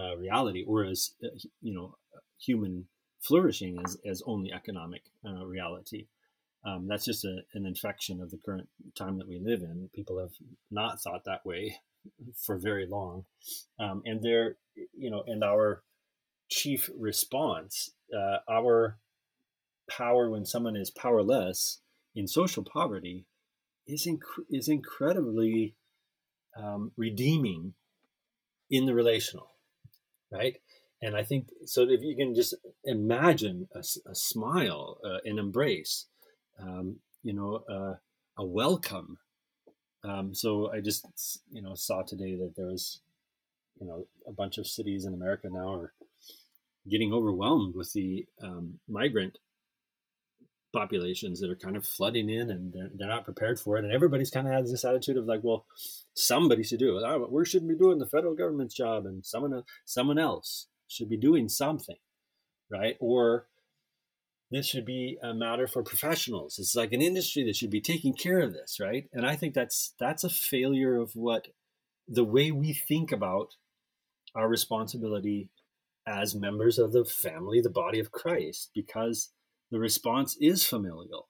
uh, 0.00 0.16
reality, 0.16 0.64
or 0.66 0.84
as 0.84 1.12
uh, 1.22 1.28
you 1.60 1.74
know, 1.74 1.96
human 2.38 2.86
flourishing 3.20 3.78
as, 3.84 3.98
as 4.08 4.22
only 4.26 4.52
economic 4.52 5.02
uh, 5.26 5.44
reality. 5.44 6.06
Um, 6.64 6.86
that's 6.88 7.04
just 7.04 7.24
a, 7.24 7.40
an 7.54 7.66
infection 7.66 8.20
of 8.20 8.30
the 8.30 8.38
current 8.38 8.68
time 8.96 9.18
that 9.18 9.28
we 9.28 9.38
live 9.38 9.62
in. 9.62 9.88
People 9.94 10.18
have 10.18 10.32
not 10.70 11.00
thought 11.00 11.24
that 11.24 11.44
way 11.44 11.76
for 12.36 12.58
very 12.58 12.86
long, 12.86 13.24
um, 13.78 14.02
and 14.04 14.22
there, 14.22 14.56
you 14.96 15.10
know, 15.10 15.22
and 15.26 15.44
our 15.44 15.82
chief 16.48 16.90
response, 16.98 17.90
uh, 18.16 18.38
our 18.50 18.98
power 19.88 20.30
when 20.30 20.44
someone 20.44 20.76
is 20.76 20.90
powerless 20.90 21.80
in 22.14 22.26
social 22.26 22.62
poverty, 22.62 23.24
is 23.86 24.06
inc- 24.06 24.44
is 24.50 24.68
incredibly 24.68 25.74
um, 26.56 26.92
redeeming 26.96 27.74
in 28.70 28.86
the 28.86 28.94
relational 28.94 29.49
right? 30.30 30.56
And 31.02 31.16
I 31.16 31.22
think 31.22 31.48
so. 31.64 31.82
If 31.82 32.02
you 32.02 32.14
can 32.14 32.34
just 32.34 32.54
imagine 32.84 33.68
a, 33.74 33.80
a 34.06 34.14
smile, 34.14 34.98
uh, 35.04 35.18
an 35.24 35.38
embrace, 35.38 36.06
um, 36.58 36.96
you 37.22 37.32
know, 37.32 37.64
uh, 37.68 37.94
a 38.36 38.44
welcome. 38.44 39.18
Um, 40.04 40.34
so 40.34 40.70
I 40.72 40.80
just 40.80 41.06
you 41.50 41.62
know 41.62 41.74
saw 41.74 42.02
today 42.02 42.36
that 42.36 42.54
there 42.56 42.66
was, 42.66 43.00
you 43.80 43.86
know, 43.86 44.06
a 44.26 44.32
bunch 44.32 44.58
of 44.58 44.66
cities 44.66 45.04
in 45.04 45.14
America 45.14 45.48
now 45.50 45.74
are 45.74 45.92
getting 46.88 47.12
overwhelmed 47.12 47.74
with 47.74 47.92
the 47.92 48.26
um, 48.42 48.78
migrant 48.88 49.38
populations 50.72 51.40
that 51.40 51.50
are 51.50 51.56
kind 51.56 51.76
of 51.76 51.84
flooding 51.84 52.28
in 52.30 52.50
and 52.50 52.72
they're, 52.72 52.90
they're 52.94 53.08
not 53.08 53.24
prepared 53.24 53.58
for 53.58 53.76
it. 53.76 53.84
And 53.84 53.92
everybody's 53.92 54.30
kind 54.30 54.46
of 54.46 54.52
has 54.52 54.70
this 54.70 54.84
attitude 54.84 55.16
of 55.16 55.26
like, 55.26 55.40
well, 55.42 55.66
somebody 56.14 56.62
should 56.62 56.78
do 56.78 56.96
it. 56.96 57.04
Oh, 57.04 57.28
we 57.30 57.44
shouldn't 57.44 57.70
be 57.70 57.76
doing 57.76 57.98
the 57.98 58.06
federal 58.06 58.34
government's 58.34 58.74
job 58.74 59.06
and 59.06 59.24
someone, 59.24 59.62
someone 59.84 60.18
else 60.18 60.68
should 60.88 61.08
be 61.08 61.16
doing 61.16 61.48
something, 61.48 61.96
right? 62.70 62.96
Or 63.00 63.46
this 64.50 64.66
should 64.66 64.84
be 64.84 65.18
a 65.22 65.32
matter 65.32 65.66
for 65.66 65.82
professionals. 65.82 66.58
It's 66.58 66.74
like 66.74 66.92
an 66.92 67.02
industry 67.02 67.44
that 67.44 67.56
should 67.56 67.70
be 67.70 67.80
taking 67.80 68.14
care 68.14 68.40
of 68.40 68.52
this, 68.52 68.78
right? 68.80 69.08
And 69.12 69.24
I 69.24 69.36
think 69.36 69.54
that's 69.54 69.94
that's 70.00 70.24
a 70.24 70.30
failure 70.30 70.96
of 70.96 71.12
what 71.14 71.48
the 72.08 72.24
way 72.24 72.50
we 72.50 72.72
think 72.72 73.12
about 73.12 73.54
our 74.34 74.48
responsibility 74.48 75.50
as 76.06 76.34
members 76.34 76.78
of 76.78 76.92
the 76.92 77.04
family, 77.04 77.60
the 77.60 77.70
body 77.70 78.00
of 78.00 78.10
Christ, 78.10 78.70
because 78.74 79.30
the 79.70 79.78
response 79.78 80.36
is 80.40 80.64
familial. 80.64 81.28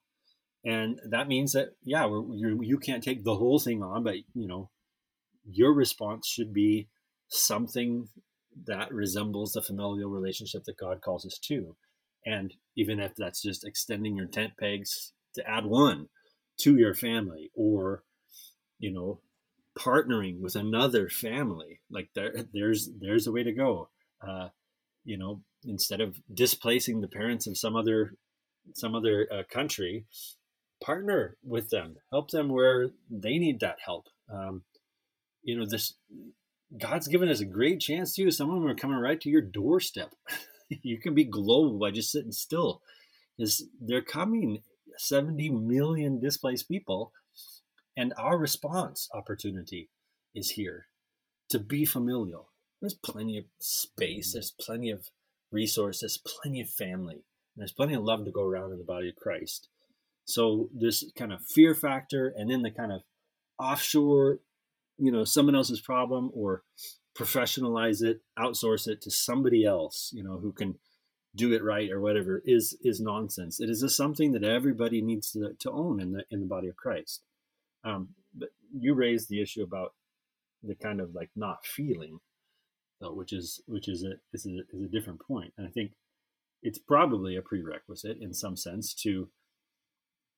And 0.63 0.99
that 1.09 1.27
means 1.27 1.53
that 1.53 1.69
yeah 1.83 2.05
you 2.05 2.59
you 2.61 2.77
can't 2.77 3.03
take 3.03 3.23
the 3.23 3.35
whole 3.35 3.59
thing 3.59 3.81
on 3.81 4.03
but 4.03 4.15
you 4.33 4.47
know 4.47 4.69
your 5.43 5.73
response 5.73 6.27
should 6.27 6.53
be 6.53 6.87
something 7.27 8.07
that 8.67 8.93
resembles 8.93 9.53
the 9.53 9.61
familial 9.61 10.09
relationship 10.09 10.63
that 10.65 10.77
god 10.77 11.01
calls 11.01 11.25
us 11.25 11.39
to. 11.39 11.75
And 12.25 12.53
even 12.77 12.99
if 12.99 13.13
that's 13.15 13.41
just 13.41 13.65
extending 13.65 14.15
your 14.15 14.27
tent 14.27 14.53
pegs 14.59 15.13
to 15.33 15.49
add 15.49 15.65
one 15.65 16.09
to 16.59 16.77
your 16.77 16.93
family 16.93 17.49
or 17.55 18.03
you 18.77 18.91
know 18.91 19.21
partnering 19.79 20.41
with 20.41 20.55
another 20.55 21.09
family 21.09 21.79
like 21.89 22.09
there 22.13 22.35
there's 22.53 22.89
there's 22.99 23.25
a 23.25 23.31
way 23.31 23.43
to 23.43 23.53
go. 23.53 23.89
Uh, 24.21 24.49
you 25.03 25.17
know 25.17 25.41
instead 25.63 26.01
of 26.01 26.17
displacing 26.33 27.01
the 27.01 27.07
parents 27.07 27.47
of 27.47 27.57
some 27.57 27.75
other 27.75 28.15
some 28.73 28.95
other 28.95 29.27
uh, 29.31 29.43
country, 29.49 30.05
partner 30.83 31.37
with 31.43 31.69
them, 31.69 31.95
help 32.11 32.31
them 32.31 32.49
where 32.49 32.89
they 33.09 33.37
need 33.37 33.59
that 33.59 33.77
help. 33.83 34.07
Um, 34.31 34.63
you 35.43 35.57
know, 35.57 35.65
this 35.65 35.93
God's 36.77 37.07
given 37.07 37.29
us 37.29 37.41
a 37.41 37.45
great 37.45 37.79
chance 37.79 38.15
to. 38.15 38.31
Some 38.31 38.49
of 38.49 38.61
them 38.61 38.69
are 38.69 38.75
coming 38.75 38.97
right 38.97 39.19
to 39.21 39.29
your 39.29 39.41
doorstep. 39.41 40.13
you 40.69 40.99
can 40.99 41.13
be 41.13 41.23
global 41.23 41.77
by 41.77 41.91
just 41.91 42.11
sitting 42.11 42.31
still, 42.31 42.81
because 43.37 43.63
they're 43.79 44.01
coming. 44.01 44.63
70 44.97 45.49
million 45.49 46.19
displaced 46.19 46.67
people, 46.67 47.13
and 47.97 48.13
our 48.17 48.37
response 48.37 49.07
opportunity 49.13 49.89
is 50.35 50.51
here 50.51 50.87
to 51.49 51.59
be 51.59 51.85
familial. 51.85 52.49
There's 52.81 52.93
plenty 52.93 53.37
of 53.37 53.45
space. 53.59 54.33
There's 54.33 54.51
plenty 54.51 54.91
of 54.91 55.09
resources. 55.49 56.19
Plenty 56.23 56.61
of 56.61 56.69
family 56.69 57.23
there's 57.55 57.73
plenty 57.73 57.93
of 57.93 58.03
love 58.03 58.25
to 58.25 58.31
go 58.31 58.43
around 58.43 58.71
in 58.71 58.77
the 58.77 58.83
body 58.83 59.09
of 59.09 59.15
Christ. 59.15 59.67
So 60.25 60.69
this 60.73 61.03
kind 61.17 61.33
of 61.33 61.43
fear 61.43 61.75
factor 61.75 62.33
and 62.35 62.49
then 62.49 62.61
the 62.61 62.71
kind 62.71 62.91
of 62.91 63.01
offshore, 63.59 64.39
you 64.97 65.11
know, 65.11 65.23
someone 65.23 65.55
else's 65.55 65.81
problem 65.81 66.31
or 66.33 66.63
professionalize 67.15 68.01
it, 68.01 68.21
outsource 68.39 68.87
it 68.87 69.01
to 69.01 69.11
somebody 69.11 69.65
else, 69.65 70.11
you 70.13 70.23
know, 70.23 70.37
who 70.37 70.51
can 70.51 70.75
do 71.35 71.53
it 71.53 71.63
right 71.63 71.89
or 71.91 72.01
whatever 72.01 72.41
is 72.45 72.77
is 72.81 72.99
nonsense. 72.99 73.59
It 73.59 73.69
is 73.69 73.83
something 73.95 74.31
that 74.33 74.43
everybody 74.43 75.01
needs 75.01 75.31
to, 75.31 75.53
to 75.59 75.71
own 75.71 75.99
in 76.01 76.11
the 76.13 76.23
in 76.29 76.41
the 76.41 76.45
body 76.45 76.67
of 76.67 76.75
Christ. 76.75 77.23
Um, 77.83 78.09
but 78.33 78.49
you 78.73 78.93
raised 78.93 79.29
the 79.29 79.41
issue 79.41 79.63
about 79.63 79.93
the 80.63 80.75
kind 80.75 80.99
of 80.99 81.15
like 81.15 81.29
not 81.35 81.65
feeling, 81.65 82.19
though, 82.99 83.13
which 83.13 83.33
is 83.33 83.61
which 83.65 83.87
is 83.87 84.03
a 84.03 84.13
is 84.33 84.45
a, 84.45 84.59
is 84.75 84.83
a 84.83 84.89
different 84.89 85.21
point. 85.21 85.53
And 85.57 85.67
I 85.67 85.71
think 85.71 85.91
it's 86.61 86.79
probably 86.79 87.35
a 87.35 87.41
prerequisite 87.41 88.17
in 88.19 88.33
some 88.33 88.55
sense 88.55 88.93
to 88.93 89.29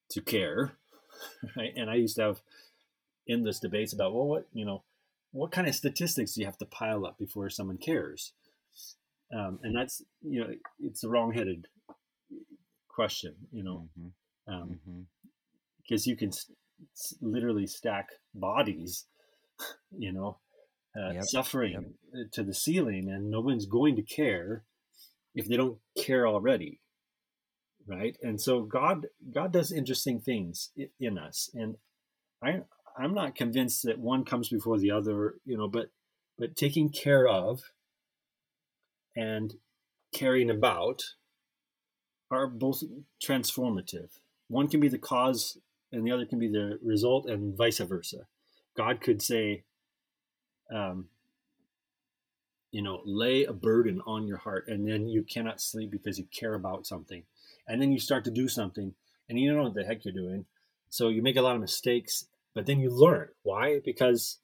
to 0.10 0.22
care 0.22 0.74
right 1.58 1.74
and 1.76 1.90
i 1.90 1.96
used 1.96 2.16
to 2.16 2.22
have 2.22 2.42
endless 3.30 3.60
debates 3.60 3.94
about 3.94 4.14
well 4.14 4.28
what 4.28 4.48
you 4.54 4.66
know 4.66 4.84
what 5.34 5.52
kind 5.52 5.68
of 5.68 5.76
statistics 5.76 6.34
do 6.34 6.42
you 6.42 6.46
have 6.46 6.60
to 6.60 6.66
pile 6.66 7.06
up 7.06 7.18
before 7.18 7.50
someone 7.50 7.78
cares? 7.78 8.34
Um, 9.36 9.60
and 9.64 9.76
that's 9.76 10.02
you 10.22 10.42
know 10.42 10.54
it's 10.80 11.04
a 11.04 11.10
wrong-headed 11.10 11.68
question, 12.88 13.36
you 13.52 13.64
know, 13.64 13.90
because 13.96 14.14
mm-hmm. 14.48 14.54
um, 14.54 14.80
mm-hmm. 14.88 16.10
you 16.10 16.16
can 16.16 16.30
s- 16.30 16.52
literally 17.20 17.66
stack 17.66 18.10
bodies, 18.36 19.06
you 19.98 20.14
know, 20.14 20.38
uh, 20.96 21.14
yep. 21.14 21.24
suffering 21.24 21.96
yep. 22.14 22.32
to 22.34 22.44
the 22.44 22.54
ceiling, 22.54 23.10
and 23.10 23.32
no 23.32 23.42
one's 23.42 23.66
going 23.66 23.96
to 23.96 24.04
care 24.04 24.64
if 25.36 25.48
they 25.48 25.58
don't 25.58 25.78
care 25.98 26.28
already 26.28 26.80
right? 27.88 28.18
And 28.22 28.40
so 28.40 28.62
god 28.62 29.08
god 29.34 29.52
does 29.52 29.72
interesting 29.72 30.20
things 30.20 30.72
in 31.00 31.18
us. 31.18 31.50
And 31.54 31.78
i 32.44 32.62
i'm 32.98 33.14
not 33.14 33.36
convinced 33.36 33.84
that 33.84 34.00
one 34.00 34.24
comes 34.24 34.50
before 34.50 34.78
the 34.78 34.92
other 34.92 35.36
you 35.46 35.58
know 35.58 35.68
but 35.68 35.88
but 36.38 36.56
taking 36.56 36.90
care 36.90 37.28
of 37.28 37.62
and 39.16 39.56
caring 40.14 40.50
about 40.50 41.04
are 42.32 42.48
both 42.48 42.84
transformative. 43.24 44.10
One 44.48 44.68
can 44.68 44.80
be 44.80 44.88
the 44.88 44.98
cause 44.98 45.58
and 45.92 46.06
the 46.06 46.12
other 46.12 46.26
can 46.26 46.40
be 46.40 46.48
the 46.48 46.80
result 46.84 47.28
and 47.28 47.56
vice 47.56 47.80
versa. 47.80 48.26
God 48.76 49.02
could 49.02 49.22
say 49.22 49.64
um, 50.74 51.10
you 52.74 52.82
know 52.82 53.02
lay 53.06 53.46
a 53.46 53.54
burden 53.54 54.02
on 54.06 54.28
your 54.28 54.38
heart 54.38 54.68
and 54.68 54.86
then 54.86 55.08
you 55.08 55.24
cannot 55.24 55.62
sleep 55.62 55.92
because 55.92 56.18
you 56.18 56.26
care 56.26 56.56
about 56.56 56.86
something. 56.86 57.24
And 57.66 57.82
then 57.82 57.94
you 57.94 58.00
start 58.00 58.26
to 58.26 58.32
do 58.32 58.50
something 58.50 58.94
and 59.30 59.40
you 59.40 59.48
don't 59.50 59.58
know 59.58 59.64
what 59.70 59.76
the 59.76 59.86
heck 59.86 60.04
you're 60.04 60.14
doing. 60.14 60.46
So 60.90 61.08
you 61.08 61.22
make 61.22 61.38
a 61.38 61.42
lot 61.42 61.56
of 61.56 61.62
mistakes 61.62 62.26
but 62.54 62.66
then 62.66 62.82
you 62.82 62.90
learn. 62.90 63.30
Why? 63.44 63.80
Because 63.80 64.40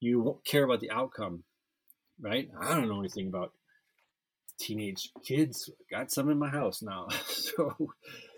you 0.00 0.20
won't 0.20 0.44
care 0.44 0.64
about 0.64 0.80
the 0.80 0.90
outcome 0.90 1.44
right? 2.20 2.48
I 2.60 2.74
don't 2.74 2.88
know 2.88 3.00
anything 3.00 3.28
about 3.28 3.52
teenage 4.58 5.10
kids. 5.24 5.70
Got 5.90 6.12
some 6.12 6.30
in 6.30 6.38
my 6.38 6.48
house 6.48 6.82
now. 6.82 7.08
So 7.26 7.74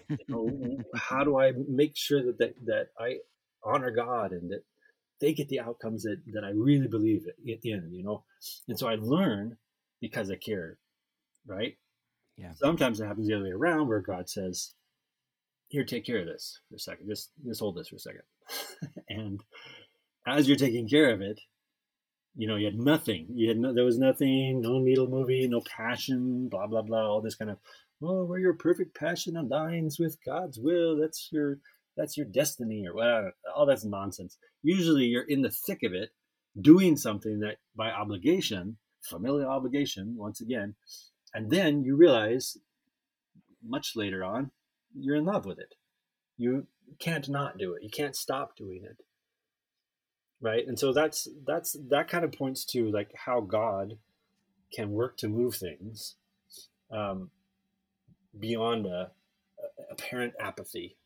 you 0.08 0.18
know, 0.28 0.84
how 0.94 1.24
do 1.24 1.36
i 1.38 1.52
make 1.68 1.96
sure 1.96 2.22
that, 2.22 2.38
that 2.38 2.54
that 2.66 2.88
i 2.96 3.16
honor 3.64 3.90
god 3.90 4.30
and 4.30 4.50
that 4.50 4.62
they 5.20 5.32
get 5.32 5.48
the 5.48 5.60
outcomes 5.60 6.02
that, 6.02 6.20
that 6.32 6.44
i 6.44 6.50
really 6.50 6.88
believe 6.88 7.26
in 7.44 7.88
you 7.92 8.02
know 8.02 8.24
and 8.68 8.78
so 8.78 8.88
i 8.88 8.94
learn 8.96 9.56
because 10.00 10.30
i 10.30 10.36
care 10.36 10.78
right 11.46 11.76
yeah. 12.36 12.52
Sometimes 12.54 13.00
it 13.00 13.06
happens 13.06 13.28
the 13.28 13.34
other 13.34 13.44
way 13.44 13.50
around 13.50 13.88
where 13.88 14.00
God 14.00 14.28
says, 14.28 14.74
Here, 15.68 15.84
take 15.84 16.04
care 16.04 16.20
of 16.20 16.26
this 16.26 16.60
for 16.68 16.76
a 16.76 16.78
second. 16.78 17.08
Just 17.08 17.30
just 17.46 17.60
hold 17.60 17.76
this 17.76 17.88
for 17.88 17.96
a 17.96 18.00
second. 18.00 18.22
and 19.08 19.40
as 20.26 20.46
you're 20.46 20.56
taking 20.56 20.88
care 20.88 21.12
of 21.12 21.22
it, 21.22 21.40
you 22.36 22.46
know, 22.46 22.56
you 22.56 22.66
had 22.66 22.78
nothing. 22.78 23.26
You 23.34 23.48
had 23.48 23.58
no, 23.58 23.72
there 23.72 23.84
was 23.84 23.98
nothing, 23.98 24.60
no 24.60 24.78
needle 24.78 25.08
movie, 25.08 25.48
no 25.48 25.62
passion, 25.62 26.48
blah 26.48 26.66
blah 26.66 26.82
blah, 26.82 27.08
all 27.08 27.22
this 27.22 27.36
kind 27.36 27.50
of, 27.50 27.58
oh, 28.02 28.24
where 28.24 28.38
your 28.38 28.54
perfect 28.54 28.94
passion 28.94 29.34
aligns 29.34 29.98
with 29.98 30.22
God's 30.24 30.58
will. 30.58 30.98
That's 31.00 31.30
your 31.32 31.58
that's 31.96 32.16
your 32.16 32.26
destiny 32.26 32.86
or 32.86 32.94
whatever. 32.94 33.32
All 33.54 33.66
that's 33.66 33.84
nonsense. 33.84 34.38
Usually, 34.62 35.04
you're 35.04 35.22
in 35.22 35.42
the 35.42 35.50
thick 35.50 35.82
of 35.82 35.92
it, 35.92 36.10
doing 36.60 36.96
something 36.96 37.40
that 37.40 37.56
by 37.74 37.90
obligation, 37.90 38.76
familial 39.02 39.48
obligation, 39.48 40.16
once 40.16 40.40
again, 40.40 40.74
and 41.34 41.50
then 41.50 41.82
you 41.82 41.96
realize 41.96 42.56
much 43.62 43.92
later 43.96 44.24
on, 44.24 44.50
you're 44.94 45.16
in 45.16 45.24
love 45.24 45.44
with 45.44 45.58
it. 45.58 45.74
You 46.38 46.66
can't 46.98 47.28
not 47.28 47.58
do 47.58 47.74
it. 47.74 47.82
You 47.82 47.90
can't 47.90 48.16
stop 48.16 48.56
doing 48.56 48.82
it. 48.84 48.96
Right. 50.40 50.66
And 50.66 50.78
so 50.78 50.92
that's, 50.92 51.28
that's, 51.46 51.76
that 51.88 52.08
kind 52.08 52.24
of 52.24 52.32
points 52.32 52.64
to 52.66 52.90
like 52.90 53.10
how 53.24 53.40
God 53.40 53.98
can 54.72 54.92
work 54.92 55.16
to 55.18 55.28
move 55.28 55.56
things 55.56 56.16
um, 56.90 57.30
beyond 58.38 58.86
a, 58.86 59.10
a 59.58 59.92
apparent 59.92 60.34
apathy. 60.38 60.96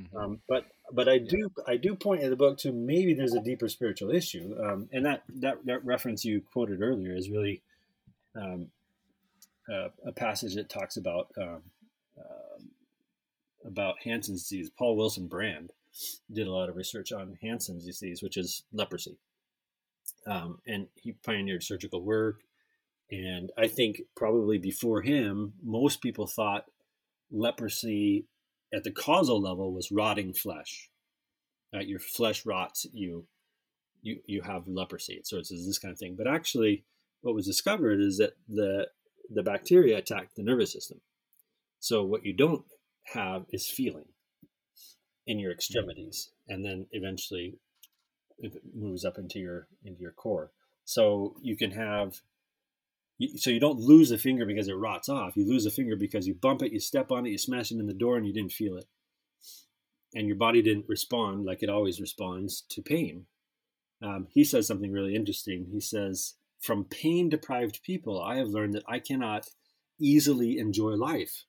Mm-hmm. 0.00 0.16
Um, 0.16 0.40
but 0.48 0.66
but 0.92 1.08
I 1.08 1.18
do 1.18 1.50
I 1.66 1.76
do 1.76 1.94
point 1.94 2.22
in 2.22 2.30
the 2.30 2.36
book 2.36 2.58
to 2.58 2.72
maybe 2.72 3.14
there's 3.14 3.34
a 3.34 3.42
deeper 3.42 3.68
spiritual 3.68 4.10
issue, 4.10 4.56
um, 4.62 4.88
and 4.92 5.04
that, 5.06 5.22
that 5.40 5.64
that 5.66 5.84
reference 5.84 6.24
you 6.24 6.40
quoted 6.52 6.80
earlier 6.82 7.14
is 7.14 7.30
really 7.30 7.62
um, 8.34 8.68
uh, 9.70 9.88
a 10.04 10.12
passage 10.12 10.54
that 10.54 10.68
talks 10.68 10.96
about 10.96 11.28
um, 11.36 11.62
uh, 12.18 12.58
about 13.64 13.96
Hansen's 14.04 14.42
disease. 14.42 14.70
Paul 14.70 14.96
Wilson 14.96 15.26
Brand 15.26 15.72
did 16.32 16.46
a 16.46 16.52
lot 16.52 16.68
of 16.68 16.76
research 16.76 17.12
on 17.12 17.38
Hansen's 17.42 17.84
disease, 17.84 18.22
which 18.22 18.36
is 18.36 18.62
leprosy, 18.72 19.16
um, 20.26 20.58
and 20.66 20.86
he 20.94 21.12
pioneered 21.12 21.62
surgical 21.62 22.00
work. 22.00 22.42
And 23.12 23.50
I 23.58 23.66
think 23.66 24.02
probably 24.16 24.56
before 24.56 25.02
him, 25.02 25.54
most 25.64 26.00
people 26.00 26.28
thought 26.28 26.66
leprosy 27.32 28.24
at 28.72 28.84
the 28.84 28.90
causal 28.90 29.40
level 29.40 29.72
was 29.72 29.90
rotting 29.90 30.32
flesh. 30.32 30.90
Right? 31.72 31.86
Your 31.86 32.00
flesh 32.00 32.44
rots, 32.46 32.86
you 32.92 33.26
you 34.02 34.20
you 34.26 34.42
have 34.42 34.66
leprosy. 34.66 35.20
So 35.24 35.38
it's 35.38 35.50
this 35.50 35.78
kind 35.78 35.92
of 35.92 35.98
thing. 35.98 36.16
But 36.16 36.26
actually, 36.26 36.84
what 37.20 37.34
was 37.34 37.46
discovered 37.46 38.00
is 38.00 38.18
that 38.18 38.34
the 38.48 38.88
the 39.28 39.42
bacteria 39.42 39.98
attack 39.98 40.30
the 40.34 40.42
nervous 40.42 40.72
system. 40.72 41.00
So 41.78 42.02
what 42.04 42.24
you 42.24 42.32
don't 42.32 42.64
have 43.14 43.46
is 43.50 43.68
feeling 43.68 44.06
in 45.26 45.38
your 45.38 45.52
extremities, 45.52 46.30
and 46.48 46.64
then 46.64 46.86
eventually 46.92 47.58
it 48.38 48.54
moves 48.74 49.04
up 49.04 49.18
into 49.18 49.38
your 49.38 49.68
into 49.84 50.00
your 50.00 50.12
core. 50.12 50.50
So 50.84 51.36
you 51.40 51.56
can 51.56 51.70
have 51.72 52.20
so 53.36 53.50
you 53.50 53.60
don't 53.60 53.78
lose 53.78 54.10
a 54.10 54.18
finger 54.18 54.46
because 54.46 54.68
it 54.68 54.74
rots 54.74 55.08
off. 55.08 55.36
You 55.36 55.46
lose 55.46 55.66
a 55.66 55.70
finger 55.70 55.96
because 55.96 56.26
you 56.26 56.34
bump 56.34 56.62
it, 56.62 56.72
you 56.72 56.80
step 56.80 57.10
on 57.10 57.26
it, 57.26 57.30
you 57.30 57.38
smash 57.38 57.70
it 57.70 57.78
in 57.78 57.86
the 57.86 57.94
door, 57.94 58.16
and 58.16 58.26
you 58.26 58.32
didn't 58.32 58.52
feel 58.52 58.76
it, 58.76 58.86
and 60.14 60.26
your 60.26 60.36
body 60.36 60.62
didn't 60.62 60.88
respond 60.88 61.44
like 61.44 61.62
it 61.62 61.68
always 61.68 62.00
responds 62.00 62.62
to 62.70 62.82
pain. 62.82 63.26
Um, 64.02 64.28
he 64.30 64.44
says 64.44 64.66
something 64.66 64.92
really 64.92 65.14
interesting. 65.14 65.66
He 65.70 65.80
says 65.80 66.34
from 66.60 66.84
pain 66.84 67.28
deprived 67.28 67.82
people, 67.82 68.20
I 68.20 68.36
have 68.36 68.48
learned 68.48 68.74
that 68.74 68.84
I 68.88 68.98
cannot 68.98 69.48
easily 69.98 70.58
enjoy 70.58 70.92
life 70.92 71.44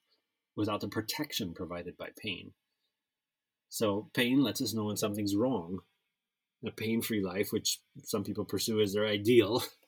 without 0.56 0.82
the 0.82 0.88
protection 0.88 1.54
provided 1.54 1.98
by 1.98 2.10
pain. 2.18 2.52
So, 3.70 4.10
pain 4.14 4.44
lets 4.44 4.62
us 4.62 4.74
know 4.74 4.86
when 4.86 4.98
something's 4.98 5.36
wrong. 5.36 5.80
A 6.66 6.72
pain 6.72 7.02
free 7.02 7.24
life, 7.24 7.52
which 7.52 7.80
some 8.04 8.24
people 8.24 8.46
pursue 8.46 8.82
as 8.82 8.94
their 8.94 9.08
ideal, 9.08 9.64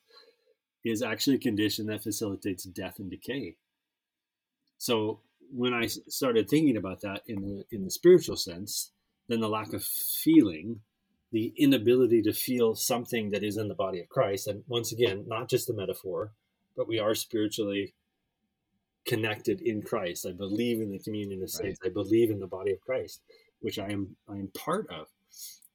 is 0.84 1.02
actually 1.02 1.36
a 1.36 1.40
condition 1.40 1.86
that 1.86 2.02
facilitates 2.02 2.64
death 2.64 2.98
and 2.98 3.10
decay. 3.10 3.56
So, 4.78 5.20
when 5.52 5.72
I 5.74 5.86
started 5.86 6.48
thinking 6.48 6.76
about 6.76 7.00
that 7.02 7.22
in 7.26 7.42
the 7.42 7.64
in 7.70 7.84
the 7.84 7.90
spiritual 7.90 8.36
sense, 8.36 8.92
then 9.28 9.40
the 9.40 9.48
lack 9.48 9.72
of 9.72 9.84
feeling 9.84 10.80
the 11.32 11.52
inability 11.56 12.22
to 12.22 12.32
feel 12.32 12.74
something 12.74 13.30
that 13.30 13.42
is 13.42 13.56
in 13.56 13.68
the 13.68 13.74
body 13.74 14.00
of 14.00 14.08
Christ. 14.08 14.46
And 14.46 14.62
once 14.68 14.92
again, 14.92 15.24
not 15.26 15.48
just 15.48 15.68
a 15.68 15.72
metaphor, 15.72 16.32
but 16.76 16.86
we 16.86 16.98
are 16.98 17.14
spiritually 17.14 17.94
connected 19.04 19.60
in 19.60 19.82
Christ. 19.82 20.26
I 20.28 20.32
believe 20.32 20.80
in 20.80 20.90
the 20.90 20.98
communion 20.98 21.42
of 21.42 21.50
saints. 21.50 21.80
Right. 21.82 21.90
I 21.90 21.92
believe 21.92 22.30
in 22.30 22.40
the 22.40 22.46
body 22.46 22.72
of 22.72 22.80
Christ, 22.80 23.20
which 23.60 23.78
I 23.78 23.90
am 23.90 24.16
I 24.28 24.36
am 24.36 24.48
part 24.54 24.88
of. 24.90 25.08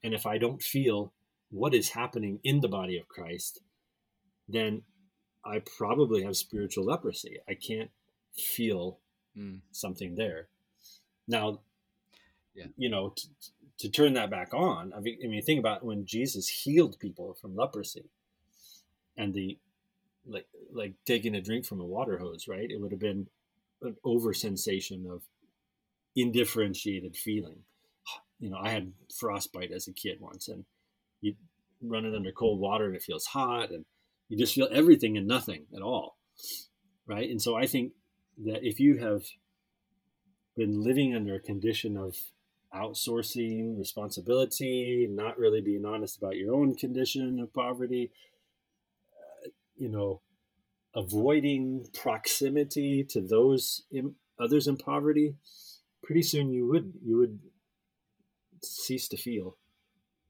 And 0.03 0.13
if 0.13 0.25
I 0.25 0.37
don't 0.37 0.61
feel 0.61 1.13
what 1.51 1.73
is 1.73 1.89
happening 1.89 2.39
in 2.43 2.61
the 2.61 2.67
body 2.67 2.97
of 2.97 3.07
Christ, 3.07 3.61
then 4.47 4.83
I 5.49 5.59
probably 5.59 6.23
have 6.23 6.37
spiritual 6.37 6.85
leprosy. 6.85 7.39
I 7.47 7.53
can't 7.55 7.89
feel 8.35 8.99
mm. 9.37 9.59
something 9.71 10.15
there. 10.15 10.47
Now, 11.27 11.59
yeah. 12.55 12.65
you 12.77 12.89
know, 12.89 13.13
t- 13.15 13.29
to 13.79 13.89
turn 13.89 14.13
that 14.13 14.29
back 14.29 14.53
on. 14.53 14.93
I 14.95 14.99
mean, 14.99 15.17
I 15.23 15.27
mean, 15.27 15.41
think 15.41 15.59
about 15.59 15.83
when 15.83 16.05
Jesus 16.05 16.47
healed 16.47 16.99
people 16.99 17.37
from 17.41 17.55
leprosy, 17.55 18.05
and 19.17 19.33
the 19.33 19.57
like 20.27 20.47
like 20.71 20.93
taking 21.05 21.35
a 21.35 21.41
drink 21.41 21.65
from 21.65 21.79
a 21.79 21.85
water 21.85 22.17
hose, 22.17 22.47
right? 22.47 22.69
It 22.69 22.79
would 22.79 22.91
have 22.91 22.99
been 22.99 23.27
an 23.81 23.95
over 24.03 24.33
sensation 24.33 25.07
of 25.09 25.23
indifferentiated 26.15 27.15
feeling. 27.15 27.59
You 28.39 28.49
know, 28.49 28.57
I 28.61 28.69
had 28.69 28.93
frostbite 29.17 29.71
as 29.71 29.87
a 29.87 29.93
kid 29.93 30.19
once, 30.19 30.47
and 30.47 30.65
you 31.21 31.35
run 31.81 32.05
it 32.05 32.15
under 32.15 32.31
cold 32.31 32.59
water 32.59 32.85
and 32.85 32.95
it 32.95 33.03
feels 33.03 33.25
hot, 33.25 33.71
and 33.71 33.85
you 34.29 34.37
just 34.37 34.55
feel 34.55 34.69
everything 34.71 35.17
and 35.17 35.27
nothing 35.27 35.65
at 35.75 35.81
all, 35.81 36.17
right? 37.07 37.29
And 37.29 37.41
so 37.41 37.55
I 37.55 37.67
think 37.67 37.93
that 38.45 38.63
if 38.63 38.79
you 38.79 38.99
have 38.99 39.23
been 40.55 40.83
living 40.83 41.15
under 41.15 41.35
a 41.35 41.39
condition 41.39 41.97
of 41.97 42.15
outsourcing 42.73 43.77
responsibility, 43.77 45.07
not 45.09 45.37
really 45.37 45.61
being 45.61 45.85
honest 45.85 46.17
about 46.17 46.37
your 46.37 46.53
own 46.53 46.75
condition 46.75 47.39
of 47.39 47.53
poverty, 47.53 48.11
uh, 49.13 49.49
you 49.75 49.89
know, 49.89 50.21
avoiding 50.95 51.87
proximity 51.93 53.03
to 53.03 53.21
those 53.21 53.83
in, 53.91 54.15
others 54.39 54.67
in 54.67 54.77
poverty, 54.77 55.35
pretty 56.03 56.21
soon 56.23 56.51
you 56.51 56.67
would 56.67 56.93
you 57.03 57.17
would 57.17 57.39
cease 58.61 59.07
to 59.07 59.17
feel. 59.17 59.57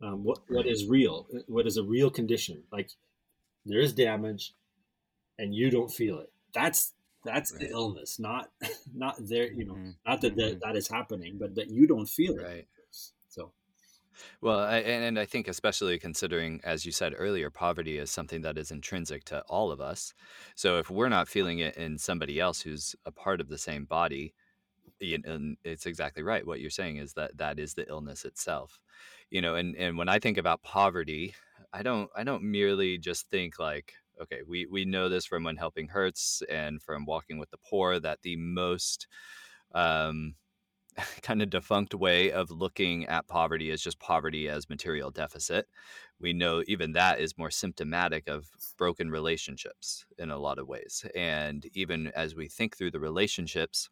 um, 0.02 0.24
what 0.24 0.40
what 0.48 0.66
is 0.66 0.86
real, 0.88 1.28
what 1.48 1.68
is 1.68 1.78
a 1.78 1.84
real 1.84 2.10
condition. 2.10 2.64
Like 2.72 2.92
there 3.70 3.80
is 3.80 3.94
damage, 3.94 4.54
and 5.38 5.54
you 5.54 5.70
don't 5.70 5.92
feel 5.92 6.20
it. 6.20 6.32
That's 6.54 6.94
that's 7.24 7.52
right. 7.52 7.62
the 7.62 7.70
illness, 7.70 8.20
not 8.20 8.50
not 8.94 9.16
there. 9.20 9.52
You 9.52 9.66
know, 9.66 9.74
mm-hmm. 9.74 9.92
not 10.06 10.22
that, 10.22 10.36
mm-hmm. 10.36 10.40
that 10.40 10.62
that 10.62 10.76
is 10.76 10.88
happening, 10.88 11.38
but 11.40 11.56
that 11.56 11.70
you 11.70 11.88
don't 11.88 12.10
feel 12.10 12.38
it. 12.38 12.44
Right. 12.44 12.68
So. 13.30 13.52
Well, 14.42 14.60
I, 14.60 14.80
and 14.80 15.18
I 15.18 15.24
think 15.24 15.48
especially 15.48 15.98
considering, 15.98 16.60
as 16.66 16.86
you 16.86 16.92
said 16.92 17.14
earlier, 17.18 17.50
poverty 17.50 17.98
is 17.98 18.12
something 18.12 18.42
that 18.42 18.58
is 18.58 18.70
intrinsic 18.70 19.24
to 19.26 19.42
all 19.48 19.72
of 19.72 19.80
us. 19.80 20.14
So 20.56 20.78
if 20.78 20.90
we're 20.90 21.08
not 21.08 21.30
feeling 21.30 21.60
it 21.60 21.78
in 21.78 21.98
somebody 21.98 22.38
else 22.38 22.60
who's 22.60 22.98
a 23.06 23.12
part 23.12 23.40
of 23.40 23.48
the 23.48 23.58
same 23.58 23.86
body, 23.86 24.34
you 25.00 25.20
and 25.24 25.58
it's 25.64 25.86
exactly 25.86 26.24
right. 26.24 26.46
What 26.46 26.60
you're 26.60 26.70
saying 26.70 26.98
is 26.98 27.14
that 27.14 27.38
that 27.38 27.60
is 27.60 27.74
the 27.74 27.88
illness 27.88 28.26
itself, 28.26 28.82
you 29.30 29.42
know. 29.42 29.56
And 29.56 29.76
and 29.78 29.98
when 29.98 30.10
I 30.10 30.20
think 30.20 30.38
about 30.38 30.64
poverty, 30.64 31.34
I 31.74 31.84
don't 31.84 32.10
I 32.16 32.24
don't 32.24 32.44
merely 32.44 32.98
just 32.98 33.30
think 33.30 33.60
like 33.60 33.94
okay 34.22 34.42
we 34.48 34.66
we 34.66 34.86
know 34.86 35.10
this 35.10 35.26
from 35.26 35.44
when 35.44 35.58
helping 35.58 35.88
hurts 35.90 36.42
and 36.50 36.82
from 36.82 37.06
walking 37.06 37.38
with 37.38 37.52
the 37.52 37.58
poor 37.58 38.00
that 38.00 38.22
the 38.22 38.36
most 38.38 39.08
um, 39.74 40.36
kind 41.22 41.42
of 41.42 41.50
defunct 41.50 41.94
way 41.96 42.32
of 42.32 42.52
looking 42.52 43.06
at 43.08 43.28
poverty 43.28 43.70
is 43.70 43.82
just 43.82 44.00
poverty 44.00 44.50
as 44.50 44.70
material 44.70 45.12
deficit. 45.12 45.68
We 46.20 46.34
know 46.34 46.64
even 46.68 46.94
that 46.94 47.20
is 47.20 47.38
more 47.38 47.52
symptomatic 47.52 48.28
of 48.28 48.50
broken 48.78 49.10
relationships 49.12 50.06
in 50.18 50.30
a 50.32 50.38
lot 50.38 50.60
of 50.60 50.68
ways. 50.68 51.06
And 51.16 51.66
even 51.74 52.08
as 52.16 52.36
we 52.36 52.48
think 52.48 52.78
through 52.78 52.92
the 52.92 53.00
relationships 53.00 53.90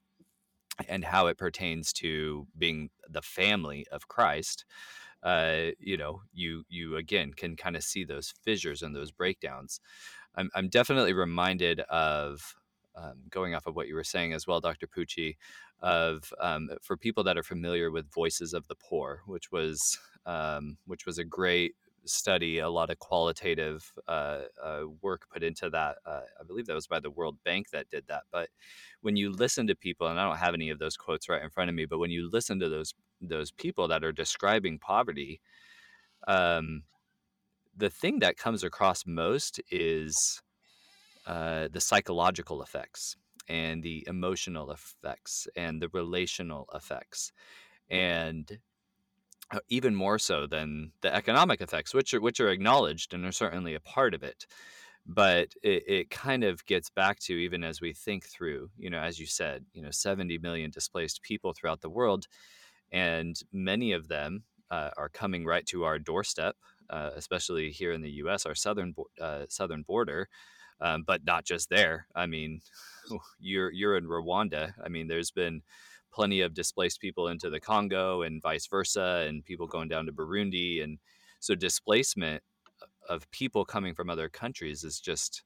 and 0.88 1.03
how 1.05 1.28
it 1.28 1.38
pertains 1.38 1.91
to 1.93 2.47
being 2.57 2.89
the 3.09 3.21
family 3.21 3.86
of 3.91 4.07
Christ, 4.07 4.65
uh, 5.24 5.72
you 5.80 5.97
know, 5.97 6.22
you 6.34 6.63
you 6.70 6.97
again 6.97 7.34
can 7.34 7.55
kind 7.55 7.76
of 7.76 7.84
see 7.84 8.03
those 8.03 8.34
fissures 8.43 8.82
and 8.82 8.95
those 8.95 9.11
breakdowns. 9.11 9.80
I'm 10.36 10.49
I'm 10.55 10.70
definitely 10.70 11.13
reminded 11.13 11.82
of 11.82 12.55
um, 12.95 13.24
going 13.30 13.55
off 13.55 13.68
of 13.68 13.76
what 13.76 13.88
you 13.88 13.95
were 13.95 14.03
saying 14.03 14.34
as 14.34 14.47
well, 14.47 14.59
Dr. 14.59 14.88
Pucci, 14.88 15.36
of 15.82 16.34
um, 16.41 16.70
for 16.82 16.97
people 16.97 17.24
that 17.24 17.38
are 17.38 17.43
familiar 17.43 17.91
with 17.91 18.11
Voices 18.11 18.53
of 18.53 18.68
the 18.68 18.76
Poor, 18.76 19.22
which 19.28 19.51
was 19.51 19.99
um, 20.26 20.78
which 20.86 21.05
was 21.05 21.18
a 21.18 21.24
great 21.24 21.76
study, 22.10 22.60
a 22.60 22.70
lot 22.70 22.89
of 22.89 22.99
qualitative 22.99 23.91
uh, 24.08 24.41
uh, 24.64 24.82
work 25.01 25.24
put 25.32 25.43
into 25.43 25.70
that. 25.70 25.97
Uh, 26.05 26.22
I 26.39 26.43
believe 26.45 26.66
that 26.68 26.74
was 26.74 26.88
by 26.88 26.99
the 26.99 27.12
World 27.12 27.38
Bank 27.43 27.70
that 27.72 27.89
did 27.89 28.05
that. 28.08 28.24
But 28.32 28.49
when 29.01 29.16
you 29.16 29.32
listen 29.32 29.68
to 29.68 29.76
people, 29.76 30.08
and 30.08 30.20
I 30.20 30.28
don't 30.28 30.38
have 30.38 30.53
any 30.53 30.70
of 30.70 30.80
those 30.80 30.97
quotes 30.97 31.30
right 31.30 31.41
in 31.41 31.49
front 31.49 31.70
of 31.70 31.76
me, 31.76 31.86
but 31.86 31.99
when 31.99 32.12
you 32.12 32.30
listen 32.32 32.60
to 32.60 32.70
those 32.70 32.93
those 33.22 33.51
people 33.51 33.88
that 33.88 34.03
are 34.03 34.12
describing 34.12 34.80
poverty, 34.80 35.41
um, 36.28 36.84
the 37.76 37.89
thing 37.89 38.20
that 38.20 38.38
comes 38.38 38.64
across 38.64 39.05
most 39.05 39.60
is 39.72 40.41
uh, 41.26 41.68
the 41.72 41.82
psychological 41.82 42.62
effects 42.62 43.16
and 43.49 43.84
the 43.84 44.03
emotional 44.08 44.72
effects 44.72 45.47
and 45.55 45.82
the 45.82 45.89
relational 45.93 46.68
effects 46.74 47.32
and 47.89 48.60
even 49.70 49.95
more 49.95 50.20
so 50.20 50.48
than 50.48 50.91
the 51.02 51.14
economic 51.14 51.62
effects, 51.62 51.93
which 51.93 52.14
are 52.14 52.22
which 52.22 52.39
are 52.39 52.50
acknowledged 52.50 53.14
and 53.14 53.26
are 53.26 53.32
certainly 53.32 53.76
a 53.76 53.80
part 53.80 54.14
of 54.14 54.24
it. 54.24 54.45
But 55.06 55.54
it, 55.64 55.84
it 55.88 56.10
kind 56.10 56.43
of 56.43 56.66
gets 56.66 56.89
back 56.89 57.20
to 57.20 57.34
even 57.34 57.64
as 57.64 57.80
we 57.80 57.93
think 57.93 58.26
through, 58.26 58.70
you 58.78 58.89
know, 58.89 59.00
as 59.00 59.20
you 59.20 59.26
said, 59.26 59.64
you 59.74 59.82
know, 59.82 59.91
70 59.91 60.38
million 60.39 60.70
displaced 60.70 61.22
people 61.24 61.54
throughout 61.54 61.80
the 61.80 61.89
world, 61.89 62.28
and 62.91 63.39
many 63.54 63.93
of 63.93 64.10
them 64.10 64.43
uh, 64.70 64.89
are 64.98 65.10
coming 65.10 65.45
right 65.45 65.66
to 65.68 65.86
our 65.86 65.98
doorstep, 65.98 66.58
uh, 66.89 67.12
especially 67.16 67.72
here 67.72 67.93
in 67.93 68.02
the 68.02 68.12
U.S., 68.12 68.45
our 68.45 68.56
southern 68.56 68.93
uh, 69.22 69.45
southern 69.50 69.84
border. 69.84 70.28
Um, 70.80 71.04
but 71.08 71.26
not 71.26 71.43
just 71.43 71.72
there. 71.72 72.06
I 72.14 72.28
mean, 72.28 72.62
you're 73.39 73.72
you're 73.72 73.98
in 73.98 74.06
Rwanda. 74.06 74.74
I 74.84 74.89
mean, 74.89 75.08
there's 75.08 75.32
been 75.32 75.64
plenty 76.18 76.41
of 76.41 76.55
displaced 76.55 76.99
people 76.99 77.28
into 77.28 77.47
the 77.47 77.59
Congo 77.59 78.24
and 78.24 78.41
vice 78.41 78.65
versa, 78.65 79.24
and 79.28 79.45
people 79.45 79.68
going 79.68 79.88
down 79.88 80.07
to 80.07 80.11
Burundi. 80.11 80.84
And 80.84 80.97
so 81.39 81.53
displacement 81.53 82.41
of 83.07 83.30
people 83.30 83.63
coming 83.63 83.93
from 83.93 84.09
other 84.09 84.28
countries 84.28 84.84
is 84.84 84.99
just 84.99 85.43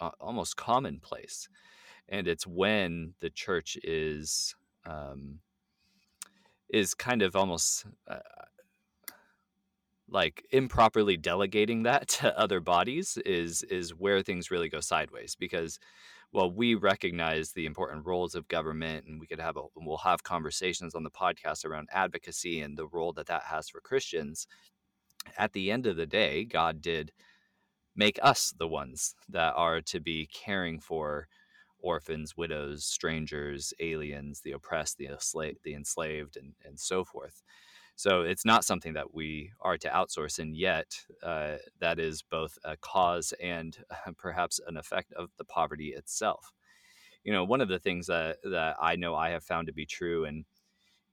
uh, 0.00 0.10
almost 0.20 0.56
commonplace. 0.56 1.48
And 2.08 2.26
it's 2.26 2.48
when 2.48 3.14
the 3.20 3.30
church 3.30 3.78
is 3.84 4.56
um, 4.84 5.38
is 6.68 6.92
kind 6.92 7.22
of 7.22 7.36
almost 7.36 7.86
uh, 8.08 8.18
like 10.08 10.44
improperly 10.50 11.16
delegating 11.16 11.84
that 11.84 12.08
to 12.18 12.36
other 12.36 12.58
bodies 12.58 13.18
is 13.24 13.62
is 13.62 13.94
where 13.94 14.20
things 14.20 14.50
really 14.50 14.68
go 14.68 14.80
sideways 14.80 15.36
because 15.36 15.78
well, 16.36 16.50
we 16.50 16.74
recognize 16.74 17.52
the 17.52 17.64
important 17.64 18.04
roles 18.04 18.34
of 18.34 18.46
government, 18.46 19.06
and 19.06 19.18
we 19.18 19.26
could 19.26 19.40
have 19.40 19.56
a 19.56 19.62
we'll 19.74 19.96
have 19.96 20.22
conversations 20.22 20.94
on 20.94 21.02
the 21.02 21.10
podcast 21.10 21.64
around 21.64 21.88
advocacy 21.90 22.60
and 22.60 22.76
the 22.76 22.88
role 22.88 23.14
that 23.14 23.28
that 23.28 23.44
has 23.44 23.70
for 23.70 23.80
Christians. 23.80 24.46
At 25.38 25.54
the 25.54 25.70
end 25.70 25.86
of 25.86 25.96
the 25.96 26.04
day, 26.04 26.44
God 26.44 26.82
did 26.82 27.10
make 27.96 28.18
us 28.22 28.52
the 28.58 28.68
ones 28.68 29.14
that 29.30 29.54
are 29.56 29.80
to 29.80 29.98
be 29.98 30.28
caring 30.30 30.78
for 30.78 31.26
orphans, 31.78 32.36
widows, 32.36 32.84
strangers, 32.84 33.72
aliens, 33.80 34.42
the 34.42 34.52
oppressed, 34.52 34.98
the, 34.98 35.06
enslaved, 35.06 36.36
and, 36.36 36.52
and 36.66 36.78
so 36.78 37.02
forth. 37.02 37.42
So 37.96 38.22
it's 38.22 38.44
not 38.44 38.64
something 38.64 38.92
that 38.94 39.14
we 39.14 39.52
are 39.60 39.78
to 39.78 39.88
outsource, 39.88 40.38
and 40.38 40.56
yet 40.56 40.98
uh, 41.22 41.56
that 41.80 41.98
is 41.98 42.22
both 42.22 42.58
a 42.64 42.76
cause 42.76 43.32
and 43.42 43.76
perhaps 44.18 44.60
an 44.66 44.76
effect 44.76 45.12
of 45.14 45.30
the 45.38 45.44
poverty 45.44 45.94
itself. 45.94 46.52
You 47.24 47.32
know, 47.32 47.44
one 47.44 47.60
of 47.62 47.68
the 47.68 47.78
things 47.78 48.06
that 48.06 48.38
that 48.44 48.76
I 48.80 48.96
know 48.96 49.14
I 49.14 49.30
have 49.30 49.44
found 49.44 49.66
to 49.68 49.72
be 49.72 49.86
true, 49.86 50.26
and 50.26 50.44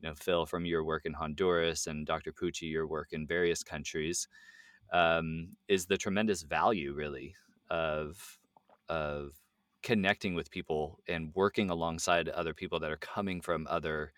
you 0.02 0.10
know, 0.10 0.16
Phil, 0.16 0.46
from 0.46 0.66
your 0.66 0.84
work 0.84 1.06
in 1.06 1.14
Honduras, 1.14 1.88
and 1.88 2.06
Dr. 2.06 2.34
Pucci, 2.34 2.70
your 2.72 2.88
work 2.88 3.10
in 3.14 3.28
various 3.28 3.64
countries, 3.64 4.28
um, 4.92 5.50
is 5.68 5.86
the 5.88 5.98
tremendous 5.98 6.44
value, 6.44 6.94
really, 6.94 7.36
of 7.70 8.40
of 8.90 9.32
connecting 9.84 10.34
with 10.36 10.52
people 10.52 11.00
and 11.08 11.32
working 11.36 11.70
alongside 11.70 12.30
other 12.30 12.54
people 12.54 12.80
that 12.80 12.92
are 12.92 12.98
coming 12.98 13.42
from 13.42 13.68
other 13.70 14.14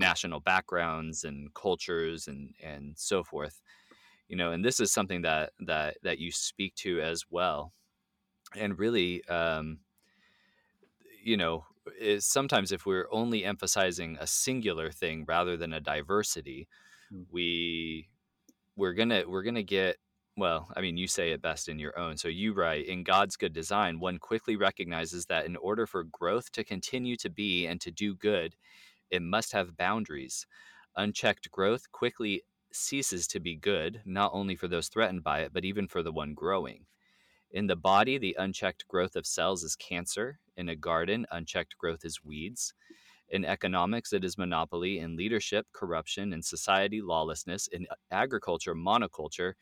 national 0.00 0.40
backgrounds 0.40 1.24
and 1.24 1.52
cultures 1.54 2.26
and 2.26 2.54
and 2.62 2.94
so 2.96 3.22
forth 3.22 3.60
you 4.28 4.36
know 4.36 4.50
and 4.52 4.64
this 4.64 4.80
is 4.80 4.90
something 4.90 5.22
that 5.22 5.50
that 5.60 5.98
that 6.02 6.18
you 6.18 6.32
speak 6.32 6.74
to 6.74 7.00
as 7.00 7.24
well 7.30 7.72
and 8.56 8.78
really 8.78 9.22
um 9.26 9.78
you 11.22 11.36
know 11.36 11.64
is 12.00 12.24
sometimes 12.24 12.72
if 12.72 12.86
we're 12.86 13.08
only 13.12 13.44
emphasizing 13.44 14.16
a 14.20 14.26
singular 14.26 14.90
thing 14.90 15.24
rather 15.28 15.56
than 15.56 15.72
a 15.72 15.80
diversity 15.80 16.66
mm. 17.12 17.24
we 17.30 18.08
we're 18.76 18.94
gonna 18.94 19.22
we're 19.28 19.42
gonna 19.42 19.62
get 19.62 19.96
well 20.36 20.68
i 20.76 20.80
mean 20.80 20.96
you 20.96 21.06
say 21.06 21.32
it 21.32 21.42
best 21.42 21.68
in 21.68 21.78
your 21.78 21.98
own 21.98 22.16
so 22.16 22.28
you 22.28 22.52
write 22.52 22.86
in 22.86 23.02
god's 23.02 23.36
good 23.36 23.52
design 23.52 23.98
one 23.98 24.18
quickly 24.18 24.56
recognizes 24.56 25.26
that 25.26 25.44
in 25.44 25.56
order 25.56 25.86
for 25.86 26.04
growth 26.04 26.50
to 26.52 26.64
continue 26.64 27.16
to 27.16 27.28
be 27.28 27.66
and 27.66 27.80
to 27.80 27.90
do 27.90 28.14
good 28.14 28.54
it 29.10 29.22
must 29.22 29.52
have 29.52 29.76
boundaries. 29.76 30.46
Unchecked 30.96 31.50
growth 31.50 31.90
quickly 31.92 32.42
ceases 32.72 33.26
to 33.28 33.40
be 33.40 33.56
good, 33.56 34.00
not 34.04 34.30
only 34.34 34.56
for 34.56 34.68
those 34.68 34.88
threatened 34.88 35.22
by 35.22 35.40
it, 35.40 35.52
but 35.52 35.64
even 35.64 35.88
for 35.88 36.02
the 36.02 36.12
one 36.12 36.34
growing. 36.34 36.86
In 37.52 37.66
the 37.66 37.76
body, 37.76 38.16
the 38.16 38.36
unchecked 38.38 38.86
growth 38.86 39.16
of 39.16 39.26
cells 39.26 39.64
is 39.64 39.74
cancer. 39.74 40.38
In 40.56 40.68
a 40.68 40.76
garden, 40.76 41.26
unchecked 41.32 41.76
growth 41.78 42.04
is 42.04 42.24
weeds. 42.24 42.74
In 43.30 43.44
economics, 43.44 44.12
it 44.12 44.24
is 44.24 44.38
monopoly. 44.38 45.00
In 45.00 45.16
leadership, 45.16 45.66
corruption. 45.72 46.32
In 46.32 46.42
society, 46.42 47.00
lawlessness. 47.00 47.66
In 47.68 47.86
agriculture, 48.10 48.74
monoculture. 48.74 49.54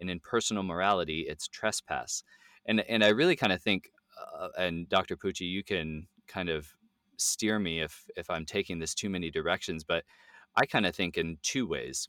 And 0.00 0.08
in 0.08 0.20
personal 0.20 0.62
morality, 0.62 1.26
it's 1.28 1.48
trespass. 1.48 2.22
And, 2.66 2.80
and 2.80 3.04
I 3.04 3.08
really 3.08 3.36
kind 3.36 3.52
of 3.52 3.62
think, 3.62 3.90
uh, 4.38 4.48
and 4.58 4.88
Dr. 4.88 5.16
Pucci, 5.16 5.42
you 5.42 5.62
can 5.62 6.06
kind 6.26 6.48
of 6.48 6.72
steer 7.18 7.58
me 7.58 7.80
if 7.80 8.06
if 8.16 8.30
I'm 8.30 8.46
taking 8.46 8.78
this 8.78 8.94
too 8.94 9.10
many 9.10 9.30
directions, 9.30 9.84
but 9.84 10.04
I 10.56 10.66
kind 10.66 10.86
of 10.86 10.94
think 10.94 11.16
in 11.18 11.38
two 11.42 11.66
ways 11.66 12.08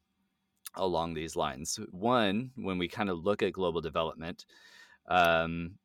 along 0.75 1.13
these 1.13 1.35
lines. 1.35 1.79
One, 1.91 2.51
when 2.55 2.77
we 2.77 2.87
kind 2.87 3.09
of 3.09 3.23
look 3.23 3.41
at 3.41 3.53
global 3.53 3.81
development, 3.81 4.45
um, 5.07 5.75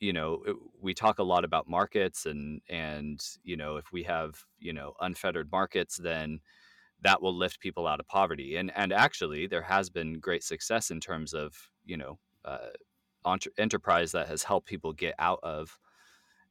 you 0.00 0.12
know, 0.12 0.42
we 0.80 0.94
talk 0.94 1.18
a 1.18 1.24
lot 1.24 1.44
about 1.44 1.68
markets 1.68 2.26
and 2.26 2.60
and 2.68 3.20
you 3.44 3.56
know, 3.56 3.76
if 3.76 3.92
we 3.92 4.02
have 4.04 4.44
you 4.58 4.72
know 4.72 4.94
unfettered 5.00 5.50
markets, 5.52 5.96
then 5.96 6.40
that 7.02 7.22
will 7.22 7.36
lift 7.36 7.60
people 7.60 7.86
out 7.86 8.00
of 8.00 8.08
poverty. 8.08 8.56
And 8.56 8.72
and 8.74 8.92
actually, 8.92 9.46
there 9.46 9.62
has 9.62 9.90
been 9.90 10.20
great 10.20 10.44
success 10.44 10.90
in 10.90 11.00
terms 11.00 11.34
of 11.34 11.54
you 11.84 11.96
know 11.96 12.18
uh, 12.44 12.68
entre- 13.24 13.52
enterprise 13.58 14.12
that 14.12 14.28
has 14.28 14.42
helped 14.42 14.68
people 14.68 14.92
get 14.92 15.14
out 15.18 15.40
of 15.42 15.78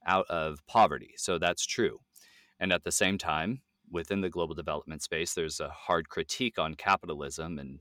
out 0.06 0.28
of 0.30 0.66
poverty. 0.68 1.14
So 1.18 1.38
that's 1.38 1.66
true. 1.66 2.00
And 2.60 2.74
at 2.74 2.84
the 2.84 2.92
same 2.92 3.18
time, 3.18 3.62
within 3.92 4.22
the 4.22 4.30
global 4.30 4.56
development 4.56 5.02
space, 5.02 5.34
there's 5.34 5.60
a 5.60 5.70
hard 5.70 6.10
critique 6.10 6.60
on 6.60 6.76
capitalism 6.76 7.60
and 7.60 7.80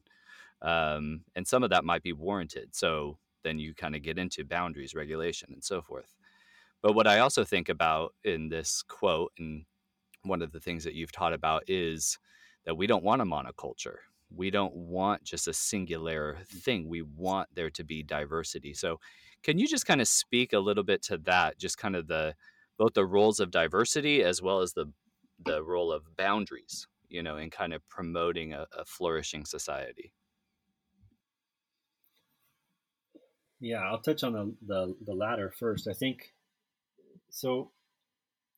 um, 0.60 1.20
and 1.36 1.46
some 1.46 1.62
of 1.62 1.70
that 1.70 1.84
might 1.84 2.02
be 2.02 2.12
warranted. 2.12 2.74
So 2.74 3.18
then 3.44 3.60
you 3.60 3.74
kind 3.74 3.94
of 3.94 4.02
get 4.02 4.18
into 4.18 4.44
boundaries, 4.44 4.94
regulation, 4.94 5.50
and 5.52 5.62
so 5.62 5.80
forth. 5.80 6.16
But 6.82 6.94
what 6.94 7.06
I 7.06 7.20
also 7.20 7.44
think 7.44 7.68
about 7.68 8.14
in 8.24 8.48
this 8.48 8.82
quote, 8.82 9.32
and 9.38 9.64
one 10.22 10.42
of 10.42 10.52
the 10.52 10.60
things 10.60 10.84
that 10.84 10.94
you've 10.94 11.12
taught 11.12 11.32
about 11.32 11.64
is 11.68 12.18
that 12.64 12.76
we 12.76 12.86
don't 12.86 13.04
want 13.04 13.22
a 13.22 13.24
monoculture. 13.24 13.96
We 14.34 14.50
don't 14.50 14.74
want 14.74 15.24
just 15.24 15.48
a 15.48 15.52
singular 15.52 16.38
thing. 16.46 16.88
We 16.88 17.02
want 17.02 17.48
there 17.54 17.70
to 17.70 17.84
be 17.84 18.02
diversity. 18.02 18.74
So, 18.74 19.00
can 19.42 19.58
you 19.58 19.68
just 19.68 19.86
kind 19.86 20.00
of 20.00 20.08
speak 20.08 20.52
a 20.52 20.58
little 20.58 20.82
bit 20.82 21.02
to 21.04 21.18
that? 21.18 21.58
Just 21.58 21.78
kind 21.78 21.96
of 21.96 22.08
the 22.08 22.34
both 22.78 22.94
the 22.94 23.04
roles 23.04 23.40
of 23.40 23.50
diversity 23.50 24.22
as 24.22 24.40
well 24.40 24.60
as 24.60 24.72
the 24.72 24.86
the 25.44 25.62
role 25.62 25.92
of 25.92 26.16
boundaries, 26.16 26.88
you 27.08 27.22
know, 27.22 27.36
in 27.36 27.50
kind 27.50 27.72
of 27.72 27.86
promoting 27.88 28.52
a, 28.52 28.66
a 28.76 28.84
flourishing 28.84 29.44
society. 29.44 30.12
Yeah, 33.60 33.78
I'll 33.78 34.00
touch 34.00 34.22
on 34.22 34.32
the, 34.32 34.54
the 34.66 34.96
the 35.04 35.14
latter 35.14 35.52
first. 35.58 35.88
I 35.88 35.92
think 35.92 36.32
so. 37.30 37.72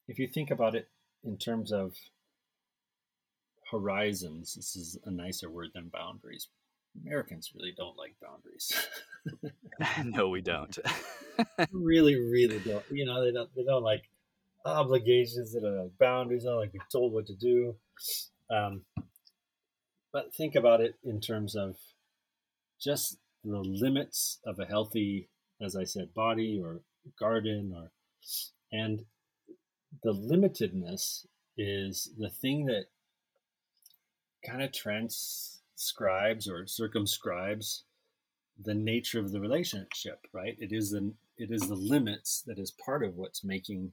If 0.09 0.19
you 0.19 0.27
think 0.27 0.51
about 0.51 0.75
it 0.75 0.89
in 1.25 1.37
terms 1.37 1.73
of 1.73 1.95
horizons, 3.71 4.55
this 4.55 4.77
is 4.77 4.99
a 5.05 5.11
nicer 5.11 5.49
word 5.49 5.69
than 5.75 5.89
boundaries. 5.89 6.49
Americans 7.01 7.53
really 7.55 7.73
don't 7.77 7.97
like 7.97 8.17
boundaries. 8.21 8.73
no, 10.05 10.29
we 10.29 10.41
don't. 10.41 10.79
really, 11.73 12.17
really 12.17 12.59
don't. 12.61 12.85
You 12.91 13.07
know, 13.07 13.25
they 13.25 13.33
don't. 13.33 13.51
They 13.55 13.65
don't 13.65 13.83
like 13.83 14.05
obligations. 14.65 15.53
They 15.53 15.61
don't 15.61 15.79
like 15.79 15.99
boundaries. 15.99 16.43
They 16.43 16.49
don't 16.49 16.59
like 16.59 16.73
be 16.73 16.81
told 16.91 17.13
what 17.13 17.27
to 17.27 17.35
do. 17.35 17.77
Um, 18.51 18.83
but 20.13 20.35
think 20.35 20.55
about 20.55 20.81
it 20.81 20.97
in 21.05 21.21
terms 21.21 21.55
of 21.55 21.77
just 22.81 23.19
the 23.45 23.61
limits 23.61 24.39
of 24.45 24.59
a 24.59 24.67
healthy, 24.67 25.29
as 25.63 25.77
I 25.77 25.85
said, 25.85 26.15
body 26.15 26.61
or 26.63 26.81
garden, 27.19 27.73
or 27.75 27.91
and 28.73 29.05
the 30.03 30.13
limitedness 30.13 31.27
is 31.57 32.11
the 32.19 32.31
thing 32.31 32.67
that 32.67 32.87
kind 34.47 34.63
of 34.63 34.73
transcribes 34.73 36.49
or 36.49 36.67
circumscribes 36.67 37.85
the 38.63 38.75
nature 38.75 39.19
of 39.19 39.33
the 39.33 39.41
relationship 39.41 40.27
right? 40.33 40.57
It 40.59 40.73
is 40.73 40.91
the 40.91 41.13
it 41.37 41.51
is 41.51 41.63
the 41.63 41.75
limits 41.75 42.43
that 42.47 42.59
is 42.59 42.71
part 42.71 43.03
of 43.03 43.17
what's 43.17 43.43
making 43.43 43.93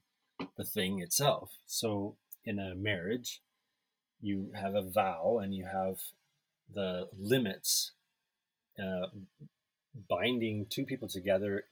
the 0.57 0.65
thing 0.65 0.99
itself. 0.99 1.51
So 1.65 2.15
in 2.45 2.59
a 2.59 2.75
marriage 2.75 3.41
you 4.21 4.51
have 4.55 4.75
a 4.75 4.81
vow 4.81 5.39
and 5.41 5.53
you 5.53 5.65
have 5.65 5.99
the 6.73 7.07
limits 7.17 7.91
uh, 8.79 9.07
binding 10.09 10.65
two 10.69 10.85
people 10.85 11.07
together 11.07 11.63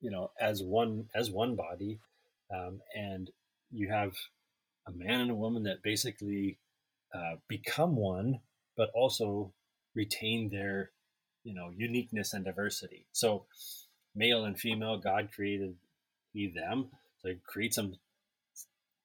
you 0.00 0.10
know 0.10 0.30
as 0.40 0.62
one 0.62 1.06
as 1.14 1.30
one 1.30 1.56
body 1.56 1.98
um, 2.54 2.80
and 2.94 3.30
you 3.70 3.88
have 3.88 4.14
a 4.86 4.92
man 4.92 5.20
and 5.20 5.30
a 5.30 5.34
woman 5.34 5.64
that 5.64 5.82
basically 5.82 6.58
uh, 7.14 7.36
become 7.46 7.96
one, 7.96 8.40
but 8.76 8.90
also 8.94 9.52
retain 9.94 10.48
their, 10.50 10.90
you 11.48 11.54
know, 11.54 11.70
uniqueness 11.74 12.34
and 12.34 12.44
diversity. 12.44 13.06
So, 13.12 13.46
male 14.14 14.44
and 14.44 14.58
female, 14.58 14.98
God 14.98 15.30
created 15.34 15.76
he 16.34 16.46
them, 16.46 16.90
so 17.20 17.28
He 17.30 17.36
creates 17.46 17.76
them 17.76 17.96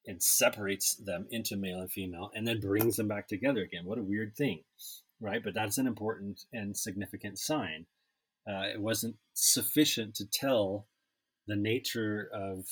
and 0.06 0.22
separates 0.22 0.96
them 0.96 1.26
into 1.32 1.56
male 1.56 1.80
and 1.80 1.89
female, 1.89 2.30
and 2.36 2.46
then 2.46 2.60
brings 2.60 2.98
them 2.98 3.08
back 3.08 3.30
together 3.30 3.62
again. 3.62 3.86
What 3.86 3.98
a 3.98 4.04
weird 4.04 4.36
thing, 4.36 4.64
right? 5.22 5.41
But 5.41 5.54
that's 5.54 5.78
an 5.78 5.88
important 5.88 6.41
and 6.52 6.76
significant 6.76 7.39
sign. 7.39 7.86
Uh, 8.46 8.68
it 8.74 8.82
wasn't 8.82 9.16
sufficient 9.34 10.16
to 10.16 10.26
tell 10.26 10.88
the 11.48 11.56
nature 11.56 12.30
of 12.34 12.66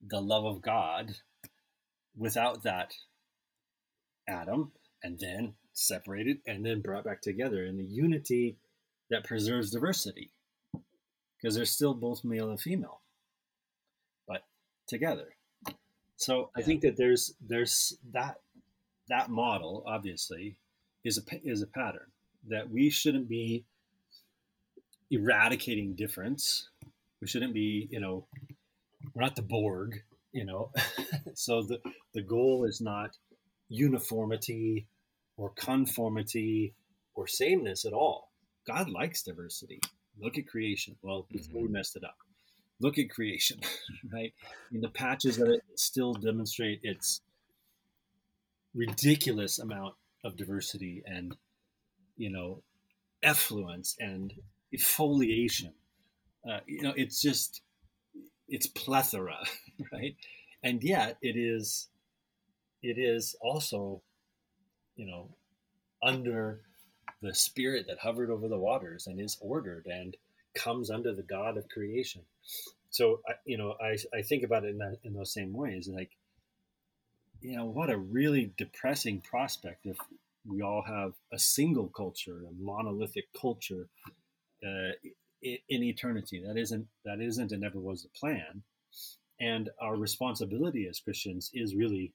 the 0.00 0.20
love 0.20 0.44
of 0.44 0.62
God 0.62 1.16
without 2.16 2.62
that 2.62 2.94
Adam 4.28 4.70
and 5.02 5.18
then 5.18 5.54
separated 5.72 6.38
and 6.46 6.64
then 6.64 6.80
brought 6.80 7.04
back 7.04 7.20
together 7.20 7.64
in 7.64 7.76
the 7.76 7.84
unity 7.84 8.56
that 9.10 9.24
preserves 9.24 9.70
diversity. 9.70 10.30
Because 11.36 11.54
they're 11.54 11.64
still 11.64 11.94
both 11.94 12.22
male 12.24 12.50
and 12.50 12.60
female 12.60 13.00
but 14.28 14.44
together. 14.86 15.34
So 16.16 16.50
i 16.54 16.60
think 16.60 16.82
that 16.82 16.96
there's 16.98 17.34
there's 17.40 17.96
that 18.12 18.40
that 19.08 19.30
model 19.30 19.82
obviously 19.86 20.56
is 21.02 21.18
a 21.18 21.22
is 21.42 21.62
a 21.62 21.66
pattern 21.66 22.08
that 22.48 22.70
we 22.70 22.90
shouldn't 22.90 23.28
be 23.28 23.64
eradicating 25.10 25.94
difference. 25.94 26.68
We 27.20 27.26
shouldn't 27.26 27.54
be 27.54 27.88
you 27.90 28.00
know 28.00 28.26
we're 29.14 29.22
not 29.22 29.36
the 29.36 29.42
borg 29.42 30.02
you 30.32 30.44
know. 30.44 30.70
So 31.34 31.62
the 31.62 31.80
the 32.12 32.22
goal 32.22 32.64
is 32.64 32.80
not 32.80 33.16
uniformity 33.68 34.86
or 35.40 35.50
conformity 35.56 36.74
or 37.14 37.26
sameness 37.26 37.86
at 37.86 37.94
all. 37.94 38.30
God 38.66 38.90
likes 38.90 39.22
diversity. 39.22 39.80
Look 40.20 40.36
at 40.36 40.46
creation. 40.46 40.96
Well, 41.02 41.26
before 41.32 41.62
we 41.62 41.66
mm-hmm. 41.66 41.72
messed 41.72 41.96
it 41.96 42.04
up, 42.04 42.16
look 42.78 42.98
at 42.98 43.08
creation, 43.08 43.60
right? 44.12 44.34
In 44.70 44.82
the 44.82 44.90
patches 44.90 45.38
that 45.38 45.50
it 45.50 45.62
still 45.76 46.12
demonstrate 46.12 46.80
its 46.82 47.22
ridiculous 48.74 49.58
amount 49.58 49.94
of 50.22 50.36
diversity 50.36 51.02
and, 51.06 51.34
you 52.18 52.30
know, 52.30 52.62
effluence 53.22 53.96
and 53.98 54.34
foliation. 54.78 55.72
Uh, 56.48 56.60
you 56.66 56.82
know, 56.82 56.92
it's 56.96 57.22
just, 57.22 57.62
it's 58.46 58.66
plethora, 58.66 59.38
right? 59.92 60.16
And 60.62 60.84
yet 60.84 61.16
it 61.22 61.36
is 61.38 61.88
it 62.82 62.98
is 62.98 63.36
also, 63.40 64.02
you 65.00 65.06
know, 65.06 65.28
under 66.02 66.60
the 67.22 67.34
spirit 67.34 67.86
that 67.88 67.98
hovered 67.98 68.30
over 68.30 68.48
the 68.48 68.58
waters 68.58 69.06
and 69.06 69.18
is 69.18 69.38
ordered 69.40 69.86
and 69.86 70.14
comes 70.54 70.90
under 70.90 71.14
the 71.14 71.22
God 71.22 71.56
of 71.56 71.70
creation. 71.70 72.20
So, 72.90 73.22
you 73.46 73.56
know, 73.56 73.76
I, 73.82 73.96
I 74.14 74.20
think 74.20 74.42
about 74.42 74.64
it 74.64 74.70
in 74.70 74.78
that, 74.78 74.98
in 75.02 75.14
those 75.14 75.32
same 75.32 75.54
ways. 75.54 75.88
Like, 75.90 76.10
you 77.40 77.56
know, 77.56 77.64
what 77.64 77.88
a 77.88 77.96
really 77.96 78.52
depressing 78.58 79.22
prospect 79.22 79.86
if 79.86 79.96
we 80.46 80.60
all 80.60 80.82
have 80.82 81.12
a 81.32 81.38
single 81.38 81.88
culture, 81.88 82.42
a 82.46 82.62
monolithic 82.62 83.28
culture 83.40 83.88
uh, 84.62 84.92
in, 85.40 85.56
in 85.70 85.82
eternity. 85.82 86.42
That 86.46 86.58
isn't 86.58 86.86
that 87.06 87.22
isn't 87.22 87.52
and 87.52 87.62
never 87.62 87.78
was 87.78 88.02
the 88.02 88.10
plan. 88.10 88.64
And 89.40 89.70
our 89.80 89.96
responsibility 89.96 90.86
as 90.86 91.00
Christians 91.00 91.50
is 91.54 91.74
really 91.74 92.12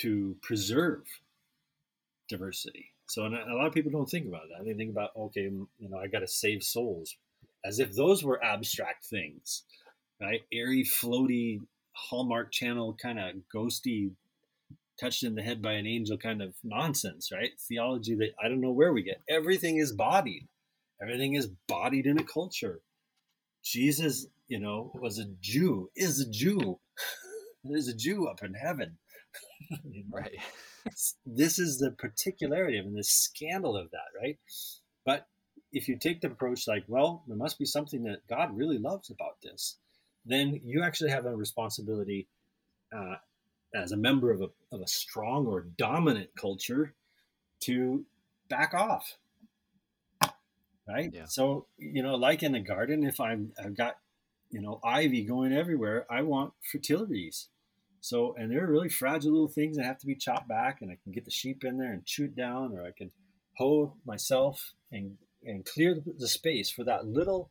to 0.00 0.36
preserve 0.42 1.04
diversity. 2.28 2.92
So, 3.06 3.24
and 3.24 3.34
a 3.34 3.54
lot 3.54 3.66
of 3.66 3.74
people 3.74 3.92
don't 3.92 4.08
think 4.08 4.26
about 4.26 4.44
that. 4.48 4.64
They 4.64 4.74
think 4.74 4.90
about, 4.90 5.10
okay, 5.16 5.42
you 5.42 5.88
know, 5.88 5.98
I 5.98 6.06
got 6.06 6.20
to 6.20 6.28
save 6.28 6.62
souls, 6.62 7.16
as 7.64 7.78
if 7.78 7.94
those 7.94 8.24
were 8.24 8.42
abstract 8.42 9.04
things, 9.04 9.64
right? 10.20 10.40
Airy, 10.52 10.84
floaty, 10.84 11.60
Hallmark 11.92 12.52
Channel 12.52 12.96
kind 13.00 13.18
of 13.18 13.34
ghosty, 13.54 14.12
touched 14.98 15.24
in 15.24 15.34
the 15.34 15.42
head 15.42 15.60
by 15.60 15.72
an 15.72 15.86
angel 15.86 16.16
kind 16.16 16.40
of 16.40 16.54
nonsense, 16.62 17.30
right? 17.32 17.50
Theology 17.68 18.14
that 18.16 18.30
I 18.42 18.48
don't 18.48 18.60
know 18.60 18.72
where 18.72 18.92
we 18.92 19.02
get. 19.02 19.20
Everything 19.28 19.78
is 19.78 19.92
bodied. 19.92 20.46
Everything 21.02 21.34
is 21.34 21.48
bodied 21.68 22.06
in 22.06 22.18
a 22.18 22.24
culture. 22.24 22.80
Jesus, 23.62 24.26
you 24.46 24.60
know, 24.60 24.92
was 24.94 25.18
a 25.18 25.26
Jew, 25.40 25.90
is 25.96 26.20
a 26.20 26.30
Jew. 26.30 26.78
There's 27.64 27.88
a 27.88 27.94
Jew 27.94 28.28
up 28.28 28.42
in 28.42 28.54
heaven 28.54 28.98
right. 30.10 30.36
This 31.26 31.58
is 31.58 31.78
the 31.78 31.90
particularity 31.90 32.78
of 32.78 32.86
and 32.86 32.96
the 32.96 33.04
scandal 33.04 33.76
of 33.76 33.90
that, 33.90 34.18
right? 34.20 34.38
But 35.04 35.26
if 35.72 35.88
you 35.88 35.98
take 35.98 36.20
the 36.20 36.28
approach 36.28 36.68
like, 36.68 36.84
well, 36.88 37.24
there 37.26 37.36
must 37.36 37.58
be 37.58 37.64
something 37.64 38.04
that 38.04 38.26
God 38.28 38.56
really 38.56 38.78
loves 38.78 39.10
about 39.10 39.40
this, 39.42 39.76
then 40.24 40.60
you 40.64 40.82
actually 40.82 41.10
have 41.10 41.26
a 41.26 41.36
responsibility 41.36 42.28
uh, 42.94 43.16
as 43.74 43.92
a 43.92 43.96
member 43.96 44.30
of 44.30 44.40
a, 44.40 44.50
of 44.72 44.80
a 44.80 44.86
strong 44.86 45.46
or 45.46 45.62
dominant 45.76 46.30
culture 46.38 46.94
to 47.60 48.04
back 48.48 48.72
off. 48.74 49.18
Right. 50.86 51.10
Yeah. 51.12 51.24
So, 51.24 51.66
you 51.78 52.02
know, 52.02 52.14
like 52.14 52.42
in 52.42 52.52
the 52.52 52.60
garden, 52.60 53.04
if 53.04 53.18
I'm, 53.18 53.52
I've 53.58 53.76
got, 53.76 53.96
you 54.50 54.60
know, 54.60 54.80
ivy 54.84 55.24
going 55.24 55.52
everywhere, 55.52 56.06
I 56.10 56.22
want 56.22 56.52
fertilities. 56.70 57.48
So, 58.04 58.34
and 58.36 58.50
they're 58.50 58.66
really 58.66 58.90
fragile 58.90 59.32
little 59.32 59.48
things 59.48 59.78
that 59.78 59.86
have 59.86 59.96
to 60.00 60.06
be 60.06 60.14
chopped 60.14 60.46
back, 60.46 60.82
and 60.82 60.90
I 60.90 60.98
can 61.02 61.10
get 61.10 61.24
the 61.24 61.30
sheep 61.30 61.64
in 61.64 61.78
there 61.78 61.90
and 61.90 62.04
chew 62.04 62.24
it 62.24 62.36
down, 62.36 62.76
or 62.76 62.84
I 62.84 62.90
can 62.90 63.10
hoe 63.56 63.94
myself 64.04 64.74
and 64.92 65.16
and 65.42 65.64
clear 65.64 65.96
the 66.18 66.28
space 66.28 66.70
for 66.70 66.84
that 66.84 67.06
little 67.06 67.50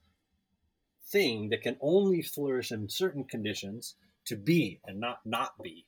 thing 1.08 1.50
that 1.50 1.64
can 1.64 1.78
only 1.82 2.22
flourish 2.22 2.72
in 2.72 2.88
certain 2.88 3.24
conditions 3.24 3.96
to 4.26 4.36
be 4.36 4.80
and 4.86 5.00
not 5.00 5.26
not 5.26 5.54
be. 5.64 5.88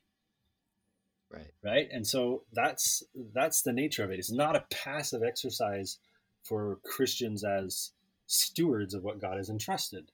Right. 1.30 1.52
Right. 1.62 1.88
And 1.92 2.04
so 2.04 2.42
that's 2.52 3.04
that's 3.32 3.62
the 3.62 3.72
nature 3.72 4.02
of 4.02 4.10
it. 4.10 4.18
It's 4.18 4.32
not 4.32 4.56
a 4.56 4.64
passive 4.68 5.22
exercise 5.22 5.98
for 6.42 6.80
Christians 6.82 7.44
as 7.44 7.92
stewards 8.26 8.94
of 8.94 9.04
what 9.04 9.20
God 9.20 9.36
has 9.36 9.48
entrusted. 9.48 10.10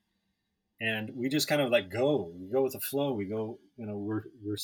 And 0.82 1.11
we 1.14 1.28
just 1.28 1.46
kind 1.46 1.62
of 1.62 1.70
like 1.70 1.90
go, 1.90 2.32
we 2.36 2.48
go 2.48 2.62
with 2.62 2.72
the 2.72 2.80
flow. 2.80 3.12
We 3.12 3.26
go, 3.26 3.61
you 3.82 3.88
know, 3.88 3.96
we're 3.96 4.22
we're 4.44 4.56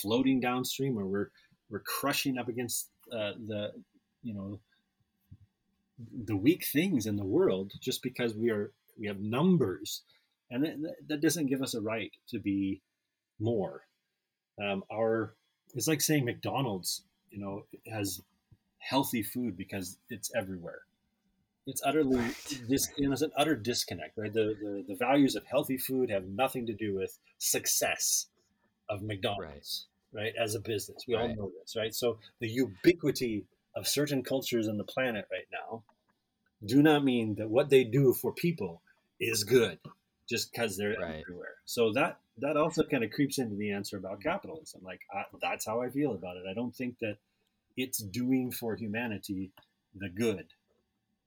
floating 0.00 0.40
downstream, 0.40 0.96
or 0.98 1.04
we're 1.04 1.30
we're 1.68 1.80
crushing 1.80 2.38
up 2.38 2.48
against 2.48 2.88
uh, 3.12 3.32
the, 3.46 3.72
you 4.22 4.32
know, 4.32 4.58
the 6.24 6.36
weak 6.36 6.64
things 6.64 7.04
in 7.04 7.16
the 7.16 7.24
world 7.24 7.72
just 7.82 8.02
because 8.02 8.34
we 8.34 8.50
are 8.50 8.72
we 8.98 9.06
have 9.08 9.20
numbers, 9.20 10.00
and 10.50 10.64
that, 10.64 10.94
that 11.06 11.20
doesn't 11.20 11.48
give 11.48 11.60
us 11.60 11.74
a 11.74 11.82
right 11.82 12.12
to 12.30 12.38
be 12.38 12.80
more. 13.38 13.82
Um, 14.58 14.84
our 14.90 15.34
it's 15.74 15.86
like 15.86 16.00
saying 16.00 16.24
McDonald's, 16.24 17.02
you 17.30 17.40
know, 17.40 17.66
has 17.92 18.22
healthy 18.78 19.22
food 19.22 19.54
because 19.54 19.98
it's 20.08 20.34
everywhere. 20.34 20.80
It's 21.66 21.82
utterly 21.84 22.24
this 22.68 22.88
you 22.96 23.08
know, 23.08 23.16
an 23.20 23.30
utter 23.36 23.54
disconnect, 23.54 24.16
right? 24.16 24.32
The, 24.32 24.56
the 24.60 24.84
the 24.88 24.94
values 24.96 25.36
of 25.36 25.44
healthy 25.46 25.76
food 25.76 26.10
have 26.10 26.24
nothing 26.26 26.66
to 26.66 26.72
do 26.72 26.94
with 26.94 27.18
success 27.38 28.26
of 28.88 29.02
McDonald's, 29.02 29.86
right? 30.12 30.22
right 30.22 30.32
as 30.38 30.54
a 30.54 30.60
business, 30.60 31.04
we 31.06 31.14
right. 31.14 31.30
all 31.30 31.36
know 31.36 31.52
this, 31.60 31.76
right? 31.76 31.94
So 31.94 32.18
the 32.40 32.48
ubiquity 32.48 33.44
of 33.76 33.86
certain 33.86 34.22
cultures 34.22 34.68
on 34.68 34.78
the 34.78 34.84
planet 34.84 35.26
right 35.30 35.46
now 35.52 35.82
do 36.64 36.82
not 36.82 37.04
mean 37.04 37.36
that 37.36 37.48
what 37.48 37.70
they 37.70 37.84
do 37.84 38.12
for 38.12 38.32
people 38.32 38.82
is 39.20 39.44
good 39.44 39.78
just 40.28 40.52
because 40.52 40.76
they're 40.76 40.94
everywhere. 40.94 41.56
So 41.64 41.92
that 41.92 42.18
that 42.38 42.56
also 42.56 42.82
kind 42.84 43.04
of 43.04 43.10
creeps 43.10 43.38
into 43.38 43.56
the 43.56 43.72
answer 43.72 43.96
about 43.96 44.22
capitalism. 44.22 44.80
Like 44.82 45.00
I, 45.12 45.24
that's 45.40 45.66
how 45.66 45.82
I 45.82 45.90
feel 45.90 46.12
about 46.12 46.36
it. 46.36 46.44
I 46.50 46.54
don't 46.54 46.74
think 46.74 46.98
that 47.00 47.16
it's 47.76 47.98
doing 47.98 48.50
for 48.50 48.76
humanity 48.76 49.50
the 49.94 50.08
good 50.08 50.46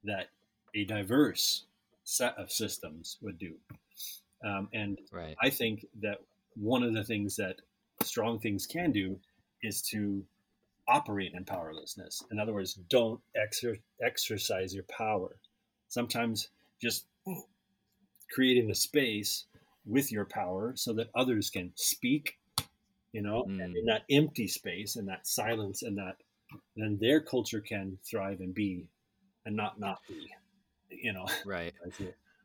that 0.03 0.27
a 0.75 0.85
diverse 0.85 1.65
set 2.03 2.37
of 2.37 2.51
systems 2.51 3.17
would 3.21 3.37
do. 3.37 3.53
Um, 4.43 4.67
and 4.73 4.99
right. 5.11 5.35
I 5.41 5.49
think 5.49 5.85
that 6.01 6.19
one 6.55 6.83
of 6.83 6.93
the 6.93 7.03
things 7.03 7.35
that 7.37 7.61
strong 8.01 8.39
things 8.39 8.65
can 8.65 8.91
do 8.91 9.19
is 9.61 9.81
to 9.81 10.23
operate 10.87 11.33
in 11.33 11.45
powerlessness. 11.45 12.23
In 12.31 12.39
other 12.39 12.53
words, 12.53 12.73
don't 12.89 13.21
exer- 13.37 13.79
exercise 14.01 14.73
your 14.73 14.83
power. 14.83 15.37
Sometimes 15.87 16.49
just 16.81 17.05
creating 18.31 18.69
a 18.69 18.75
space 18.75 19.45
with 19.85 20.11
your 20.11 20.25
power 20.25 20.73
so 20.75 20.93
that 20.93 21.09
others 21.15 21.49
can 21.49 21.71
speak, 21.75 22.37
you 23.11 23.21
know, 23.21 23.43
mm. 23.43 23.63
and 23.63 23.77
in 23.77 23.85
that 23.85 24.03
empty 24.09 24.47
space 24.47 24.95
and 24.95 25.07
that 25.07 25.25
silence 25.27 25.83
and 25.83 25.97
that, 25.97 26.17
then 26.75 26.97
their 26.99 27.21
culture 27.21 27.61
can 27.61 27.97
thrive 28.03 28.39
and 28.41 28.53
be 28.53 28.85
and 29.45 29.55
not 29.55 29.79
not 29.79 29.99
be, 30.07 30.27
you 30.89 31.13
know. 31.13 31.25
Right. 31.45 31.73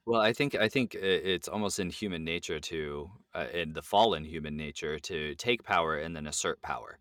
Well, 0.07 0.21
I 0.21 0.33
think 0.33 0.55
I 0.55 0.69
think 0.69 0.95
it's 0.95 1.49
almost 1.49 1.79
in 1.79 1.91
human 1.91 2.25
nature 2.25 2.59
to, 2.61 3.11
uh, 3.35 3.47
in 3.53 3.75
the 3.75 3.83
fallen 3.83 4.25
human 4.25 4.57
nature, 4.57 4.99
to 5.01 5.35
take 5.35 5.63
power 5.63 5.99
and 5.99 6.17
then 6.17 6.27
assert 6.27 6.63
power 6.63 6.99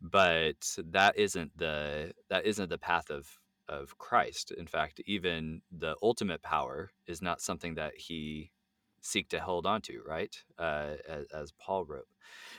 but 0.00 0.76
that 0.90 1.16
isn't 1.18 1.56
the 1.56 2.12
that 2.28 2.44
isn't 2.44 2.68
the 2.68 2.78
path 2.78 3.10
of 3.10 3.26
of 3.68 3.98
Christ. 3.98 4.52
In 4.52 4.66
fact, 4.66 5.00
even 5.06 5.60
the 5.76 5.96
ultimate 6.02 6.42
power 6.42 6.90
is 7.06 7.20
not 7.20 7.40
something 7.40 7.74
that 7.74 7.96
he 7.96 8.52
seek 9.00 9.28
to 9.30 9.40
hold 9.40 9.66
on 9.66 9.80
to, 9.82 10.00
right? 10.06 10.34
Uh, 10.58 10.94
as, 11.08 11.26
as, 11.34 11.52
Paul 11.58 11.84
wrote. 11.84 12.06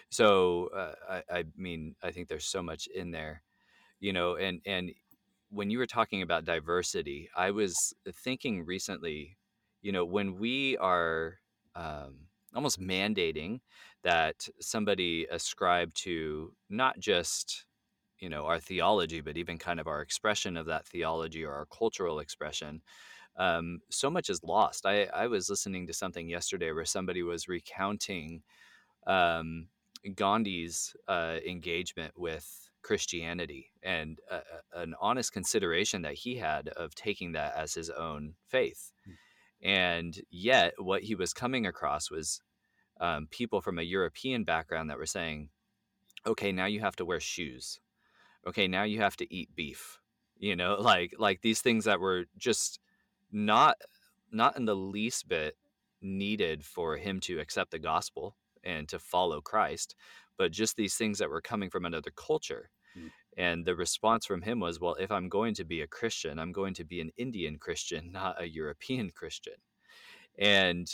So 0.09 0.67
uh, 0.75 0.93
I, 1.09 1.39
I 1.39 1.43
mean, 1.55 1.95
I 2.03 2.11
think 2.11 2.27
there's 2.27 2.45
so 2.45 2.61
much 2.61 2.87
in 2.87 3.11
there, 3.11 3.41
you 3.99 4.13
know, 4.13 4.35
and 4.35 4.61
and 4.65 4.91
when 5.49 5.69
you 5.69 5.77
were 5.77 5.85
talking 5.87 6.21
about 6.21 6.45
diversity, 6.45 7.29
I 7.35 7.51
was 7.51 7.93
thinking 8.11 8.65
recently, 8.65 9.37
you 9.81 9.91
know, 9.91 10.05
when 10.05 10.37
we 10.37 10.77
are 10.77 11.39
um, 11.75 12.27
almost 12.55 12.79
mandating 12.79 13.59
that 14.03 14.47
somebody 14.59 15.27
ascribe 15.31 15.93
to 15.93 16.53
not 16.69 16.99
just 16.99 17.65
you 18.19 18.29
know 18.29 18.45
our 18.47 18.59
theology 18.59 19.21
but 19.21 19.37
even 19.37 19.59
kind 19.59 19.79
of 19.79 19.85
our 19.85 20.01
expression 20.01 20.57
of 20.57 20.65
that 20.65 20.87
theology 20.87 21.43
or 21.43 21.53
our 21.53 21.67
cultural 21.67 22.19
expression 22.19 22.81
um, 23.37 23.79
so 23.89 24.09
much 24.09 24.29
is 24.29 24.43
lost. 24.43 24.85
I, 24.85 25.03
I 25.05 25.27
was 25.27 25.49
listening 25.49 25.87
to 25.87 25.93
something 25.93 26.27
yesterday 26.27 26.71
where 26.71 26.85
somebody 26.85 27.23
was 27.23 27.47
recounting 27.47 28.41
um, 29.05 29.67
gandhi's 30.15 30.95
uh, 31.07 31.37
engagement 31.45 32.13
with 32.17 32.66
christianity 32.87 33.71
and 33.83 34.19
uh, 34.31 34.39
an 34.73 34.95
honest 35.01 35.33
consideration 35.33 36.01
that 36.01 36.13
he 36.13 36.37
had 36.37 36.69
of 36.69 36.95
taking 36.95 37.33
that 37.33 37.53
as 37.55 37.73
his 37.73 37.89
own 37.89 38.33
faith 38.47 38.91
mm. 39.07 39.13
and 39.61 40.21
yet 40.29 40.73
what 40.77 41.03
he 41.03 41.15
was 41.15 41.33
coming 41.33 41.65
across 41.65 42.09
was 42.09 42.41
um, 42.99 43.27
people 43.29 43.61
from 43.61 43.79
a 43.79 43.83
European 43.83 44.43
background 44.43 44.89
that 44.89 44.97
were 44.97 45.05
saying, 45.05 45.49
okay, 46.25 46.51
now 46.51 46.65
you 46.65 46.79
have 46.79 46.95
to 46.97 47.05
wear 47.05 47.19
shoes. 47.19 47.79
Okay, 48.45 48.67
now 48.67 48.83
you 48.83 48.99
have 49.01 49.17
to 49.17 49.33
eat 49.33 49.55
beef. 49.55 49.99
You 50.37 50.55
know, 50.55 50.75
like 50.79 51.13
like 51.17 51.41
these 51.41 51.61
things 51.61 51.85
that 51.85 51.99
were 51.99 52.25
just 52.37 52.79
not 53.31 53.77
not 54.31 54.57
in 54.57 54.65
the 54.65 54.75
least 54.75 55.27
bit 55.27 55.55
needed 56.01 56.63
for 56.63 56.97
him 56.97 57.19
to 57.19 57.39
accept 57.39 57.71
the 57.71 57.79
gospel 57.79 58.35
and 58.63 58.87
to 58.89 58.99
follow 58.99 59.41
Christ, 59.41 59.95
but 60.37 60.51
just 60.51 60.75
these 60.75 60.95
things 60.95 61.19
that 61.19 61.29
were 61.29 61.41
coming 61.41 61.69
from 61.69 61.85
another 61.85 62.11
culture. 62.15 62.69
And 63.37 63.65
the 63.65 63.75
response 63.75 64.25
from 64.25 64.41
him 64.41 64.59
was, 64.59 64.79
well, 64.79 64.95
if 64.95 65.11
I'm 65.11 65.29
going 65.29 65.53
to 65.55 65.63
be 65.63 65.81
a 65.81 65.87
Christian, 65.87 66.39
I'm 66.39 66.51
going 66.51 66.73
to 66.75 66.83
be 66.83 66.99
an 67.01 67.11
Indian 67.17 67.59
Christian, 67.59 68.11
not 68.13 68.41
a 68.41 68.49
European 68.49 69.11
Christian. 69.11 69.55
And 70.39 70.87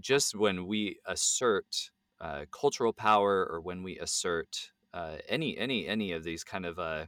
just 0.00 0.34
when 0.36 0.66
we 0.66 0.98
assert 1.06 1.90
uh, 2.20 2.46
cultural 2.50 2.92
power 2.92 3.46
or 3.50 3.60
when 3.60 3.82
we 3.82 3.98
assert 3.98 4.70
uh, 4.92 5.16
any 5.28 5.56
any 5.56 5.86
any 5.86 6.12
of 6.12 6.24
these 6.24 6.42
kind 6.42 6.66
of 6.66 6.78
uh, 6.78 7.06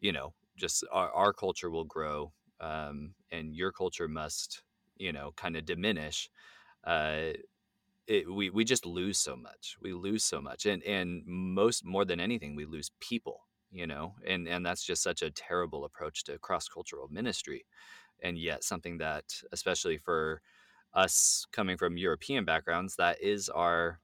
you 0.00 0.12
know 0.12 0.34
just 0.56 0.84
our, 0.92 1.10
our 1.12 1.32
culture 1.32 1.70
will 1.70 1.84
grow 1.84 2.32
um, 2.60 3.14
and 3.30 3.54
your 3.54 3.72
culture 3.72 4.08
must 4.08 4.62
you 4.98 5.12
know 5.12 5.32
kind 5.36 5.56
of 5.56 5.64
diminish 5.64 6.30
uh, 6.84 7.32
it, 8.06 8.30
we 8.32 8.50
we 8.50 8.64
just 8.64 8.86
lose 8.86 9.18
so 9.18 9.36
much 9.36 9.76
we 9.82 9.92
lose 9.92 10.24
so 10.24 10.40
much 10.40 10.66
and 10.66 10.82
and 10.84 11.22
most 11.26 11.84
more 11.84 12.04
than 12.04 12.20
anything 12.20 12.56
we 12.56 12.64
lose 12.64 12.90
people 13.00 13.47
you 13.70 13.86
know 13.86 14.14
and 14.26 14.48
and 14.48 14.64
that's 14.64 14.82
just 14.82 15.02
such 15.02 15.22
a 15.22 15.30
terrible 15.30 15.84
approach 15.84 16.24
to 16.24 16.38
cross 16.38 16.68
cultural 16.68 17.08
ministry 17.10 17.64
and 18.22 18.38
yet 18.38 18.64
something 18.64 18.98
that 18.98 19.24
especially 19.52 19.98
for 19.98 20.40
us 20.94 21.46
coming 21.52 21.76
from 21.76 21.96
European 21.96 22.44
backgrounds, 22.44 22.96
that 22.96 23.22
is 23.22 23.48
our 23.48 24.00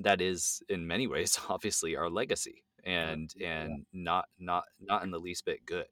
that 0.00 0.20
is 0.20 0.62
in 0.68 0.86
many 0.86 1.06
ways 1.06 1.38
obviously 1.48 1.96
our 1.96 2.10
legacy 2.10 2.64
and 2.84 3.32
and 3.42 3.86
not 3.92 4.26
not 4.38 4.64
not 4.80 5.02
in 5.02 5.10
the 5.10 5.18
least 5.18 5.44
bit 5.44 5.64
good. 5.66 5.86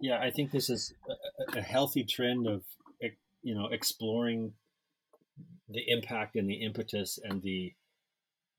Yeah, 0.00 0.18
I 0.20 0.30
think 0.30 0.50
this 0.50 0.70
is 0.70 0.94
a, 1.54 1.58
a 1.58 1.62
healthy 1.62 2.04
trend 2.04 2.46
of 2.46 2.62
you 3.42 3.54
know 3.54 3.68
exploring 3.70 4.54
the 5.68 5.82
impact 5.88 6.36
and 6.36 6.48
the 6.48 6.62
impetus 6.62 7.18
and 7.22 7.42
the 7.42 7.74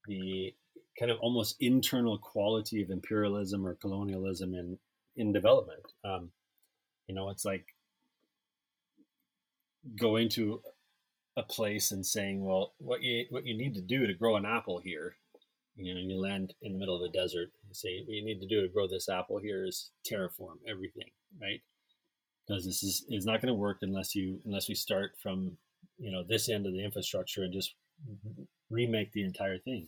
the 0.07 0.53
kind 0.98 1.12
of 1.12 1.18
almost 1.20 1.56
internal 1.60 2.18
quality 2.18 2.82
of 2.82 2.89
imperialism 2.89 3.66
or 3.66 3.76
colonialism 3.76 4.54
in 4.54 4.78
in 5.16 5.34
development. 5.34 5.84
Um, 6.04 6.32
you 7.08 7.16
know, 7.16 7.30
it's 7.30 7.46
like 7.46 7.66
going 10.00 10.30
to 10.30 10.62
a 11.38 11.43
place 11.43 11.91
and 11.91 12.06
saying, 12.06 12.43
well, 12.43 12.74
what 12.80 13.02
you 13.02 13.26
what 13.30 13.46
you 13.46 13.58
need 13.58 13.76
to 13.76 13.82
do 13.82 14.08
to 14.08 14.14
grow 14.14 14.36
an 14.36 14.46
apple 14.46 14.80
here, 14.80 15.18
you 15.76 15.93
know, 15.93 16.00
you 16.00 16.20
land 16.20 16.54
in 16.62 16.74
the 16.74 16.80
middle 16.80 16.96
of 16.96 17.02
the 17.02 17.18
desert. 17.18 17.52
You 17.68 17.74
say 17.74 18.02
what 18.06 18.16
you 18.16 18.24
need 18.24 18.39
to 18.41 18.48
do 18.48 18.62
to 18.62 18.74
grow 18.74 18.88
this 18.88 19.10
apple 19.10 19.39
here 19.39 19.66
is 19.66 19.91
terraform 20.10 20.58
everything, 20.68 21.10
right? 21.41 21.62
Because 22.48 22.66
this 22.66 22.84
is 22.84 23.06
is 23.10 23.26
not 23.26 23.41
going 23.41 23.54
to 23.54 23.60
work 23.60 23.80
unless 23.82 24.16
you 24.16 24.39
unless 24.46 24.70
we 24.70 24.76
start 24.76 25.12
from 25.22 25.58
you 25.98 26.12
know 26.12 26.24
this 26.28 26.50
end 26.50 26.66
of 26.66 26.74
the 26.74 26.84
infrastructure 26.84 27.43
and 27.43 27.54
just 27.54 27.76
remake 28.70 29.12
the 29.12 29.24
entire 29.24 29.58
thing. 29.60 29.88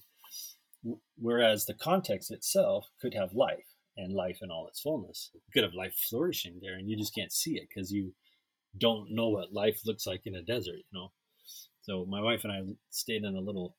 Whereas 1.18 1.66
the 1.66 1.74
context 1.74 2.32
itself 2.32 2.88
could 3.02 3.14
have 3.14 3.34
life 3.34 3.76
and 3.96 4.14
life 4.14 4.40
in 4.42 4.52
all 4.52 4.68
its 4.68 4.82
fullness. 4.82 5.32
You 5.34 5.42
could 5.54 5.64
have 5.64 5.74
life 5.74 5.96
flourishing 6.10 6.60
there, 6.62 6.76
and 6.76 6.90
you 6.90 6.98
just 6.98 7.16
can't 7.16 7.32
see 7.32 7.58
it 7.58 7.68
because 7.68 7.92
you 7.92 8.14
don't 8.78 9.12
know 9.12 9.30
what 9.30 9.54
life 9.54 9.80
looks 9.86 10.06
like 10.06 10.22
in 10.26 10.36
a 10.36 10.42
desert, 10.42 10.76
you 10.76 11.00
know. 11.00 11.12
So 11.82 12.06
my 12.06 12.22
wife 12.22 12.44
and 12.44 12.54
I 12.54 12.62
stayed 12.90 13.24
in 13.24 13.36
a 13.36 13.42
little 13.42 13.76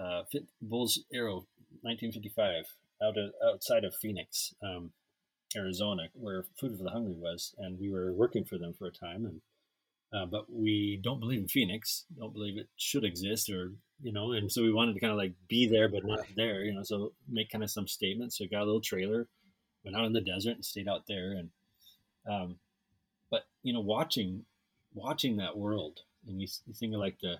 uh, 0.00 0.22
Boles 0.60 1.04
Aero 1.12 1.46
1955 1.82 2.64
out 3.02 3.16
of, 3.16 3.30
outside 3.46 3.84
of 3.84 3.94
Phoenix, 3.94 4.54
um, 4.62 4.90
Arizona, 5.54 6.08
where 6.14 6.44
Food 6.58 6.76
for 6.76 6.84
the 6.84 6.90
Hungry 6.90 7.14
was, 7.16 7.54
and 7.58 7.78
we 7.78 7.90
were 7.90 8.12
working 8.12 8.44
for 8.44 8.58
them 8.58 8.74
for 8.76 8.86
a 8.86 8.92
time. 8.92 9.26
And 9.26 9.40
uh, 10.12 10.24
but 10.24 10.46
we 10.48 11.00
don't 11.02 11.20
believe 11.20 11.40
in 11.40 11.48
Phoenix, 11.48 12.04
don't 12.16 12.32
believe 12.32 12.56
it 12.56 12.68
should 12.76 13.04
exist 13.04 13.50
or 13.50 13.72
you 14.02 14.12
know, 14.12 14.32
and 14.32 14.50
so 14.50 14.62
we 14.62 14.72
wanted 14.72 14.94
to 14.94 15.00
kind 15.00 15.12
of 15.12 15.18
like 15.18 15.32
be 15.48 15.66
there 15.66 15.88
but 15.88 16.04
not 16.04 16.20
there, 16.36 16.64
you 16.64 16.74
know, 16.74 16.82
so 16.82 17.12
make 17.28 17.50
kind 17.50 17.64
of 17.64 17.70
some 17.70 17.88
statements. 17.88 18.38
So 18.38 18.44
we 18.44 18.48
got 18.48 18.62
a 18.62 18.66
little 18.66 18.80
trailer, 18.80 19.26
went 19.84 19.96
out 19.96 20.04
in 20.04 20.12
the 20.12 20.20
desert 20.20 20.56
and 20.56 20.64
stayed 20.64 20.88
out 20.88 21.04
there, 21.08 21.32
and 21.32 21.50
um, 22.28 22.56
but 23.30 23.46
you 23.62 23.72
know, 23.72 23.80
watching 23.80 24.44
watching 24.94 25.36
that 25.36 25.56
world, 25.56 26.00
and 26.26 26.40
you, 26.40 26.48
you 26.66 26.74
think 26.74 26.94
of 26.94 27.00
like 27.00 27.18
the 27.20 27.36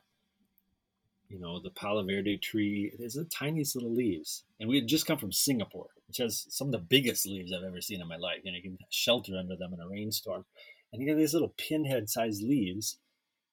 you 1.28 1.40
know, 1.40 1.60
the 1.60 1.70
Palo 1.70 2.04
Verde 2.04 2.38
tree. 2.38 2.92
Is 2.98 3.14
the 3.14 3.24
tiniest 3.24 3.74
little 3.74 3.94
leaves. 3.94 4.44
And 4.60 4.68
we 4.68 4.76
had 4.76 4.86
just 4.86 5.06
come 5.06 5.18
from 5.18 5.32
Singapore, 5.32 5.88
which 6.06 6.18
has 6.18 6.46
some 6.50 6.68
of 6.68 6.72
the 6.72 6.78
biggest 6.78 7.26
leaves 7.26 7.52
I've 7.52 7.64
ever 7.64 7.80
seen 7.80 8.00
in 8.00 8.08
my 8.08 8.16
life. 8.16 8.42
And 8.44 8.54
you 8.54 8.62
can 8.62 8.78
shelter 8.90 9.36
under 9.36 9.56
them 9.56 9.72
in 9.72 9.80
a 9.80 9.88
rainstorm. 9.88 10.44
And 10.92 11.02
you 11.02 11.08
get 11.08 11.16
these 11.16 11.32
little 11.32 11.54
pinhead 11.56 12.08
sized 12.08 12.42
leaves. 12.42 12.98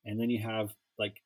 And 0.05 0.19
then 0.19 0.29
you 0.29 0.41
have 0.43 0.73
like 0.99 1.23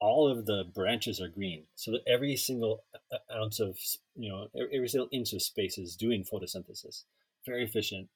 all 0.00 0.30
of 0.30 0.46
the 0.46 0.64
branches 0.74 1.20
are 1.20 1.28
green. 1.28 1.64
So 1.74 1.92
that 1.92 2.06
every 2.06 2.36
single 2.36 2.84
uh, 2.94 3.16
uh, 3.16 3.42
ounce 3.42 3.60
of, 3.60 3.78
you 4.16 4.30
know, 4.30 4.48
every 4.72 4.88
single 4.88 5.08
inch 5.12 5.32
of 5.32 5.42
space 5.42 5.78
is 5.78 5.96
doing 5.96 6.24
photosynthesis. 6.24 7.04
Very 7.46 7.64
efficient. 7.64 8.08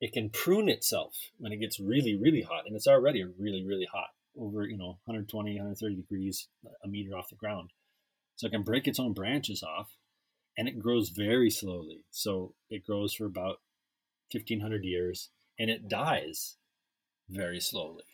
It 0.00 0.12
can 0.12 0.30
prune 0.30 0.68
itself 0.68 1.14
when 1.38 1.52
it 1.52 1.60
gets 1.60 1.80
really, 1.80 2.16
really 2.16 2.42
hot. 2.42 2.64
And 2.66 2.76
it's 2.76 2.86
already 2.86 3.24
really, 3.24 3.64
really 3.64 3.88
hot 3.90 4.10
over 4.38 4.66
you 4.66 4.76
know 4.76 4.98
120 5.04 5.52
130 5.52 5.96
degrees 5.96 6.48
uh, 6.64 6.70
a 6.84 6.88
meter 6.88 7.16
off 7.16 7.28
the 7.28 7.36
ground 7.36 7.70
so 8.34 8.46
it 8.46 8.50
can 8.50 8.62
break 8.62 8.86
its 8.86 9.00
own 9.00 9.12
branches 9.12 9.62
off 9.62 9.96
and 10.56 10.68
it 10.68 10.78
grows 10.78 11.10
very 11.10 11.50
slowly 11.50 12.04
so 12.10 12.54
it 12.70 12.84
grows 12.84 13.14
for 13.14 13.24
about 13.24 13.60
1500 14.32 14.84
years 14.84 15.30
and 15.58 15.70
it 15.70 15.88
dies 15.88 16.56
very 17.28 17.60
slowly 17.60 18.04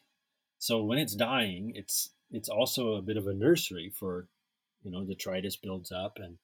so 0.59 0.82
when 0.82 0.99
it's 0.99 1.14
dying 1.14 1.72
it's 1.74 2.11
it's 2.33 2.49
also 2.49 2.95
a 2.95 3.03
bit 3.03 3.16
of 3.16 3.26
a 3.26 3.35
nursery 3.35 3.93
for 3.99 4.28
you 4.83 4.91
know 4.91 5.05
detritus 5.05 5.57
builds 5.57 5.93
up 5.93 6.14
and 6.16 6.39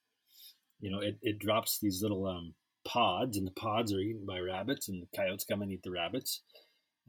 you 0.79 0.89
know 0.89 0.99
it, 0.99 1.17
it 1.21 1.39
drops 1.39 1.79
these 1.79 2.01
little 2.01 2.25
um, 2.25 2.53
pods 2.85 3.37
and 3.37 3.45
the 3.45 3.51
pods 3.51 3.93
are 3.93 3.99
eaten 3.99 4.25
by 4.25 4.39
rabbits 4.39 4.87
and 4.87 5.01
the 5.01 5.17
coyotes 5.17 5.45
come 5.45 5.61
and 5.61 5.71
eat 5.71 5.83
the 5.83 5.91
rabbits. 5.91 6.41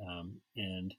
Um, 0.01 0.41
and 0.57 0.95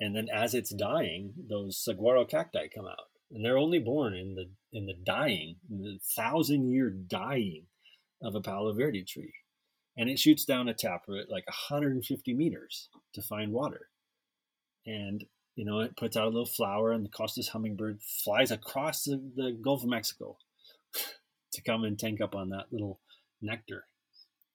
and 0.00 0.14
then 0.14 0.28
as 0.32 0.54
it's 0.54 0.74
dying, 0.74 1.32
those 1.48 1.82
saguaro 1.82 2.24
cacti 2.24 2.66
come 2.74 2.86
out, 2.86 3.08
and 3.30 3.44
they're 3.44 3.58
only 3.58 3.78
born 3.78 4.14
in 4.14 4.34
the 4.34 4.50
in 4.72 4.86
the 4.86 4.94
dying, 5.04 5.56
in 5.70 5.82
the 5.82 5.98
thousand 6.16 6.70
year 6.70 6.90
dying 6.90 7.66
of 8.22 8.34
a 8.34 8.40
Palo 8.40 8.72
Verde 8.72 9.04
tree, 9.04 9.34
and 9.96 10.08
it 10.08 10.18
shoots 10.18 10.44
down 10.44 10.68
a 10.68 10.74
taproot 10.74 11.30
like 11.30 11.46
150 11.46 12.34
meters 12.34 12.88
to 13.14 13.22
find 13.22 13.52
water, 13.52 13.88
and 14.86 15.24
you 15.56 15.64
know 15.64 15.80
it 15.80 15.96
puts 15.96 16.16
out 16.16 16.24
a 16.24 16.30
little 16.30 16.46
flower, 16.46 16.92
and 16.92 17.04
the 17.04 17.10
Costa's 17.10 17.48
hummingbird 17.48 18.00
flies 18.02 18.50
across 18.50 19.04
the, 19.04 19.20
the 19.36 19.52
Gulf 19.52 19.82
of 19.82 19.88
Mexico 19.88 20.36
to 21.52 21.62
come 21.62 21.84
and 21.84 21.98
tank 21.98 22.20
up 22.20 22.34
on 22.34 22.50
that 22.50 22.66
little 22.72 23.00
nectar. 23.40 23.84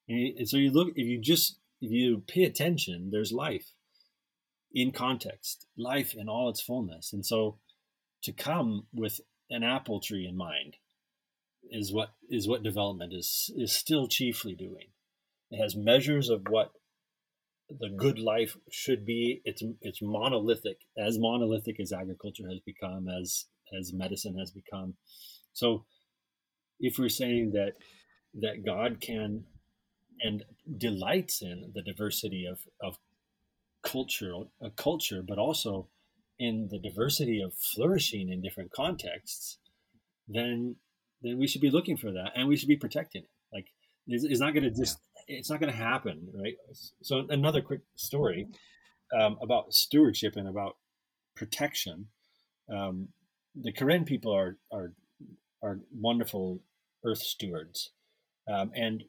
And 0.08 0.48
so 0.50 0.58
you 0.58 0.72
look 0.72 0.90
if 0.96 1.08
you 1.08 1.20
just 1.20 1.60
if 1.82 1.92
you 1.92 2.24
pay 2.28 2.44
attention, 2.44 3.10
there's 3.12 3.32
life 3.32 3.74
in 4.74 4.92
context, 4.92 5.68
life 5.78 6.14
in 6.16 6.30
all 6.30 6.50
its 6.50 6.62
fullness. 6.62 7.14
And 7.14 7.26
so 7.26 7.58
to 8.24 8.32
come 8.32 8.88
with 8.94 9.22
an 9.50 9.64
apple 9.64 10.00
tree 10.00 10.28
in 10.28 10.36
mind 10.36 10.76
is 11.72 11.94
what 11.94 12.10
is 12.30 12.48
what 12.48 12.64
development 12.64 13.14
is 13.14 13.52
is 13.56 13.72
still 13.72 14.08
chiefly 14.08 14.56
doing. 14.56 14.88
It 15.52 15.62
has 15.62 15.76
measures 15.76 16.30
of 16.30 16.48
what 16.50 16.72
the 17.70 17.90
good 17.90 18.20
life 18.20 18.58
should 18.72 19.06
be. 19.06 19.42
It's 19.46 19.64
it's 19.82 20.02
monolithic, 20.02 20.78
as 20.98 21.20
monolithic 21.20 21.80
as 21.80 21.94
agriculture 21.94 22.48
has 22.50 22.60
become, 22.66 23.08
as 23.08 23.46
as 23.78 23.94
medicine 23.94 24.38
has 24.38 24.52
become. 24.52 24.96
So 25.54 25.86
if 26.80 26.98
we're 26.98 27.10
saying 27.10 27.52
that 27.52 27.74
that 28.42 28.66
God 28.66 29.02
can 29.02 29.46
and 30.22 30.44
delights 30.78 31.42
in 31.42 31.72
the 31.74 31.82
diversity 31.82 32.46
of, 32.46 32.60
of 32.82 32.98
culture, 33.84 34.34
a 34.62 34.66
uh, 34.66 34.70
culture, 34.76 35.24
but 35.26 35.38
also 35.38 35.88
in 36.38 36.68
the 36.70 36.80
diversity 36.80 37.42
of 37.42 37.54
flourishing 37.54 38.30
in 38.30 38.42
different 38.42 38.72
contexts, 38.72 39.58
then 40.28 40.76
then 41.22 41.38
we 41.38 41.48
should 41.48 41.62
be 41.62 41.70
looking 41.70 41.98
for 41.98 42.12
that 42.12 42.32
and 42.36 42.48
we 42.48 42.56
should 42.56 42.70
be 42.70 42.78
protecting 42.78 43.24
it. 43.24 43.30
Like 43.54 43.68
it's, 44.08 44.24
it's 44.24 44.40
not 44.40 44.54
going 44.54 44.64
to 44.64 44.72
just. 44.72 45.00
It's 45.30 45.50
not 45.50 45.60
going 45.60 45.72
to 45.72 45.78
happen, 45.78 46.28
right? 46.34 46.56
So 47.02 47.26
another 47.30 47.62
quick 47.62 47.82
story 47.96 48.48
um, 49.18 49.38
about 49.42 49.74
stewardship 49.74 50.36
and 50.36 50.48
about 50.48 50.76
protection. 51.36 52.08
Um, 52.74 53.10
the 53.56 53.72
Karen 53.72 54.06
people 54.06 54.36
are 54.36 54.58
are 54.74 54.94
are 55.64 55.80
wonderful 55.94 56.62
earth 57.06 57.20
stewards, 57.20 57.92
um, 58.48 58.72
and 58.76 59.04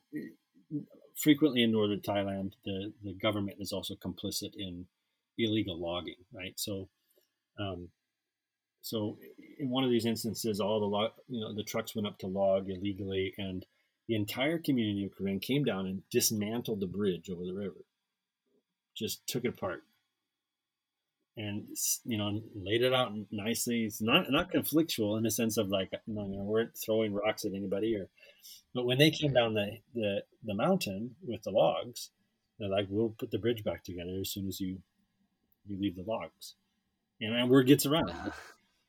frequently 1.17 1.63
in 1.63 1.73
northern 1.73 2.01
Thailand, 2.01 2.53
the, 2.65 2.93
the 3.03 3.15
government 3.15 3.59
is 3.61 3.73
also 3.73 3.95
complicit 3.95 4.53
in 4.57 4.87
illegal 5.39 5.79
logging, 5.79 6.17
right? 6.33 6.55
So, 6.57 6.89
um, 7.59 7.89
so 8.81 9.19
in 9.59 9.69
one 9.69 9.85
of 9.85 9.91
these 9.91 10.07
instances, 10.07 10.61
all 10.61 10.81
the 10.81 10.87
log, 10.87 11.11
you 11.29 11.41
know, 11.41 11.55
the 11.55 11.63
trucks 11.63 11.95
went 11.95 12.07
up 12.07 12.19
to 12.19 12.27
log 12.27 12.71
illegally, 12.71 13.35
and 13.37 13.67
the 14.11 14.17
entire 14.17 14.59
community 14.59 15.05
of 15.05 15.17
Karen 15.17 15.39
came 15.39 15.63
down 15.63 15.87
and 15.87 16.03
dismantled 16.11 16.81
the 16.81 16.89
bridge 16.89 17.31
over 17.31 17.45
the 17.45 17.55
river, 17.55 17.85
just 18.93 19.25
took 19.29 19.45
it 19.45 19.51
apart, 19.51 19.85
and 21.37 21.69
you 22.05 22.19
know, 22.19 22.43
laid 22.57 22.83
it 22.83 22.93
out 22.93 23.13
nicely. 23.31 23.85
It's 23.85 24.03
not 24.03 24.29
not 24.29 24.53
conflictual 24.53 25.17
in 25.17 25.23
the 25.23 25.31
sense 25.31 25.57
of 25.57 25.69
like, 25.69 25.93
you 26.09 26.15
know, 26.15 26.25
we 26.25 26.39
weren't 26.39 26.77
throwing 26.77 27.15
rocks 27.15 27.45
at 27.45 27.55
anybody 27.55 27.95
or 27.95 28.09
but 28.75 28.85
when 28.85 28.99
they 28.99 29.13
came 29.13 29.33
down 29.33 29.55
the, 29.55 29.79
the, 29.95 30.25
the 30.43 30.55
mountain 30.55 31.15
with 31.23 31.45
the 31.45 31.51
logs, 31.53 32.11
they're 32.59 32.69
like, 32.69 32.87
we'll 32.89 33.15
put 33.17 33.31
the 33.31 33.39
bridge 33.39 33.63
back 33.63 33.85
together 33.85 34.19
as 34.21 34.31
soon 34.31 34.49
as 34.49 34.59
you 34.59 34.79
you 35.69 35.79
leave 35.81 35.95
the 35.95 36.03
logs. 36.03 36.57
And 37.21 37.49
word 37.49 37.69
gets 37.69 37.87
around. 37.87 38.13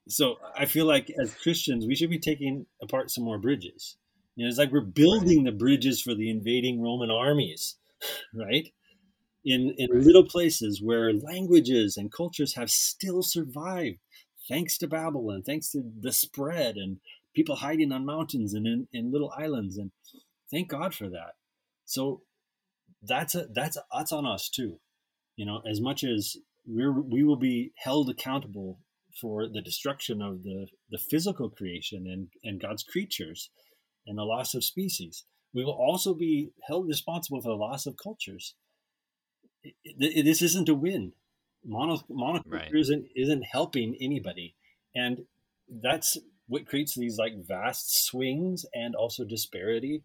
So 0.08 0.38
I 0.58 0.66
feel 0.66 0.88
like 0.88 1.12
as 1.22 1.36
Christians, 1.36 1.86
we 1.86 1.96
should 1.96 2.10
be 2.10 2.18
taking 2.18 2.66
apart 2.82 3.12
some 3.12 3.24
more 3.24 3.38
bridges. 3.38 3.98
You 4.36 4.46
know, 4.46 4.50
it's 4.50 4.58
like 4.58 4.72
we're 4.72 4.82
building 4.82 5.44
the 5.44 5.52
bridges 5.52 6.02
for 6.02 6.16
the 6.16 6.30
invading 6.30 6.82
Roman 6.82 7.12
armies, 7.12 7.78
right? 8.34 8.68
In 9.44 9.74
in 9.78 10.04
little 10.04 10.26
places 10.26 10.82
where 10.82 11.14
languages 11.14 11.98
and 11.98 12.12
cultures 12.12 12.56
have 12.56 12.72
still 12.72 13.24
survived, 13.24 13.98
thanks 14.48 14.78
to 14.80 14.88
Babylon, 14.88 15.44
thanks 15.44 15.72
to 15.72 15.84
the 16.00 16.12
spread 16.12 16.76
and 16.76 16.98
people 17.36 17.58
hiding 17.58 17.92
on 17.92 18.06
mountains 18.06 18.54
and 18.54 18.68
in, 18.68 18.88
in 18.94 19.12
little 19.12 19.34
islands 19.38 19.78
and 19.78 19.92
thank 20.52 20.70
god 20.70 20.94
for 20.94 21.10
that. 21.10 21.34
So 21.86 22.22
that's 23.02 23.36
a 23.36 23.48
that's 23.54 23.78
that's 23.92 24.12
on 24.12 24.26
us 24.26 24.50
too. 24.50 24.80
You 25.36 25.46
know 25.46 25.62
as 25.70 25.82
much 25.82 26.04
as 26.04 26.38
we're 26.66 26.92
we 26.92 27.24
will 27.24 27.38
be 27.38 27.74
held 27.78 28.10
accountable 28.10 28.80
for 29.20 29.48
the 29.48 29.62
destruction 29.62 30.22
of 30.22 30.44
the 30.44 30.68
the 30.90 30.98
physical 30.98 31.50
creation 31.50 32.06
and 32.08 32.30
and 32.44 32.62
god's 32.62 32.84
creatures 32.84 33.50
and 34.06 34.18
the 34.18 34.24
loss 34.24 34.54
of 34.54 34.64
species. 34.64 35.26
We 35.54 35.66
will 35.66 35.74
also 35.74 36.14
be 36.14 36.52
held 36.68 36.88
responsible 36.88 37.41
for 37.41 37.49
the 37.49 37.56
loss 37.56 37.86
of 37.86 37.97
cultures. 37.97 38.56
It, 39.64 39.76
it, 39.84 40.24
this 40.24 40.41
isn't 40.41 40.70
a 40.70 40.76
win. 40.76 41.14
Mono 41.64 41.97
monoculture 42.10 42.43
right. 42.52 42.72
isn't 42.74 43.08
isn't 43.16 43.43
helping 43.43 43.95
anybody. 44.02 44.56
And 44.95 45.26
that's 45.70 46.18
what 46.47 46.66
creates 46.66 46.95
these 46.95 47.18
like 47.18 47.34
vast 47.45 48.06
swings 48.06 48.66
and 48.74 48.95
also 48.95 49.24
disparity 49.24 50.04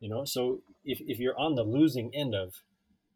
you 0.00 0.08
know? 0.08 0.24
So 0.24 0.62
if, 0.84 1.00
if 1.00 1.18
you're 1.18 1.38
on 1.38 1.54
the 1.54 1.64
losing 1.64 2.14
end 2.14 2.34
of 2.34 2.54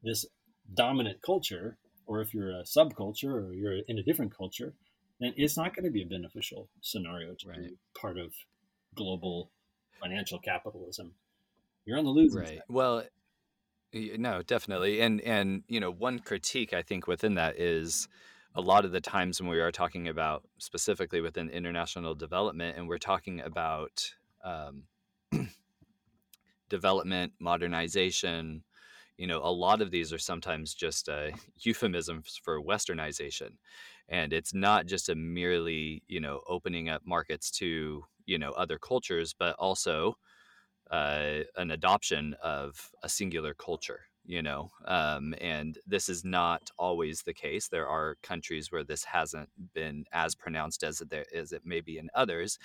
this 0.03 0.27
dominant 0.73 1.23
culture 1.23 1.77
or 2.07 2.21
if 2.21 2.35
you're 2.35 2.51
a 2.51 2.65
subculture 2.65 3.35
or 3.35 3.53
you're 3.53 3.79
in 3.87 3.99
a 3.99 4.03
different 4.03 4.37
culture 4.37 4.75
then 5.21 5.35
it's 5.37 5.57
not 5.57 5.75
going 5.75 5.85
to 5.85 5.91
be 5.91 6.03
a 6.03 6.07
beneficial 6.07 6.69
scenario 6.81 7.35
to 7.35 7.49
right. 7.49 7.59
be 7.59 7.77
part 8.01 8.19
of 8.19 8.33
global 8.95 9.51
financial 10.03 10.39
capitalism. 10.39 11.13
You're 11.85 11.99
on 11.99 12.05
the 12.05 12.11
losing 12.11 12.41
right. 12.41 12.49
side. 12.49 12.63
well 12.69 13.05
no 13.95 14.43
definitely. 14.43 15.01
And 15.01 15.21
and 15.21 15.63
you 15.69 15.81
know 15.81 15.91
one 15.91 16.19
critique 16.19 16.73
i 16.73 16.83
think 16.83 17.07
within 17.07 17.35
that 17.35 17.59
is 17.59 18.09
a 18.55 18.61
lot 18.61 18.85
of 18.85 18.93
the 18.93 19.01
times 19.01 19.41
when 19.41 19.51
we 19.51 19.61
are 19.61 19.73
talking 19.73 20.09
about 20.09 20.43
specifically 20.59 21.21
within 21.21 21.49
international 21.49 22.15
development 22.15 22.77
and 22.77 22.89
we're 22.89 22.99
talking 22.99 23.41
about 23.41 24.13
um, 24.45 24.85
development 26.69 27.33
modernization 27.39 28.63
you 29.23 29.27
know 29.27 29.41
a 29.43 29.53
lot 29.53 29.81
of 29.81 29.91
these 29.91 30.13
are 30.13 30.19
sometimes 30.19 30.75
just 30.75 31.09
uh, 31.09 31.29
euphemisms 31.61 32.41
for 32.43 32.61
westernization. 32.61 33.53
And 34.09 34.33
it's 34.33 34.53
not 34.53 34.87
just 34.87 35.09
a 35.09 35.15
merely 35.15 36.03
you 36.09 36.21
know 36.21 36.41
opening 36.49 36.89
up 36.89 37.03
markets 37.05 37.51
to 37.53 38.05
you 38.27 38.39
know 38.39 38.51
other 38.53 38.79
cultures 38.79 39.35
but 39.39 39.55
also 39.59 40.15
uh, 40.91 41.41
an 41.57 41.71
adoption 41.71 42.35
of 42.43 42.91
a 43.03 43.09
singular 43.09 43.55
culture 43.55 44.01
you 44.25 44.43
know 44.43 44.71
um, 44.87 45.35
and 45.41 45.79
this 45.87 46.09
is 46.09 46.25
not 46.25 46.71
always 46.79 47.23
the 47.23 47.35
case 47.35 47.69
there 47.69 47.89
are 47.89 48.17
countries 48.23 48.71
where 48.71 48.85
this 48.85 49.05
hasn't 49.05 49.49
been 49.75 50.05
as 50.13 50.35
pronounced 50.35 50.83
as 50.85 51.01
it, 51.01 51.13
as 51.35 51.53
it 51.53 51.63
may 51.65 51.81
be 51.81 51.99
in 51.99 52.09
others 52.15 52.59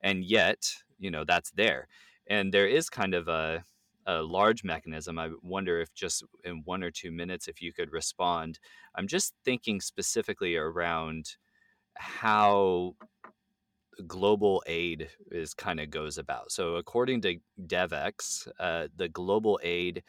and 0.00 0.24
yet 0.24 0.74
you 0.98 1.10
know 1.10 1.24
that's 1.24 1.50
there 1.52 1.86
and 2.26 2.52
there 2.52 2.66
is 2.66 2.88
kind 2.88 3.14
of 3.14 3.28
a 3.28 3.64
a 4.06 4.22
large 4.22 4.64
mechanism. 4.64 5.18
I 5.18 5.30
wonder 5.42 5.80
if 5.80 5.94
just 5.94 6.24
in 6.44 6.62
one 6.64 6.82
or 6.82 6.90
two 6.90 7.10
minutes, 7.10 7.48
if 7.48 7.62
you 7.62 7.72
could 7.72 7.92
respond. 7.92 8.58
I'm 8.94 9.06
just 9.06 9.34
thinking 9.44 9.80
specifically 9.80 10.56
around 10.56 11.36
how 11.96 12.96
global 14.06 14.62
aid 14.66 15.08
is 15.30 15.54
kind 15.54 15.80
of 15.80 15.90
goes 15.90 16.18
about. 16.18 16.52
So 16.52 16.76
according 16.76 17.20
to 17.22 17.36
DevEx, 17.66 18.48
uh, 18.58 18.88
the 18.96 19.08
global 19.08 19.58
aid 19.62 20.02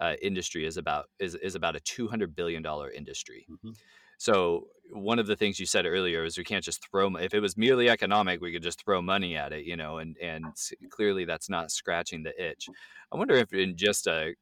uh, 0.00 0.14
industry 0.20 0.66
is 0.66 0.76
about 0.76 1.06
is, 1.18 1.34
is 1.36 1.54
about 1.54 1.76
a 1.76 1.80
200 1.80 2.34
billion 2.34 2.62
dollar 2.62 2.90
industry. 2.90 3.46
Mm-hmm. 3.50 3.70
So 4.18 4.68
one 4.92 5.18
of 5.18 5.26
the 5.26 5.34
things 5.34 5.58
you 5.58 5.66
said 5.66 5.84
earlier 5.84 6.24
is 6.24 6.38
we 6.38 6.44
can't 6.44 6.64
just 6.64 6.86
throw. 6.88 7.16
If 7.16 7.34
it 7.34 7.40
was 7.40 7.56
merely 7.56 7.88
economic, 7.88 8.40
we 8.40 8.52
could 8.52 8.62
just 8.62 8.84
throw 8.84 9.02
money 9.02 9.36
at 9.36 9.52
it, 9.52 9.64
you 9.64 9.76
know, 9.76 9.98
and 9.98 10.16
and 10.22 10.44
clearly 10.90 11.24
that's 11.24 11.50
not 11.50 11.72
scratching 11.72 12.22
the 12.22 12.50
itch. 12.50 12.68
I 13.12 13.16
wonder 13.16 13.34
if 13.34 13.52
in 13.52 13.76
just 13.76 14.06
a 14.06 14.34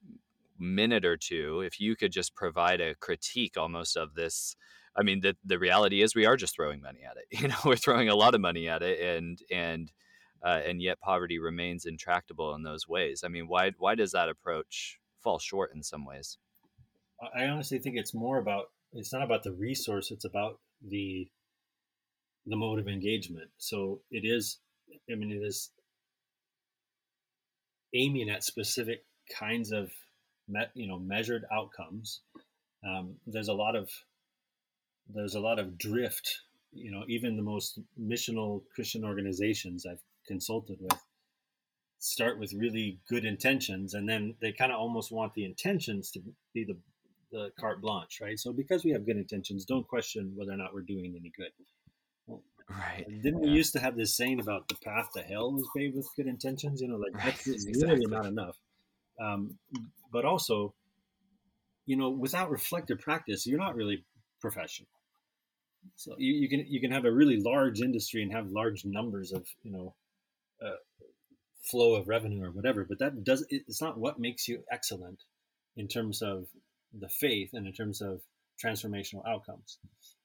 minute 0.58 1.04
or 1.04 1.16
two, 1.16 1.62
if 1.62 1.80
you 1.80 1.96
could 1.96 2.12
just 2.12 2.34
provide 2.34 2.80
a 2.80 2.94
critique 2.96 3.56
almost 3.56 3.96
of 3.96 4.14
this. 4.14 4.54
I 4.96 5.02
mean, 5.02 5.20
the 5.20 5.36
the 5.44 5.58
reality 5.58 6.02
is 6.02 6.14
we 6.14 6.26
are 6.26 6.36
just 6.36 6.54
throwing 6.54 6.80
money 6.80 7.00
at 7.08 7.16
it. 7.16 7.26
You 7.40 7.48
know, 7.48 7.56
we're 7.64 7.76
throwing 7.76 8.08
a 8.08 8.16
lot 8.16 8.34
of 8.34 8.40
money 8.40 8.68
at 8.68 8.82
it, 8.82 9.00
and 9.00 9.38
and 9.50 9.92
uh, 10.44 10.60
and 10.66 10.80
yet 10.82 11.00
poverty 11.00 11.38
remains 11.38 11.84
intractable 11.84 12.54
in 12.54 12.62
those 12.62 12.88
ways. 12.88 13.22
I 13.24 13.28
mean, 13.28 13.46
why 13.48 13.72
why 13.78 13.94
does 13.94 14.12
that 14.12 14.28
approach 14.28 14.98
fall 15.22 15.38
short 15.38 15.72
in 15.74 15.82
some 15.82 16.04
ways? 16.04 16.38
I 17.34 17.46
honestly 17.46 17.78
think 17.78 17.96
it's 17.96 18.14
more 18.14 18.38
about 18.38 18.66
it's 18.92 19.12
not 19.12 19.22
about 19.22 19.42
the 19.42 19.52
resource 19.52 20.10
it's 20.10 20.24
about 20.24 20.58
the 20.86 21.28
the 22.46 22.56
mode 22.56 22.78
of 22.78 22.88
engagement 22.88 23.50
so 23.58 24.00
it 24.10 24.24
is 24.24 24.58
i 25.10 25.14
mean 25.14 25.30
it 25.30 25.44
is 25.44 25.70
aiming 27.94 28.30
at 28.30 28.42
specific 28.42 29.04
kinds 29.38 29.72
of 29.72 29.90
you 30.74 30.88
know 30.88 30.98
measured 30.98 31.44
outcomes 31.52 32.20
um, 32.82 33.16
there's 33.26 33.48
a 33.48 33.54
lot 33.54 33.76
of 33.76 33.90
there's 35.14 35.34
a 35.34 35.40
lot 35.40 35.58
of 35.58 35.78
drift 35.78 36.40
you 36.72 36.90
know 36.90 37.02
even 37.08 37.36
the 37.36 37.42
most 37.42 37.80
missional 38.00 38.62
christian 38.74 39.04
organizations 39.04 39.86
i've 39.86 40.02
consulted 40.26 40.78
with 40.80 41.00
start 41.98 42.38
with 42.38 42.52
really 42.54 42.98
good 43.08 43.24
intentions 43.24 43.94
and 43.94 44.08
then 44.08 44.34
they 44.40 44.52
kind 44.52 44.72
of 44.72 44.78
almost 44.78 45.12
want 45.12 45.34
the 45.34 45.44
intentions 45.44 46.10
to 46.10 46.20
be 46.54 46.64
the 46.64 46.76
the 47.30 47.50
carte 47.58 47.80
blanche, 47.80 48.20
right? 48.20 48.38
So 48.38 48.52
because 48.52 48.84
we 48.84 48.90
have 48.90 49.06
good 49.06 49.16
intentions, 49.16 49.64
don't 49.64 49.86
question 49.86 50.32
whether 50.34 50.52
or 50.52 50.56
not 50.56 50.74
we're 50.74 50.82
doing 50.82 51.14
any 51.18 51.32
good. 51.36 51.50
Well, 52.26 52.42
right. 52.68 53.06
Didn't 53.22 53.42
yeah. 53.42 53.50
we 53.50 53.56
used 53.56 53.72
to 53.74 53.80
have 53.80 53.96
this 53.96 54.16
saying 54.16 54.40
about 54.40 54.68
the 54.68 54.76
path 54.76 55.10
to 55.14 55.22
hell 55.22 55.52
was 55.52 55.68
paved 55.76 55.96
with 55.96 56.08
good 56.16 56.26
intentions? 56.26 56.80
You 56.80 56.88
know, 56.88 56.96
like 56.96 57.14
right. 57.14 57.26
that's 57.26 57.66
exactly. 57.66 58.06
not 58.06 58.26
enough. 58.26 58.56
Um, 59.20 59.58
but 60.12 60.24
also, 60.24 60.74
you 61.86 61.96
know, 61.96 62.10
without 62.10 62.50
reflective 62.50 62.98
practice, 62.98 63.46
you're 63.46 63.58
not 63.58 63.76
really 63.76 64.04
professional. 64.40 64.88
So 65.96 66.14
you, 66.18 66.32
you 66.32 66.48
can 66.48 66.66
you 66.68 66.80
can 66.80 66.90
have 66.90 67.04
a 67.04 67.12
really 67.12 67.40
large 67.40 67.80
industry 67.80 68.22
and 68.22 68.32
have 68.32 68.50
large 68.50 68.84
numbers 68.84 69.32
of 69.32 69.46
you 69.62 69.72
know 69.72 69.94
uh, 70.64 70.76
flow 71.62 71.94
of 71.94 72.08
revenue 72.08 72.44
or 72.44 72.50
whatever, 72.50 72.84
but 72.88 72.98
that 72.98 73.24
does 73.24 73.46
it's 73.50 73.82
not 73.82 73.98
what 73.98 74.18
makes 74.18 74.48
you 74.48 74.62
excellent 74.70 75.22
in 75.76 75.88
terms 75.88 76.22
of 76.22 76.46
the 76.92 77.08
faith 77.08 77.50
and 77.52 77.66
in 77.66 77.72
terms 77.72 78.00
of 78.00 78.20
transformational 78.62 79.26
outcomes. 79.26 79.78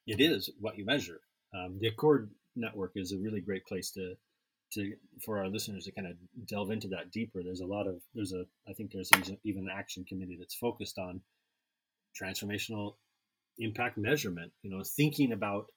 It 0.07 0.19
is 0.19 0.49
what 0.59 0.77
you 0.77 0.85
measure. 0.85 1.19
Um, 1.53 1.77
the 1.79 1.87
Accord 1.87 2.29
network 2.55 2.91
is 2.95 3.11
a 3.11 3.17
really 3.17 3.41
great 3.41 3.65
place 3.65 3.91
to 3.91 4.15
to 4.73 4.93
for 5.23 5.39
our 5.39 5.47
listeners 5.47 5.85
to 5.85 5.91
kind 5.91 6.07
of 6.07 6.15
delve 6.47 6.71
into 6.71 6.87
that 6.89 7.11
deeper. 7.11 7.43
There's 7.43 7.61
a 7.61 7.65
lot 7.65 7.87
of 7.87 8.01
there's 8.13 8.33
a 8.33 8.45
I 8.67 8.73
think 8.73 8.91
there's 8.91 9.11
even 9.43 9.63
an 9.63 9.75
action 9.75 10.05
committee 10.05 10.37
that's 10.39 10.55
focused 10.55 10.97
on 10.97 11.21
transformational 12.19 12.95
impact 13.59 13.97
measurement. 13.97 14.51
You 14.61 14.71
know, 14.71 14.83
thinking 14.83 15.31
about 15.31 15.67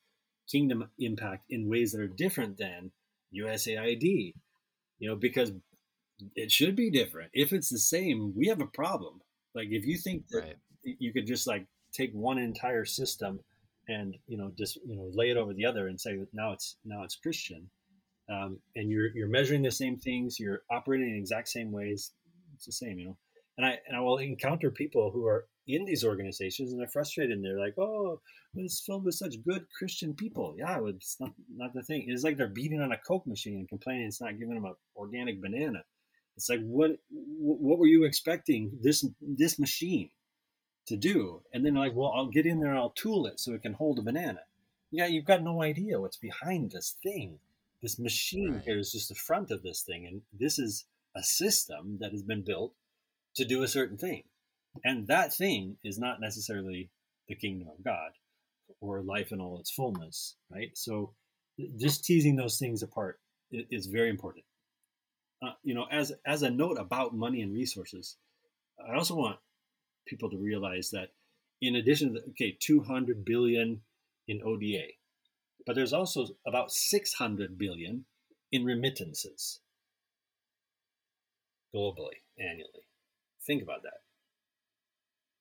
kingdom 0.51 0.89
impact 0.99 1.45
in 1.51 1.69
ways 1.69 1.93
that 1.93 2.01
are 2.01 2.09
different 2.09 2.59
than 2.59 2.93
USAID. 3.35 4.35
You 4.99 5.09
know, 5.09 5.17
because 5.17 5.53
it 6.35 6.51
should 6.51 6.75
be 6.75 6.91
different. 6.91 7.31
If 7.33 7.53
it's 7.53 7.69
the 7.69 7.79
same, 7.79 8.33
we 8.37 8.49
have 8.49 8.61
a 8.61 8.67
problem. 8.67 9.21
Like 9.55 9.69
if 9.71 9.87
you 9.87 9.97
think 9.97 10.27
that 10.31 10.41
right 10.41 10.57
you 10.83 11.13
could 11.13 11.27
just 11.27 11.47
like 11.47 11.67
take 11.93 12.13
one 12.13 12.39
entire 12.39 12.85
system 12.85 13.41
and 13.89 14.17
you 14.27 14.37
know 14.37 14.53
just 14.57 14.77
you 14.87 14.97
know 14.97 15.11
lay 15.15 15.31
it 15.31 15.37
over 15.37 15.55
the 15.55 15.65
other 15.65 15.89
and 15.89 16.01
say 16.01 16.19
now 16.33 16.53
it's 16.53 16.77
now 16.85 17.03
it's 17.03 17.17
Christian, 17.17 17.69
um, 18.31 18.59
and 18.77 18.91
you're 18.91 19.09
you're 19.15 19.29
measuring 19.29 19.63
the 19.63 19.71
same 19.71 19.97
things, 19.97 20.39
you're 20.39 20.63
operating 20.71 21.11
in 21.11 21.17
exact 21.17 21.49
same 21.49 21.73
ways. 21.73 22.13
It's 22.55 22.67
the 22.67 22.73
same, 22.73 22.99
you 22.99 23.07
know. 23.07 23.17
And 23.57 23.67
I 23.67 23.79
and 23.87 23.97
I 23.97 24.01
will 24.01 24.19
encounter 24.19 24.71
people 24.71 25.11
who 25.11 25.27
are 25.27 25.47
in 25.69 25.85
these 25.85 26.05
organizations 26.05 26.73
and 26.73 26.81
they're 26.81 26.89
frustrated 26.89 27.37
and 27.37 27.45
they're 27.45 27.61
like, 27.61 27.79
oh, 27.79 28.21
it's 28.55 28.81
filled 28.81 29.05
with 29.05 29.15
such 29.15 29.43
good 29.47 29.67
Christian 29.77 30.15
people. 30.15 30.55
Yeah, 30.59 30.81
it's 30.87 31.17
not 31.21 31.33
not 31.55 31.75
the 31.75 31.83
thing. 31.83 32.07
It's 32.09 32.25
like 32.25 32.37
they're 32.37 32.49
beating 32.49 32.81
on 32.81 32.93
a 32.93 32.99
Coke 32.99 33.27
machine 33.27 33.55
and 33.55 33.69
complaining 33.69 34.07
it's 34.07 34.21
not 34.21 34.39
giving 34.39 34.55
them 34.55 34.65
an 34.65 34.75
organic 34.97 35.41
banana. 35.41 35.85
It's 36.37 36.49
like 36.49 36.61
what 36.63 36.93
what 37.11 37.79
were 37.79 37.87
you 37.87 38.05
expecting 38.05 38.73
this 38.83 39.07
this 39.21 39.59
machine 39.59 40.11
to 40.89 40.97
do. 40.97 41.43
And 41.53 41.65
then 41.65 41.75
like, 41.75 41.95
well, 41.95 42.13
I'll 42.15 42.29
get 42.29 42.47
in 42.47 42.61
there 42.61 42.71
and 42.71 42.79
I'll 42.79 42.91
tool 42.91 43.27
it 43.27 43.39
so 43.39 43.53
it 43.53 43.63
can 43.63 43.75
hold 43.75 43.99
a 43.99 44.03
banana. 44.03 44.41
Yeah, 44.91 45.07
you've 45.07 45.27
got 45.27 45.43
no 45.43 45.63
idea 45.63 46.01
what's 46.01 46.17
behind 46.17 46.71
this 46.71 46.97
thing. 47.03 47.39
This 47.83 47.99
machine 47.99 48.55
right. 48.55 48.63
here 48.65 48.79
is 48.79 48.91
just 48.91 49.11
the 49.11 49.15
front 49.15 49.51
of 49.51 49.63
this 49.63 49.83
thing. 49.83 50.07
And 50.07 50.23
this 50.33 50.59
is 50.59 50.87
a 51.15 51.23
system 51.23 51.99
that 52.01 52.11
has 52.11 52.23
been 52.23 52.43
built 52.43 52.73
to 53.37 53.45
do 53.45 53.63
a 53.63 53.69
certain 53.69 53.99
thing. 53.99 54.25
And 54.85 55.07
that 55.09 55.35
thing 55.35 55.77
is 55.85 55.99
not 55.99 56.21
necessarily 56.21 56.91
the 57.29 57.35
kingdom 57.35 57.69
of 57.69 57.85
God 57.85 58.11
or 58.81 59.03
life 59.03 59.33
in 59.33 59.41
all 59.41 59.59
its 59.59 59.71
fullness, 59.71 60.37
right? 60.51 60.71
So 60.75 61.15
just 61.79 62.05
teasing 62.05 62.37
those 62.37 62.59
things 62.59 62.83
apart 62.83 63.19
is 63.51 63.87
very 63.87 64.11
important. 64.11 64.45
Uh, 65.43 65.53
you 65.63 65.75
know, 65.75 65.87
as 65.91 66.13
as 66.27 66.43
a 66.43 66.51
note 66.51 66.79
about 66.79 67.15
money 67.15 67.43
and 67.43 67.53
resources, 67.53 68.17
I 68.79 68.95
also 68.95 69.15
want 69.15 69.39
people 70.07 70.31
to 70.31 70.37
realize 70.37 70.91
that 70.91 71.11
in 71.61 71.77
addition 71.77 72.15
to 72.15 72.21
okay 72.31 72.57
200 72.61 73.25
billion 73.25 73.83
in 74.27 74.41
oda 74.45 74.87
but 75.67 75.75
there's 75.75 75.93
also 75.93 76.27
about 76.47 76.73
600 76.73 77.59
billion 77.59 78.05
in 78.51 78.65
remittances 78.65 79.61
globally 81.75 82.23
annually 82.39 82.87
think 83.47 83.63
about 83.63 83.83
that 83.83 84.01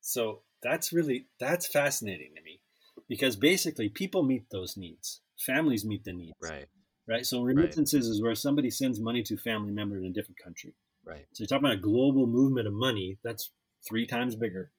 so 0.07 0.41
that's 0.63 0.91
really 0.91 1.27
that's 1.39 1.67
fascinating 1.67 2.31
to 2.35 2.41
me 2.41 2.59
because 3.07 3.35
basically 3.35 3.89
people 3.89 4.23
meet 4.23 4.49
those 4.51 4.75
needs 4.77 5.21
families 5.45 5.85
meet 5.85 6.03
the 6.03 6.13
needs 6.13 6.35
right 6.41 6.67
right 7.07 7.25
so 7.25 7.41
remittances 7.41 8.07
right. 8.07 8.11
is 8.11 8.21
where 8.21 8.35
somebody 8.35 8.69
sends 8.69 8.99
money 8.99 9.21
to 9.23 9.35
a 9.35 9.37
family 9.37 9.71
member 9.71 9.97
in 9.97 10.05
a 10.05 10.09
different 10.09 10.37
country 10.43 10.73
right 11.05 11.25
so 11.33 11.41
you're 11.41 11.47
talking 11.47 11.65
about 11.65 11.77
a 11.77 11.81
global 11.81 12.25
movement 12.27 12.67
of 12.67 12.73
money 12.73 13.17
that's 13.23 13.51
three 13.87 14.05
times 14.05 14.35
bigger, 14.35 14.71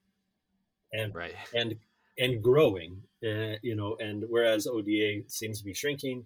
and 0.93 1.15
right. 1.15 1.35
and 1.55 1.77
and 2.19 2.43
growing. 2.43 3.03
Uh, 3.25 3.57
you 3.63 3.75
know, 3.75 3.97
and 3.99 4.25
whereas 4.29 4.67
ODA 4.67 5.23
seems 5.27 5.59
to 5.59 5.65
be 5.65 5.75
shrinking, 5.75 6.25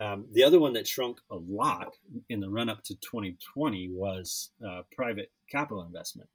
um, 0.00 0.24
the 0.32 0.42
other 0.42 0.58
one 0.58 0.72
that 0.72 0.88
shrunk 0.88 1.18
a 1.30 1.36
lot 1.36 1.94
in 2.30 2.40
the 2.40 2.48
run 2.48 2.70
up 2.70 2.82
to 2.84 2.94
2020 2.94 3.90
was 3.92 4.50
uh, 4.66 4.80
private 4.96 5.30
capital 5.50 5.82
investment. 5.82 6.30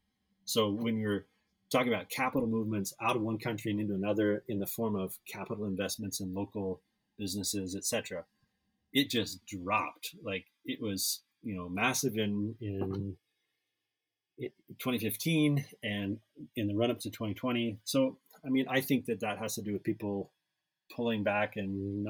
So 0.46 0.70
when 0.70 1.00
you're 1.00 1.26
talking 1.72 1.94
about 1.94 2.10
capital 2.10 2.48
movements 2.48 2.94
out 3.02 3.16
of 3.16 3.22
one 3.22 3.38
country 3.38 3.72
and 3.72 3.80
into 3.80 3.94
another 3.94 4.44
in 4.48 4.60
the 4.60 4.68
form 4.68 4.96
of 4.96 5.18
capital 5.32 5.66
investments 5.66 6.20
in 6.20 6.34
local 6.34 6.82
businesses, 7.18 7.76
etc., 7.76 8.26
it 8.94 9.10
just 9.10 9.46
dropped. 9.46 10.16
Like 10.24 10.46
it 10.66 10.82
was, 10.82 11.22
you 11.44 11.56
know, 11.56 11.68
massive 11.70 12.18
in 12.18 12.56
in 12.62 13.18
2015 14.40 15.66
and 15.84 16.20
in 16.56 16.68
the 16.68 16.76
run 16.76 16.92
up 16.92 17.00
to 17.00 17.10
2020. 17.10 17.80
So, 17.84 18.18
I 18.46 18.50
mean, 18.50 18.66
I 18.70 18.82
think 18.82 19.06
that 19.06 19.22
that 19.22 19.40
has 19.40 19.56
to 19.56 19.62
do 19.62 19.74
with 19.74 19.84
people 19.84 20.32
pulling 20.96 21.24
back 21.24 21.58
and, 21.58 22.08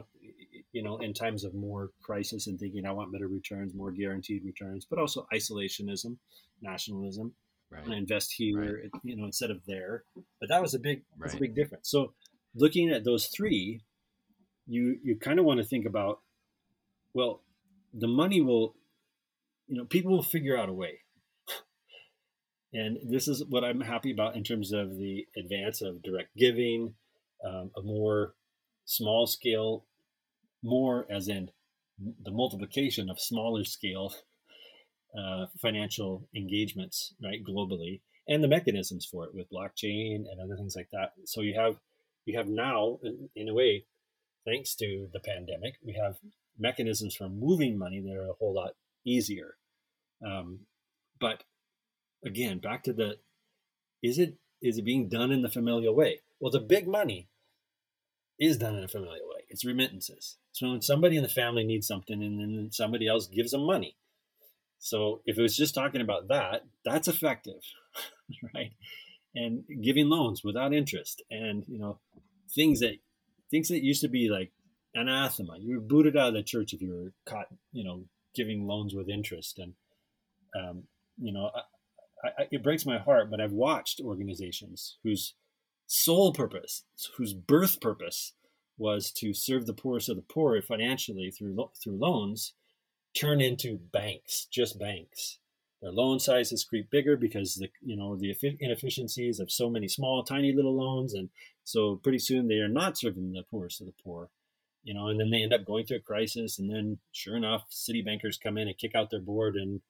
you 0.71 0.83
know, 0.83 0.97
in 0.97 1.13
times 1.13 1.43
of 1.43 1.53
more 1.53 1.91
crisis 2.03 2.47
and 2.47 2.59
thinking, 2.59 2.85
I 2.85 2.91
want 2.91 3.11
better 3.11 3.27
returns, 3.27 3.73
more 3.73 3.91
guaranteed 3.91 4.43
returns, 4.45 4.85
but 4.85 4.99
also 4.99 5.25
isolationism, 5.33 6.17
nationalism. 6.61 7.33
Right. 7.69 7.83
And 7.83 7.93
invest 7.93 8.33
here, 8.33 8.81
right. 8.83 9.01
you 9.03 9.17
know, 9.17 9.25
instead 9.25 9.51
of 9.51 9.65
there. 9.65 10.03
But 10.39 10.49
that 10.49 10.61
was 10.61 10.73
a 10.73 10.79
big, 10.79 11.03
right. 11.17 11.27
that's 11.27 11.35
a 11.35 11.39
big 11.39 11.55
difference. 11.55 11.89
So, 11.89 12.13
looking 12.55 12.89
at 12.89 13.03
those 13.03 13.27
three, 13.27 13.81
you 14.67 14.97
you 15.03 15.17
kind 15.17 15.39
of 15.39 15.45
want 15.45 15.59
to 15.59 15.65
think 15.65 15.85
about, 15.85 16.21
well, 17.13 17.41
the 17.93 18.07
money 18.07 18.41
will, 18.41 18.75
you 19.67 19.77
know, 19.77 19.85
people 19.85 20.11
will 20.11 20.23
figure 20.23 20.57
out 20.57 20.69
a 20.69 20.73
way 20.73 20.99
And 22.73 22.97
this 23.09 23.27
is 23.27 23.43
what 23.45 23.63
I'm 23.63 23.81
happy 23.81 24.11
about 24.11 24.35
in 24.35 24.43
terms 24.43 24.71
of 24.73 24.97
the 24.97 25.25
advance 25.37 25.81
of 25.81 26.03
direct 26.03 26.35
giving, 26.37 26.95
um, 27.45 27.71
a 27.77 27.81
more 27.81 28.35
small 28.85 29.25
scale, 29.25 29.85
more 30.63 31.07
as 31.09 31.27
in 31.27 31.49
the 31.97 32.31
multiplication 32.31 33.09
of 33.09 33.19
smaller 33.19 33.63
scale 33.63 34.13
uh, 35.15 35.45
financial 35.59 36.27
engagements, 36.35 37.13
right, 37.23 37.43
globally, 37.43 38.01
and 38.27 38.43
the 38.43 38.47
mechanisms 38.47 39.05
for 39.05 39.25
it 39.25 39.33
with 39.33 39.49
blockchain 39.49 40.25
and 40.29 40.39
other 40.43 40.55
things 40.55 40.75
like 40.75 40.89
that. 40.91 41.13
So 41.25 41.41
you 41.41 41.59
have 41.59 41.77
you 42.25 42.37
have 42.37 42.47
now, 42.47 42.99
in 43.35 43.47
a 43.47 43.53
way, 43.53 43.85
thanks 44.45 44.75
to 44.75 45.07
the 45.13 45.19
pandemic, 45.19 45.75
we 45.83 45.93
have 45.93 46.17
mechanisms 46.59 47.15
for 47.15 47.29
moving 47.29 47.77
money 47.77 48.01
that 48.01 48.13
are 48.13 48.29
a 48.29 48.33
whole 48.33 48.53
lot 48.53 48.71
easier. 49.05 49.55
Um, 50.25 50.61
but 51.19 51.43
again, 52.25 52.59
back 52.59 52.83
to 52.83 52.93
the 52.93 53.17
is 54.03 54.19
it 54.19 54.35
is 54.61 54.77
it 54.77 54.85
being 54.85 55.07
done 55.07 55.31
in 55.31 55.41
the 55.41 55.49
familiar 55.49 55.91
way? 55.91 56.21
Well, 56.39 56.51
the 56.51 56.59
big 56.59 56.87
money 56.87 57.29
is 58.39 58.57
done 58.57 58.75
in 58.75 58.83
a 58.83 58.87
familiar 58.87 59.23
way. 59.23 59.45
It's 59.49 59.65
remittances. 59.65 60.37
So 60.51 60.69
when 60.69 60.81
somebody 60.81 61.17
in 61.17 61.23
the 61.23 61.29
family 61.29 61.63
needs 61.63 61.87
something 61.87 62.21
and 62.21 62.39
then 62.39 62.69
somebody 62.71 63.07
else 63.07 63.27
gives 63.27 63.51
them 63.51 63.65
money. 63.65 63.95
So 64.79 65.21
if 65.25 65.37
it 65.37 65.41
was 65.41 65.57
just 65.57 65.75
talking 65.75 66.01
about 66.01 66.27
that, 66.29 66.63
that's 66.85 67.07
effective, 67.07 67.61
right? 68.55 68.71
And 69.35 69.63
giving 69.83 70.09
loans 70.09 70.43
without 70.43 70.73
interest 70.73 71.23
and 71.29 71.63
you 71.67 71.79
know 71.79 71.99
things 72.53 72.79
that 72.79 72.95
things 73.51 73.67
that 73.69 73.83
used 73.83 74.01
to 74.01 74.07
be 74.07 74.29
like 74.29 74.51
anathema. 74.95 75.57
You 75.59 75.75
were 75.75 75.81
booted 75.81 76.17
out 76.17 76.29
of 76.29 76.33
the 76.33 76.43
church 76.43 76.73
if 76.73 76.81
you 76.81 76.91
were 76.91 77.13
caught, 77.25 77.47
you 77.71 77.83
know, 77.83 78.05
giving 78.35 78.65
loans 78.65 78.93
with 78.93 79.09
interest. 79.09 79.59
And 79.59 79.73
um, 80.57 80.83
you 81.17 81.33
know, 81.33 81.51
I, 82.23 82.27
I, 82.27 82.47
it 82.51 82.63
breaks 82.63 82.85
my 82.85 82.97
heart, 82.97 83.29
but 83.29 83.41
I've 83.41 83.51
watched 83.51 84.01
organizations 84.03 84.97
whose 85.03 85.33
sole 85.85 86.33
purpose, 86.33 86.83
whose 87.17 87.33
birth 87.33 87.79
purpose, 87.79 88.33
was 88.77 89.11
to 89.11 89.33
serve 89.33 89.65
the 89.65 89.73
poorest 89.73 90.09
of 90.09 90.15
the 90.15 90.21
poor 90.21 90.61
financially 90.61 91.31
through 91.31 91.69
through 91.81 91.97
loans, 91.97 92.53
turn 93.19 93.41
into 93.41 93.79
banks, 93.91 94.45
just 94.51 94.79
banks. 94.79 95.39
Their 95.81 95.91
loan 95.91 96.19
sizes 96.19 96.63
creep 96.63 96.89
bigger 96.89 97.15
because 97.15 97.55
the 97.55 97.69
you 97.81 97.95
know 97.95 98.15
the 98.15 98.35
inefficiencies 98.59 99.39
of 99.39 99.51
so 99.51 99.69
many 99.69 99.87
small, 99.87 100.23
tiny 100.23 100.51
little 100.51 100.75
loans, 100.75 101.13
and 101.13 101.29
so 101.63 101.97
pretty 101.97 102.19
soon 102.19 102.47
they 102.47 102.55
are 102.55 102.67
not 102.67 102.97
serving 102.97 103.33
the 103.33 103.43
poorest 103.43 103.81
of 103.81 103.87
the 103.87 103.93
poor, 104.03 104.29
you 104.83 104.93
know. 104.93 105.07
And 105.07 105.19
then 105.19 105.29
they 105.29 105.43
end 105.43 105.53
up 105.53 105.65
going 105.65 105.85
through 105.85 105.97
a 105.97 106.01
crisis, 106.01 106.57
and 106.57 106.69
then 106.69 106.97
sure 107.11 107.35
enough, 107.35 107.65
city 107.69 108.01
bankers 108.01 108.39
come 108.39 108.57
in 108.57 108.67
and 108.67 108.77
kick 108.77 108.95
out 108.95 109.11
their 109.11 109.19
board 109.19 109.55
and 109.55 109.81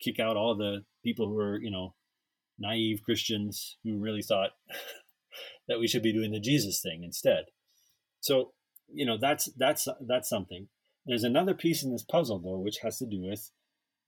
kick 0.00 0.18
out 0.18 0.38
all 0.38 0.54
the 0.54 0.84
people 1.04 1.28
who 1.28 1.38
are 1.38 1.58
you 1.58 1.70
know 1.70 1.94
naive 2.58 3.02
Christians 3.02 3.78
who 3.82 3.98
really 3.98 4.22
thought 4.22 4.50
that 5.68 5.80
we 5.80 5.88
should 5.88 6.02
be 6.02 6.12
doing 6.12 6.30
the 6.30 6.40
Jesus 6.40 6.80
thing 6.80 7.02
instead. 7.02 7.46
So, 8.20 8.52
you 8.92 9.06
know, 9.06 9.16
that's 9.18 9.46
that's 9.56 9.88
that's 10.00 10.28
something. 10.28 10.68
There's 11.06 11.24
another 11.24 11.54
piece 11.54 11.82
in 11.82 11.90
this 11.90 12.02
puzzle 12.02 12.38
though, 12.38 12.58
which 12.58 12.78
has 12.82 12.98
to 12.98 13.06
do 13.06 13.20
with 13.22 13.50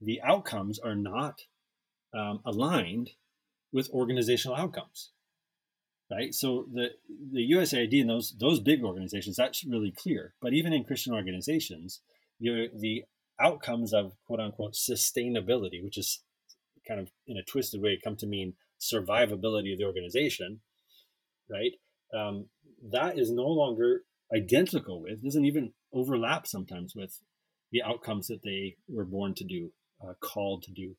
the 0.01 0.21
outcomes 0.23 0.79
are 0.79 0.95
not 0.95 1.43
um, 2.15 2.41
aligned 2.45 3.11
with 3.73 3.91
organizational 3.91 4.57
outcomes, 4.57 5.11
right? 6.11 6.35
So 6.35 6.67
the 6.73 6.91
the 7.33 7.51
USAID 7.53 8.01
and 8.01 8.11
those 8.11 8.35
those 8.39 8.61
big 8.61 8.85
organizations 8.85 9.37
that's 9.37 9.65
really 9.65 9.93
clear. 9.93 10.35
But 10.41 10.53
even 10.53 10.73
in 10.73 10.85
Christian 10.85 11.15
organizations, 11.15 12.01
the 12.41 12.69
the 12.77 13.05
outcomes 13.41 13.95
of 13.95 14.13
quote 14.27 14.41
unquote 14.41 14.75
sustainability, 14.75 15.83
which 15.83 15.97
is 15.97 16.23
kind 16.87 17.01
of 17.01 17.11
in 17.27 17.37
a 17.37 17.43
twisted 17.43 17.81
way 17.81 17.99
come 18.03 18.17
to 18.17 18.27
mean 18.27 18.55
survivability 18.81 19.73
of 19.73 19.79
the 19.79 19.85
organization, 19.85 20.61
right? 21.49 21.73
Um, 22.15 22.47
that 22.91 23.19
is 23.19 23.31
no 23.31 23.47
longer 23.47 24.03
identical 24.35 25.01
with, 25.01 25.23
doesn't 25.23 25.45
even 25.45 25.73
overlap 25.93 26.47
sometimes 26.47 26.95
with 26.95 27.21
the 27.71 27.83
outcomes 27.83 28.29
that 28.29 28.43
they 28.43 28.77
were 28.89 29.05
born 29.05 29.35
to 29.35 29.45
do, 29.45 29.73
uh, 30.03 30.15
called 30.21 30.63
to 30.65 30.73
do. 30.73 30.95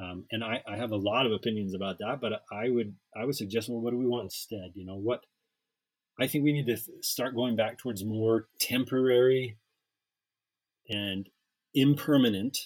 Um, 0.00 0.26
and 0.30 0.44
I, 0.44 0.62
I 0.66 0.76
have 0.76 0.92
a 0.92 0.96
lot 0.96 1.26
of 1.26 1.32
opinions 1.32 1.74
about 1.74 1.98
that, 1.98 2.20
but 2.20 2.44
I 2.52 2.68
would 2.68 2.94
I 3.16 3.24
would 3.24 3.34
suggest, 3.34 3.68
well, 3.68 3.80
what 3.80 3.90
do 3.90 3.98
we 3.98 4.06
want 4.06 4.24
instead? 4.24 4.72
You 4.74 4.86
know, 4.86 4.96
what 4.96 5.24
I 6.20 6.26
think 6.26 6.44
we 6.44 6.52
need 6.52 6.66
to 6.66 6.76
start 7.00 7.34
going 7.34 7.56
back 7.56 7.78
towards 7.78 8.04
more 8.04 8.46
temporary 8.60 9.58
and 10.88 11.28
impermanent 11.74 12.58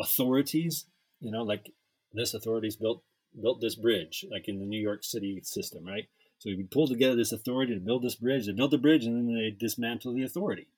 authorities. 0.00 0.86
You 1.20 1.30
know, 1.30 1.42
like 1.42 1.72
this 2.12 2.32
authority's 2.32 2.76
built 2.76 3.02
built 3.40 3.60
this 3.60 3.74
bridge, 3.74 4.24
like 4.30 4.48
in 4.48 4.58
the 4.58 4.66
New 4.66 4.80
York 4.80 5.04
City 5.04 5.40
system, 5.42 5.84
right? 5.86 6.08
So 6.38 6.50
we 6.50 6.62
pulled 6.64 6.90
together 6.90 7.16
this 7.16 7.32
authority 7.32 7.74
to 7.74 7.80
build 7.80 8.02
this 8.02 8.14
bridge. 8.14 8.46
They 8.46 8.52
built 8.52 8.70
the 8.70 8.78
bridge 8.78 9.04
and 9.04 9.28
then 9.28 9.34
they 9.34 9.50
dismantle 9.50 10.14
the 10.14 10.22
authority. 10.22 10.68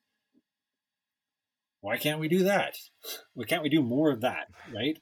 Why 1.81 1.97
can't 1.97 2.19
we 2.19 2.27
do 2.27 2.43
that? 2.43 2.75
Why 3.33 3.45
can't 3.45 3.63
we 3.63 3.69
do 3.69 3.81
more 3.81 4.11
of 4.11 4.21
that, 4.21 4.47
right? 4.73 4.97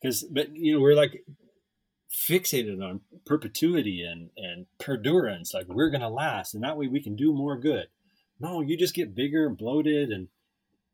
Because, 0.00 0.24
but 0.24 0.54
you 0.54 0.74
know, 0.74 0.80
we're 0.80 0.94
like 0.94 1.24
fixated 2.10 2.82
on 2.82 3.00
perpetuity 3.26 4.02
and 4.02 4.30
and 4.36 4.66
perdurance. 4.78 5.54
Like 5.54 5.66
we're 5.68 5.90
gonna 5.90 6.10
last, 6.10 6.54
and 6.54 6.62
that 6.62 6.76
way 6.76 6.86
we 6.86 7.02
can 7.02 7.16
do 7.16 7.32
more 7.32 7.58
good. 7.58 7.88
No, 8.40 8.60
you 8.60 8.76
just 8.76 8.94
get 8.94 9.14
bigger 9.14 9.46
and 9.46 9.56
bloated, 9.56 10.10
and 10.10 10.28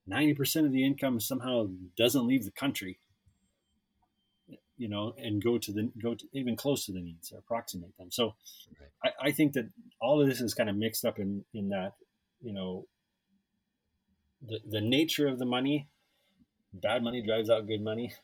ninety 0.07 0.35
percent 0.35 0.67
of 0.67 0.73
the 0.73 0.85
income 0.85 1.21
somehow 1.21 1.67
doesn't 1.97 2.27
leave 2.27 2.45
the 2.45 2.51
country 2.51 2.99
you 4.77 4.89
know, 4.89 5.14
and 5.18 5.43
go 5.43 5.59
to 5.59 5.72
the 5.72 5.91
go 6.03 6.14
to 6.14 6.25
even 6.33 6.57
close 6.57 6.87
to 6.87 6.93
the 6.93 7.01
needs 7.01 7.33
or 7.33 7.39
approximate 7.39 7.97
them. 7.97 8.11
So 8.11 8.35
right. 8.81 9.12
I, 9.22 9.29
I 9.29 9.33
think 9.33 9.53
that 9.55 9.68
all 10.01 10.20
of 10.20 10.29
this 10.29 10.41
is 10.41 10.55
kind 10.55 10.68
of 10.68 10.77
mixed 10.77 11.05
up 11.05 11.18
in 11.18 11.45
in 11.55 11.68
that, 11.68 11.93
you 12.43 12.53
know, 12.53 12.87
the 14.47 14.61
the 14.68 14.81
nature 14.81 15.29
of 15.29 15.39
the 15.39 15.47
money, 15.47 15.89
bad 16.72 17.03
money 17.03 17.22
drives 17.22 17.51
out 17.51 17.66
good 17.66 17.83
money, 17.83 18.14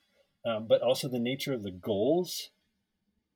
um, 0.45 0.67
but 0.67 0.83
also 0.83 1.09
the 1.09 1.19
nature 1.19 1.53
of 1.53 1.63
the 1.63 1.71
goals, 1.71 2.51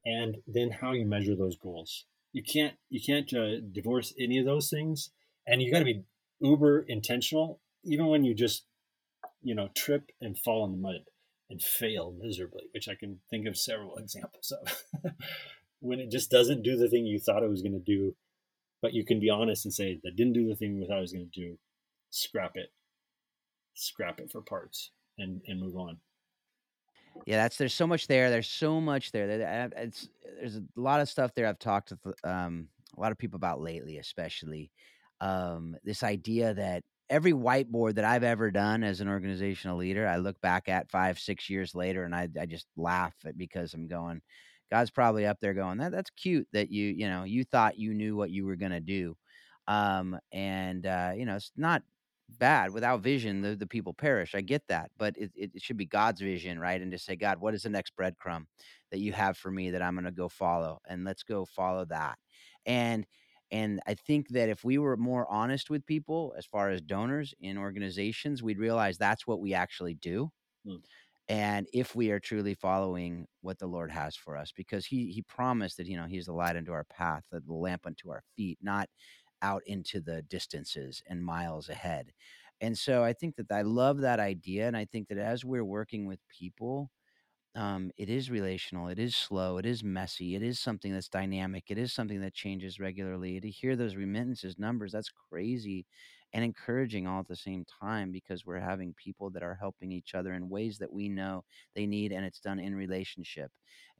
and 0.05 0.39
then 0.47 0.71
how 0.71 0.93
you 0.93 1.07
measure 1.07 1.37
those 1.37 1.57
goals. 1.57 2.07
You 2.33 2.43
can't 2.43 2.75
you 2.91 3.01
can't 3.01 3.33
uh, 3.33 3.61
divorce 3.73 4.13
any 4.19 4.39
of 4.39 4.45
those 4.45 4.71
things, 4.71 5.11
and 5.47 5.63
you 5.63 5.71
got 5.71 5.79
to 5.81 5.85
be 5.85 6.05
uber 6.41 6.85
intentional, 6.89 7.61
even 7.85 8.07
when 8.07 8.25
you 8.25 8.35
just 8.35 8.65
you 9.41 9.55
know 9.55 9.69
trip 9.75 10.11
and 10.21 10.37
fall 10.37 10.65
in 10.65 10.73
the 10.73 10.79
mud 10.79 11.05
and 11.51 11.61
fail 11.63 12.15
miserably, 12.19 12.65
which 12.73 12.89
I 12.89 12.95
can 12.95 13.21
think 13.31 13.47
of 13.47 13.57
several 13.57 13.97
examples 13.99 14.53
of. 14.53 15.13
when 15.81 16.01
it 16.01 16.11
just 16.11 16.31
doesn't 16.31 16.63
do 16.63 16.77
the 16.77 16.89
thing 16.89 17.05
you 17.05 17.19
thought 17.19 17.43
it 17.43 17.51
was 17.51 17.63
going 17.63 17.73
to 17.73 17.79
do, 17.79 18.17
but 18.81 18.95
you 18.95 19.05
can 19.05 19.21
be 19.21 19.31
honest 19.31 19.65
and 19.65 19.75
say 19.75 20.01
that 20.03 20.17
didn't 20.17 20.33
do 20.33 20.49
the 20.49 20.57
thing 20.57 20.79
we 20.79 20.87
thought 20.87 20.99
it 20.99 21.03
was 21.03 21.13
going 21.13 21.31
to 21.31 21.41
do, 21.41 21.59
scrap 22.11 22.53
it, 22.57 22.73
scrap 23.75 24.19
it 24.19 24.31
for 24.31 24.41
parts, 24.41 24.91
and 25.19 25.43
and 25.47 25.61
move 25.61 25.77
on. 25.77 25.99
Yeah, 27.27 27.37
that's 27.37 27.59
there's 27.59 27.75
so 27.75 27.87
much 27.87 28.07
there. 28.07 28.31
There's 28.31 28.49
so 28.49 28.81
much 28.81 29.13
there. 29.13 29.71
It's 29.77 30.09
there's 30.39 30.57
a 30.57 30.63
lot 30.77 31.01
of 31.01 31.09
stuff 31.09 31.35
there. 31.35 31.47
I've 31.47 31.59
talked 31.59 31.91
to 31.91 32.15
um, 32.25 32.69
a 32.97 33.01
lot 33.01 33.13
of 33.13 33.19
people 33.19 33.37
about 33.37 33.61
lately, 33.61 33.99
especially 33.99 34.71
um, 35.21 35.77
this 35.85 36.03
idea 36.03 36.55
that 36.55 36.83
every 37.11 37.33
whiteboard 37.33 37.95
that 37.97 38.05
I've 38.05 38.25
ever 38.25 38.51
done 38.51 38.83
as 38.83 39.01
an 39.01 39.09
organizational 39.09 39.77
leader, 39.79 40.07
I 40.07 40.17
look 40.17 40.41
back 40.41 40.69
at 40.69 40.91
five, 40.91 41.19
six 41.19 41.51
years 41.51 41.75
later, 41.75 42.05
and 42.05 42.15
I 42.15 42.29
I 42.41 42.47
just 42.47 42.67
laugh 42.77 43.15
at 43.25 43.37
because 43.39 43.75
I'm 43.75 43.89
going, 43.89 44.23
God's 44.71 44.91
probably 44.91 45.27
up 45.27 45.39
there 45.41 45.55
going, 45.55 45.79
that 45.79 45.93
that's 45.93 46.11
cute 46.11 46.49
that 46.53 46.71
you 46.71 46.87
you 46.89 47.09
know 47.09 47.25
you 47.25 47.45
thought 47.45 47.79
you 47.79 47.95
knew 47.95 48.17
what 48.17 48.31
you 48.31 48.47
were 48.47 48.57
gonna 48.57 48.81
do, 48.81 49.17
um, 49.69 50.19
and 50.33 50.87
uh, 50.87 51.13
you 51.17 51.25
know 51.27 51.37
it's 51.37 51.53
not 51.57 51.83
bad 52.39 52.73
without 52.73 53.01
vision 53.01 53.43
the, 53.43 53.55
the 53.55 53.67
people 53.67 53.93
perish 53.93 54.35
i 54.35 54.41
get 54.41 54.63
that 54.67 54.91
but 54.97 55.15
it, 55.17 55.31
it 55.37 55.51
should 55.63 55.77
be 55.77 55.85
god's 55.85 56.21
vision 56.23 56.59
right? 56.59 56.81
And 56.81 56.91
to 56.91 56.99
say 56.99 57.17
god 57.17 57.39
what 57.39 57.55
is 57.55 57.63
the 57.65 57.69
next 57.69 57.93
breadcrumb 57.97 58.47
that 58.91 58.99
you 58.99 59.13
have 59.13 59.37
for 59.37 59.51
me 59.51 59.71
that 59.71 59.83
i'm 59.83 59.95
going 59.95 60.05
to 60.05 60.11
go 60.11 60.29
follow? 60.29 60.81
And 60.89 61.05
let's 61.05 61.23
go 61.23 61.45
follow 61.45 61.85
that. 61.87 62.19
And 62.67 63.07
and 63.55 63.81
I 63.87 63.95
think 63.95 64.31
that 64.31 64.49
if 64.49 64.65
we 64.65 64.79
were 64.79 64.97
more 64.97 65.31
honest 65.31 65.71
with 65.71 65.87
people 65.87 66.35
as 66.37 66.45
far 66.45 66.71
as 66.71 66.81
donors 66.81 67.33
in 67.39 67.57
organizations, 67.57 68.43
we'd 68.43 68.59
realize 68.59 68.99
that's 68.99 69.29
what 69.29 69.39
we 69.41 69.55
actually 69.55 69.95
do. 69.95 70.33
Mm. 70.67 70.83
And 71.29 71.69
if 71.73 71.95
we 71.95 72.11
are 72.11 72.19
truly 72.19 72.55
following 72.55 73.29
what 73.43 73.61
the 73.61 73.69
Lord 73.69 73.93
has 73.93 74.17
for 74.17 74.37
us, 74.37 74.51
because 74.51 74.85
He 74.87 75.13
He 75.13 75.23
promised 75.23 75.77
that 75.77 75.87
you 75.87 75.97
know 75.97 76.07
He's 76.07 76.27
the 76.27 76.33
light 76.33 76.57
unto 76.57 76.73
our 76.73 76.83
path, 76.83 77.23
the 77.31 77.41
lamp 77.47 77.87
unto 77.87 78.11
our 78.11 78.25
feet, 78.37 78.59
not 78.61 78.89
out 79.41 79.63
into 79.67 80.01
the 80.01 80.23
distances 80.23 81.01
and 81.09 81.25
miles 81.25 81.69
ahead. 81.69 82.11
And 82.61 82.77
so 82.77 83.05
I 83.05 83.13
think 83.13 83.37
that 83.37 83.53
I 83.53 83.63
love 83.63 84.01
that 84.01 84.19
idea, 84.19 84.67
and 84.67 84.77
I 84.77 84.85
think 84.85 85.07
that 85.09 85.19
as 85.19 85.45
we're 85.45 85.65
working 85.65 86.07
with 86.07 86.19
people, 86.29 86.91
um, 87.57 87.91
it 87.97 88.09
is 88.11 88.31
relational. 88.31 88.89
It 88.89 88.99
is 88.99 89.15
slow. 89.15 89.59
It 89.59 89.67
is 89.67 89.85
messy. 89.85 90.35
It 90.35 90.43
is 90.43 90.59
something 90.59 90.93
that's 90.93 91.09
dynamic. 91.09 91.65
It 91.69 91.79
is 91.79 91.93
something 91.93 92.21
that 92.21 92.35
changes 92.35 92.81
regularly. 92.81 93.41
To 93.41 93.49
hear 93.51 93.77
those 93.77 93.95
remittances 93.97 94.59
numbers, 94.59 94.93
that's 94.93 95.11
crazy. 95.31 95.87
and 96.33 96.45
encouraging 96.45 97.07
all 97.07 97.21
at 97.21 97.29
the 97.29 97.37
same 97.37 97.65
time 97.81 98.11
because 98.11 98.45
we're 98.45 98.59
having 98.59 98.93
people 98.95 99.31
that 99.31 99.43
are 99.45 99.55
helping 99.55 99.93
each 99.93 100.15
other 100.17 100.33
in 100.35 100.49
ways 100.49 100.79
that 100.79 100.93
we 100.93 101.09
know 101.09 101.45
they 101.77 101.87
need 101.87 102.11
and 102.13 102.25
it's 102.27 102.41
done 102.41 102.59
in 102.59 102.75
relationship 102.75 103.51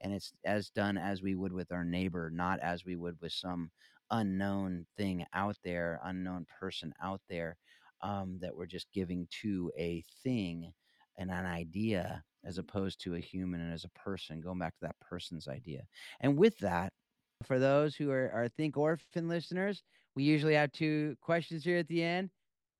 and 0.01 0.13
it's 0.13 0.33
as 0.45 0.69
done 0.69 0.97
as 0.97 1.21
we 1.21 1.35
would 1.35 1.53
with 1.53 1.71
our 1.71 1.83
neighbor 1.85 2.29
not 2.29 2.59
as 2.59 2.85
we 2.85 2.95
would 2.95 3.15
with 3.21 3.31
some 3.31 3.71
unknown 4.11 4.85
thing 4.97 5.25
out 5.33 5.55
there 5.63 5.99
unknown 6.03 6.45
person 6.59 6.93
out 7.01 7.21
there 7.29 7.55
um, 8.01 8.37
that 8.41 8.55
we're 8.55 8.65
just 8.65 8.87
giving 8.93 9.27
to 9.41 9.71
a 9.77 10.03
thing 10.23 10.71
and 11.17 11.31
an 11.31 11.45
idea 11.45 12.23
as 12.43 12.57
opposed 12.57 13.01
to 13.01 13.15
a 13.15 13.19
human 13.19 13.61
and 13.61 13.73
as 13.73 13.85
a 13.85 13.99
person 13.99 14.41
going 14.41 14.59
back 14.59 14.73
to 14.73 14.85
that 14.85 14.99
person's 14.99 15.47
idea 15.47 15.83
and 16.21 16.37
with 16.37 16.57
that 16.59 16.91
for 17.43 17.59
those 17.59 17.95
who 17.95 18.11
are, 18.11 18.31
are 18.33 18.47
think 18.47 18.77
orphan 18.77 19.27
listeners 19.27 19.83
we 20.15 20.23
usually 20.23 20.55
have 20.55 20.71
two 20.71 21.15
questions 21.21 21.63
here 21.63 21.77
at 21.77 21.87
the 21.87 22.01
end. 22.01 22.29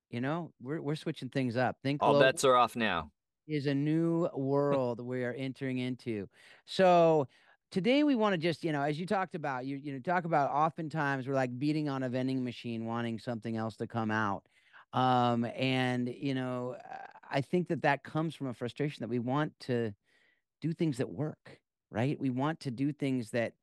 You 0.09 0.21
know, 0.21 0.51
we're 0.61 0.81
we're 0.81 0.95
switching 0.95 1.29
things 1.29 1.57
up. 1.57 1.75
Think 1.83 2.01
all 2.01 2.19
bets 2.19 2.43
are 2.43 2.55
off 2.55 2.75
now. 2.75 3.11
Is 3.47 3.67
a 3.67 3.75
new 3.75 4.29
world 4.35 5.01
we 5.01 5.23
are 5.23 5.33
entering 5.33 5.79
into. 5.79 6.27
So 6.65 7.27
today 7.71 8.03
we 8.03 8.15
want 8.15 8.33
to 8.33 8.37
just, 8.37 8.63
you 8.63 8.71
know, 8.71 8.81
as 8.81 8.99
you 8.99 9.05
talked 9.05 9.35
about, 9.35 9.65
you 9.65 9.77
you 9.83 9.93
know, 9.93 9.99
talk 9.99 10.25
about 10.25 10.51
oftentimes 10.51 11.27
we're 11.27 11.33
like 11.33 11.57
beating 11.59 11.89
on 11.89 12.03
a 12.03 12.09
vending 12.09 12.43
machine, 12.43 12.85
wanting 12.85 13.19
something 13.19 13.57
else 13.57 13.75
to 13.77 13.87
come 13.87 14.11
out. 14.11 14.43
Um, 14.93 15.45
and 15.55 16.07
you 16.07 16.33
know, 16.33 16.77
I 17.31 17.41
think 17.41 17.67
that 17.69 17.81
that 17.83 18.03
comes 18.03 18.35
from 18.35 18.47
a 18.47 18.53
frustration 18.53 19.01
that 19.01 19.09
we 19.09 19.19
want 19.19 19.59
to 19.61 19.93
do 20.61 20.73
things 20.73 20.97
that 20.97 21.09
work, 21.09 21.59
right? 21.91 22.19
We 22.19 22.29
want 22.29 22.59
to 22.61 22.71
do 22.71 22.91
things 22.91 23.31
that 23.31 23.53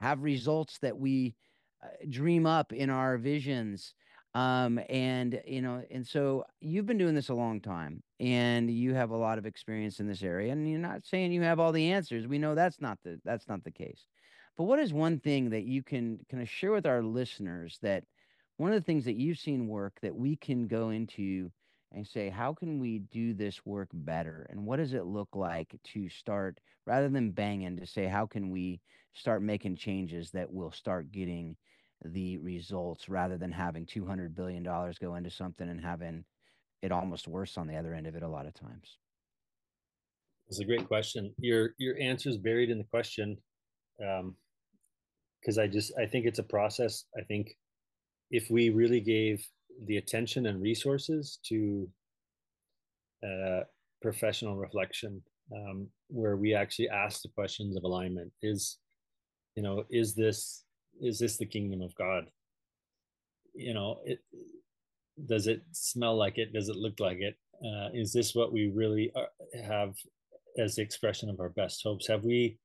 have 0.00 0.22
results 0.22 0.78
that 0.78 0.98
we 0.98 1.34
uh, 1.82 1.88
dream 2.08 2.46
up 2.46 2.72
in 2.72 2.90
our 2.90 3.16
visions 3.18 3.94
um 4.34 4.80
and 4.88 5.42
you 5.46 5.60
know 5.60 5.82
and 5.90 6.06
so 6.06 6.44
you've 6.60 6.86
been 6.86 6.96
doing 6.96 7.14
this 7.14 7.28
a 7.28 7.34
long 7.34 7.60
time 7.60 8.02
and 8.18 8.70
you 8.70 8.94
have 8.94 9.10
a 9.10 9.16
lot 9.16 9.36
of 9.36 9.44
experience 9.44 10.00
in 10.00 10.08
this 10.08 10.22
area 10.22 10.52
and 10.52 10.68
you're 10.70 10.78
not 10.78 11.04
saying 11.04 11.32
you 11.32 11.42
have 11.42 11.60
all 11.60 11.72
the 11.72 11.92
answers 11.92 12.26
we 12.26 12.38
know 12.38 12.54
that's 12.54 12.80
not 12.80 12.98
the 13.04 13.20
that's 13.24 13.46
not 13.46 13.62
the 13.62 13.70
case 13.70 14.06
but 14.56 14.64
what 14.64 14.78
is 14.78 14.92
one 14.92 15.18
thing 15.20 15.50
that 15.50 15.64
you 15.64 15.82
can 15.82 16.18
kind 16.30 16.42
of 16.42 16.48
share 16.48 16.72
with 16.72 16.86
our 16.86 17.02
listeners 17.02 17.78
that 17.82 18.04
one 18.56 18.72
of 18.72 18.80
the 18.80 18.84
things 18.84 19.04
that 19.04 19.16
you've 19.16 19.38
seen 19.38 19.68
work 19.68 19.98
that 20.00 20.14
we 20.14 20.36
can 20.36 20.66
go 20.66 20.90
into 20.90 21.50
and 21.94 22.06
say 22.06 22.28
how 22.28 22.54
can 22.54 22.78
we 22.78 23.00
do 23.10 23.34
this 23.34 23.64
work 23.64 23.88
better 23.92 24.46
and 24.50 24.64
what 24.64 24.76
does 24.76 24.94
it 24.94 25.04
look 25.04 25.28
like 25.34 25.74
to 25.84 26.08
start 26.08 26.58
rather 26.86 27.08
than 27.08 27.30
banging 27.30 27.76
to 27.76 27.86
say 27.86 28.06
how 28.06 28.26
can 28.26 28.50
we 28.50 28.80
start 29.12 29.42
making 29.42 29.76
changes 29.76 30.30
that 30.30 30.52
will 30.52 30.72
start 30.72 31.10
getting 31.12 31.56
the 32.04 32.38
results 32.38 33.08
rather 33.08 33.36
than 33.36 33.52
having 33.52 33.86
$200 33.86 34.34
billion 34.34 34.62
go 34.62 35.14
into 35.14 35.30
something 35.30 35.68
and 35.68 35.80
having 35.80 36.24
it 36.82 36.92
almost 36.92 37.28
worse 37.28 37.56
on 37.56 37.66
the 37.66 37.76
other 37.76 37.94
end 37.94 38.06
of 38.06 38.16
it 38.16 38.22
a 38.22 38.28
lot 38.28 38.46
of 38.46 38.54
times? 38.54 38.98
It's 40.48 40.60
a 40.60 40.64
great 40.64 40.86
question. 40.86 41.32
Your 41.38 41.70
your 41.78 41.98
answer 41.98 42.28
is 42.28 42.36
buried 42.36 42.68
in 42.68 42.76
the 42.76 42.84
question, 42.84 43.38
because 43.96 45.58
um, 45.58 45.62
I 45.62 45.66
just 45.66 45.92
I 45.98 46.04
think 46.04 46.26
it's 46.26 46.40
a 46.40 46.44
process. 46.44 47.04
I 47.16 47.22
think 47.22 47.56
if 48.30 48.50
we 48.50 48.70
really 48.70 49.00
gave 49.00 49.46
the 49.86 49.96
attention 49.96 50.46
and 50.46 50.62
resources 50.62 51.38
to 51.44 51.88
uh, 53.24 53.60
professional 54.00 54.56
reflection, 54.56 55.22
um, 55.54 55.86
where 56.08 56.36
we 56.36 56.54
actually 56.54 56.88
ask 56.88 57.22
the 57.22 57.28
questions 57.28 57.76
of 57.76 57.84
alignment, 57.84 58.32
is 58.42 58.78
you 59.56 59.62
know 59.62 59.84
is 59.90 60.14
this 60.14 60.64
is 61.00 61.18
this 61.18 61.36
the 61.36 61.46
kingdom 61.46 61.82
of 61.82 61.94
God? 61.94 62.24
You 63.54 63.74
know, 63.74 64.00
it 64.04 64.20
does 65.26 65.46
it 65.46 65.62
smell 65.72 66.16
like 66.16 66.38
it? 66.38 66.52
Does 66.52 66.68
it 66.68 66.76
look 66.76 67.00
like 67.00 67.18
it? 67.20 67.36
Uh, 67.64 67.88
is 67.92 68.12
this 68.12 68.34
what 68.34 68.52
we 68.52 68.68
really 68.74 69.12
are, 69.14 69.28
have 69.64 69.94
as 70.58 70.76
the 70.76 70.82
expression 70.82 71.28
of 71.28 71.40
our 71.40 71.50
best 71.50 71.82
hopes? 71.82 72.08
Have 72.08 72.24
we 72.24 72.58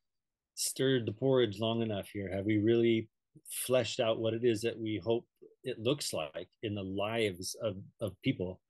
stirred 0.56 1.06
the 1.06 1.12
porridge 1.12 1.60
long 1.60 1.82
enough 1.82 2.08
here? 2.12 2.32
Have 2.34 2.46
we 2.46 2.58
really 2.58 3.10
fleshed 3.50 4.00
out 4.00 4.20
what 4.20 4.34
it 4.34 4.44
is 4.44 4.62
that 4.62 4.80
we 4.80 5.00
hope 5.04 5.26
it 5.68 5.80
looks 5.80 6.14
like 6.14 6.50
in 6.64 6.76
the 6.76 6.84
lives 6.84 7.56
of, 7.62 7.76
of 8.02 8.20
people? 8.24 8.62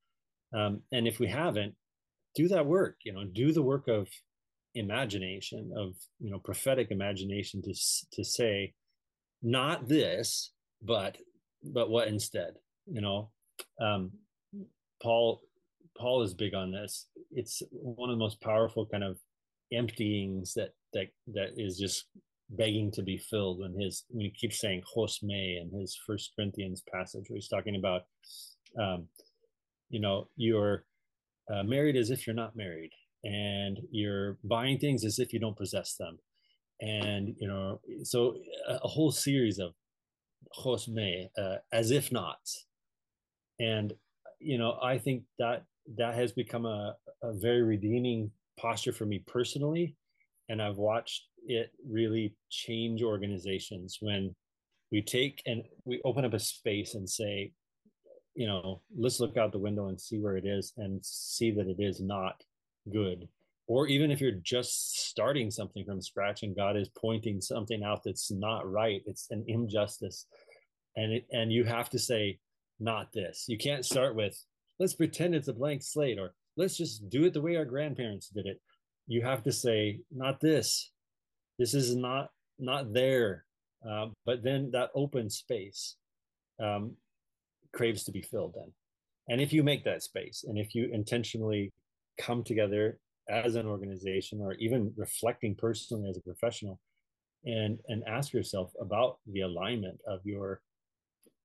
Um, 0.54 0.82
and 0.92 1.08
if 1.08 1.20
we 1.20 1.28
haven't, 1.28 1.76
do 2.36 2.48
that 2.50 2.66
work, 2.66 2.98
you 3.04 3.14
know, 3.14 3.24
do 3.24 3.52
the 3.52 3.64
work 3.64 3.88
of 3.88 4.08
imagination, 4.76 5.72
of, 5.76 5.96
you 6.20 6.30
know, 6.32 6.40
prophetic 6.40 6.92
imagination 6.92 7.62
to, 7.64 7.74
to 8.14 8.24
say, 8.24 8.74
not 9.42 9.88
this, 9.88 10.52
but 10.82 11.18
but 11.64 11.90
what 11.90 12.08
instead? 12.08 12.54
You 12.86 13.02
know, 13.02 13.30
um, 13.82 14.12
Paul 15.02 15.42
Paul 15.98 16.22
is 16.22 16.34
big 16.34 16.54
on 16.54 16.72
this. 16.72 17.08
It's 17.32 17.62
one 17.72 18.10
of 18.10 18.16
the 18.16 18.20
most 18.20 18.42
powerful 18.42 18.86
kind 18.86 19.04
of 19.04 19.18
emptyings 19.74 20.54
that 20.54 20.72
that 20.94 21.08
that 21.34 21.50
is 21.58 21.78
just 21.78 22.06
begging 22.50 22.92
to 22.92 23.02
be 23.02 23.18
filled 23.18 23.60
when 23.60 23.78
his 23.80 24.06
when 24.10 24.26
he 24.26 24.32
keeps 24.32 24.60
saying 24.60 24.82
hos 24.86 25.20
me 25.22 25.60
in 25.62 25.80
his 25.80 26.00
first 26.08 26.32
corinthians 26.36 26.82
passage 26.94 27.26
where 27.28 27.36
he's 27.36 27.50
talking 27.50 27.76
about 27.76 28.04
um, 28.80 29.08
you 29.90 30.00
know 30.00 30.28
you're 30.36 30.86
uh, 31.54 31.64
married 31.64 31.96
as 31.96 32.10
if 32.10 32.26
you're 32.26 32.36
not 32.36 32.56
married 32.56 32.92
and 33.24 33.80
you're 33.92 34.38
buying 34.44 34.78
things 34.78 35.04
as 35.04 35.20
if 35.20 35.34
you 35.34 35.40
don't 35.40 35.58
possess 35.58 35.96
them. 35.96 36.18
And 36.80 37.36
you 37.40 37.48
know 37.48 37.82
so 38.04 38.38
a, 38.68 38.88
whole 38.88 39.12
series 39.12 39.58
of 39.58 39.74
hosme 40.54 41.28
uh, 41.38 41.56
as 41.74 41.92
if 41.92 42.12
not. 42.12 42.40
And 43.60 43.94
you 44.40 44.60
know 44.60 44.78
i 44.84 45.00
think 45.00 45.24
that 45.40 45.64
that 45.98 46.14
has 46.14 46.32
become 46.32 46.68
a, 46.68 46.96
a 47.24 47.34
very 47.34 47.64
redeeming 47.64 48.30
posture 48.60 48.94
for 48.94 49.06
me 49.06 49.24
personally. 49.26 49.96
And 50.50 50.62
i've 50.62 50.78
watched 50.78 51.24
it 51.48 51.72
really 51.90 52.36
change 52.50 53.02
organizations 53.02 53.98
when 54.02 54.36
we 54.92 55.02
take 55.02 55.42
and 55.46 55.64
we 55.86 56.02
open 56.06 56.26
up 56.26 56.34
a 56.34 56.40
space 56.40 56.94
and 56.94 57.10
say 57.10 57.52
you 58.36 58.48
know 58.48 58.82
let's 58.98 59.20
look 59.20 59.38
out 59.38 59.52
the 59.52 59.58
window 59.58 59.88
and 59.88 60.00
see 60.00 60.20
where 60.20 60.38
it 60.38 60.46
is 60.46 60.74
and 60.78 61.04
see 61.04 61.52
that 61.52 61.68
it 61.68 61.78
is 61.80 62.00
not 62.02 62.44
good. 62.92 63.28
Or 63.70 63.88
even 63.88 64.12
if 64.12 64.22
you're 64.22 64.32
just 64.32 65.08
starting 65.10 65.52
something 65.52 65.84
from 65.86 66.02
scratch 66.02 66.44
and 66.44 66.56
god 66.56 66.78
is 66.78 66.90
pointing 66.90 67.42
something 67.42 67.84
out 67.84 68.02
that's 68.06 68.32
not 68.32 68.70
right 68.70 69.02
it's 69.06 69.28
an 69.32 69.44
injustice. 69.48 70.26
And 70.96 71.14
it, 71.14 71.28
and 71.32 71.52
you 71.52 71.64
have 71.64 71.90
to 71.92 72.00
say 72.00 72.40
not 72.80 73.12
this. 73.14 73.46
You 73.48 73.58
can't 73.58 73.86
start 73.86 74.16
with 74.16 74.38
let's 74.80 74.94
pretend 74.94 75.34
it's 75.34 75.48
a 75.48 75.54
blank 75.54 75.82
slate 75.84 76.20
or 76.20 76.34
let's 76.56 76.78
just 76.78 77.10
do 77.10 77.26
it 77.26 77.34
the 77.34 77.42
way 77.42 77.56
our 77.56 77.66
grandparents 77.66 78.30
did 78.30 78.46
it. 78.46 78.60
You 79.08 79.22
have 79.24 79.44
to 79.44 79.52
say 79.52 80.00
not 80.12 80.40
this 80.40 80.92
this 81.58 81.74
is 81.74 81.96
not 81.96 82.30
not 82.60 82.94
there 82.94 83.46
uh, 83.88 84.08
but 84.26 84.44
then 84.44 84.72
that 84.72 84.90
open 84.96 85.30
space 85.30 85.96
um, 86.62 86.96
craves 87.74 88.04
to 88.04 88.12
be 88.12 88.22
filled 88.22 88.54
then. 88.56 88.72
And 89.30 89.42
if 89.42 89.54
you 89.54 89.64
make 89.64 89.84
that 89.84 90.04
space 90.04 90.46
and 90.48 90.58
if 90.58 90.74
you 90.74 90.90
intentionally 90.92 91.72
come 92.20 92.44
together 92.44 93.00
as 93.30 93.56
an 93.56 93.68
organization 93.68 94.40
or 94.42 94.54
even 94.54 94.94
reflecting 94.96 95.54
personally 95.56 96.10
as 96.10 96.18
a 96.18 96.22
professional 96.22 96.80
and 97.46 97.78
and 97.88 98.04
ask 98.08 98.34
yourself 98.34 98.72
about 98.82 99.18
the 99.28 99.42
alignment 99.42 100.00
of 100.08 100.22
your 100.24 100.62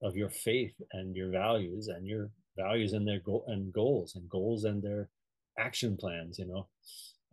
of 0.00 0.16
your 0.16 0.30
faith 0.30 0.74
and 0.92 1.14
your 1.14 1.30
values 1.30 1.88
and 1.88 2.06
your 2.06 2.30
values 2.56 2.92
and 2.92 3.06
their 3.06 3.20
goal 3.20 3.44
and 3.48 3.72
goals 3.72 4.14
and 4.14 4.28
goals 4.30 4.64
and 4.64 4.82
their 4.82 5.10
action 5.58 5.96
plans 5.96 6.38
you 6.38 6.46
know 6.46 6.66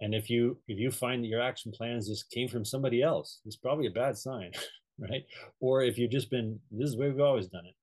and 0.01 0.13
if 0.15 0.29
you 0.29 0.57
if 0.67 0.77
you 0.79 0.91
find 0.91 1.23
that 1.23 1.27
your 1.27 1.41
action 1.41 1.71
plans 1.71 2.07
just 2.07 2.29
came 2.31 2.47
from 2.47 2.65
somebody 2.65 3.01
else 3.01 3.39
it's 3.45 3.55
probably 3.55 3.87
a 3.87 3.91
bad 3.91 4.17
sign 4.17 4.51
right? 4.99 5.23
Or 5.61 5.81
if 5.81 5.97
you've 5.97 6.11
just 6.11 6.29
been 6.29 6.59
this 6.71 6.89
is 6.89 6.95
the 6.95 7.01
way 7.01 7.09
we've 7.09 7.21
always 7.21 7.47
done 7.47 7.65
it. 7.65 7.75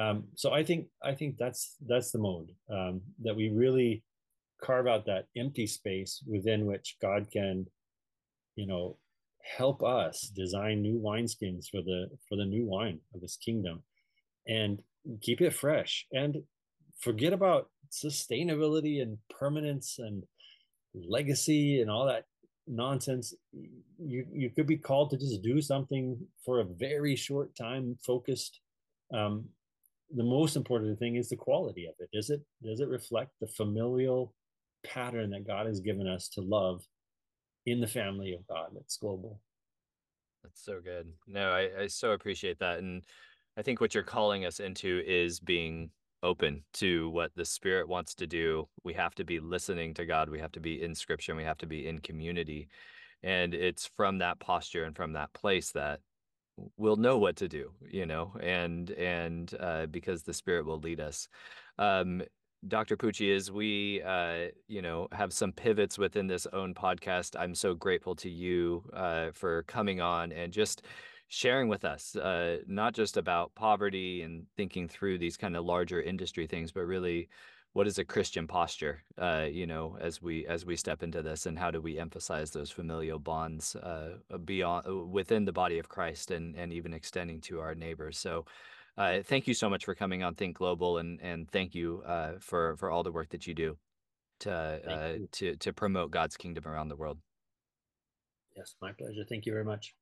Um, 0.00 0.24
so 0.36 0.52
i 0.52 0.62
think 0.62 0.86
i 1.02 1.12
think 1.14 1.36
that's 1.36 1.74
that's 1.86 2.12
the 2.12 2.18
mode 2.18 2.52
um, 2.72 3.00
that 3.22 3.34
we 3.34 3.50
really 3.50 4.04
carve 4.60 4.86
out 4.86 5.06
that 5.06 5.26
empty 5.36 5.66
space 5.66 6.22
within 6.26 6.66
which 6.66 6.96
God 7.00 7.28
can, 7.32 7.66
you 8.56 8.66
know, 8.66 8.96
help 9.56 9.82
us 9.82 10.30
design 10.34 10.82
new 10.82 11.00
wineskins 11.00 11.68
for 11.70 11.82
the 11.82 12.08
for 12.28 12.36
the 12.36 12.44
new 12.44 12.66
wine 12.66 13.00
of 13.14 13.22
his 13.22 13.36
kingdom 13.36 13.82
and 14.46 14.82
keep 15.22 15.40
it 15.40 15.54
fresh 15.54 16.06
and 16.12 16.36
forget 17.00 17.32
about 17.32 17.70
sustainability 17.90 19.00
and 19.00 19.18
permanence 19.30 19.98
and 19.98 20.24
legacy 20.94 21.80
and 21.80 21.90
all 21.90 22.06
that 22.06 22.24
nonsense 22.66 23.34
you 23.98 24.24
you 24.32 24.50
could 24.50 24.66
be 24.66 24.76
called 24.76 25.10
to 25.10 25.16
just 25.16 25.42
do 25.42 25.60
something 25.60 26.16
for 26.44 26.60
a 26.60 26.64
very 26.64 27.16
short 27.16 27.54
time 27.56 27.96
focused 28.04 28.60
um, 29.12 29.44
the 30.14 30.22
most 30.22 30.56
important 30.56 30.98
thing 30.98 31.16
is 31.16 31.28
the 31.28 31.36
quality 31.36 31.86
of 31.86 31.94
it 31.98 32.08
does 32.12 32.30
it 32.30 32.40
does 32.62 32.80
it 32.80 32.88
reflect 32.88 33.32
the 33.40 33.46
familial 33.48 34.34
pattern 34.84 35.30
that 35.30 35.46
God 35.46 35.66
has 35.66 35.80
given 35.80 36.06
us 36.06 36.28
to 36.30 36.40
love 36.40 36.82
in 37.66 37.80
the 37.80 37.86
family 37.86 38.32
of 38.34 38.46
God 38.46 38.70
that's 38.74 38.96
global. 38.96 39.40
That's 40.42 40.64
so 40.64 40.80
good. 40.80 41.12
No, 41.26 41.50
I, 41.50 41.82
I 41.82 41.86
so 41.86 42.12
appreciate 42.12 42.58
that. 42.60 42.78
And 42.78 43.04
I 43.56 43.62
think 43.62 43.80
what 43.80 43.94
you're 43.94 44.02
calling 44.02 44.46
us 44.46 44.60
into 44.60 45.02
is 45.06 45.38
being 45.38 45.90
open 46.22 46.62
to 46.74 47.10
what 47.10 47.32
the 47.34 47.44
Spirit 47.44 47.88
wants 47.88 48.14
to 48.16 48.26
do. 48.26 48.68
We 48.84 48.94
have 48.94 49.14
to 49.16 49.24
be 49.24 49.40
listening 49.40 49.94
to 49.94 50.06
God. 50.06 50.28
We 50.28 50.40
have 50.40 50.52
to 50.52 50.60
be 50.60 50.82
in 50.82 50.94
Scripture. 50.94 51.34
We 51.34 51.44
have 51.44 51.58
to 51.58 51.66
be 51.66 51.86
in 51.86 52.00
community. 52.00 52.68
And 53.22 53.54
it's 53.54 53.90
from 53.96 54.18
that 54.18 54.38
posture 54.40 54.84
and 54.84 54.96
from 54.96 55.12
that 55.12 55.32
place 55.32 55.72
that 55.72 56.00
we'll 56.76 56.96
know 56.96 57.18
what 57.18 57.36
to 57.36 57.48
do, 57.48 57.72
you 57.88 58.06
know, 58.06 58.34
and 58.40 58.90
and 58.92 59.54
uh, 59.58 59.86
because 59.86 60.22
the 60.22 60.34
Spirit 60.34 60.66
will 60.66 60.78
lead 60.78 61.00
us. 61.00 61.28
Um, 61.78 62.22
Dr. 62.68 62.96
Pucci, 62.96 63.34
as 63.34 63.50
we, 63.50 64.02
uh, 64.02 64.48
you 64.68 64.82
know, 64.82 65.08
have 65.12 65.32
some 65.32 65.50
pivots 65.50 65.96
within 65.96 66.26
this 66.26 66.46
own 66.52 66.74
podcast, 66.74 67.34
I'm 67.38 67.54
so 67.54 67.72
grateful 67.72 68.14
to 68.16 68.28
you 68.28 68.84
uh, 68.92 69.30
for 69.32 69.62
coming 69.62 70.02
on 70.02 70.30
and 70.30 70.52
just 70.52 70.82
sharing 71.30 71.68
with 71.68 71.84
us, 71.84 72.16
uh, 72.16 72.58
not 72.66 72.92
just 72.92 73.16
about 73.16 73.54
poverty 73.54 74.22
and 74.22 74.46
thinking 74.56 74.88
through 74.88 75.16
these 75.16 75.36
kind 75.36 75.56
of 75.56 75.64
larger 75.64 76.02
industry 76.02 76.46
things, 76.46 76.72
but 76.72 76.82
really 76.82 77.28
what 77.72 77.86
is 77.86 77.98
a 77.98 78.04
Christian 78.04 78.48
posture, 78.48 79.04
uh, 79.16 79.46
you 79.48 79.64
know, 79.64 79.96
as 80.00 80.20
we 80.20 80.44
as 80.46 80.66
we 80.66 80.74
step 80.76 81.04
into 81.04 81.22
this, 81.22 81.46
and 81.46 81.56
how 81.56 81.70
do 81.70 81.80
we 81.80 81.98
emphasize 82.00 82.50
those 82.50 82.70
familial 82.70 83.20
bonds 83.20 83.76
uh, 83.76 84.16
beyond 84.44 84.88
uh, 84.88 84.96
within 85.06 85.44
the 85.44 85.52
body 85.52 85.78
of 85.78 85.88
Christ, 85.88 86.32
and 86.32 86.56
and 86.56 86.72
even 86.72 86.92
extending 86.92 87.40
to 87.42 87.60
our 87.60 87.76
neighbors. 87.76 88.18
So, 88.18 88.44
uh, 88.98 89.22
thank 89.22 89.46
you 89.46 89.54
so 89.54 89.70
much 89.70 89.84
for 89.84 89.94
coming 89.94 90.24
on 90.24 90.34
Think 90.34 90.56
Global, 90.56 90.98
and 90.98 91.20
and 91.22 91.48
thank 91.48 91.76
you 91.76 92.02
uh, 92.04 92.40
for 92.40 92.76
for 92.76 92.90
all 92.90 93.04
the 93.04 93.12
work 93.12 93.28
that 93.28 93.46
you 93.46 93.54
do 93.54 93.78
to 94.40 94.52
uh, 94.52 95.18
to 95.32 95.54
to 95.54 95.72
promote 95.72 96.10
God's 96.10 96.36
kingdom 96.36 96.66
around 96.66 96.88
the 96.88 96.96
world. 96.96 97.20
Yes, 98.56 98.74
my 98.82 98.92
pleasure. 98.92 99.24
Thank 99.28 99.46
you 99.46 99.52
very 99.52 99.64
much. 99.64 99.94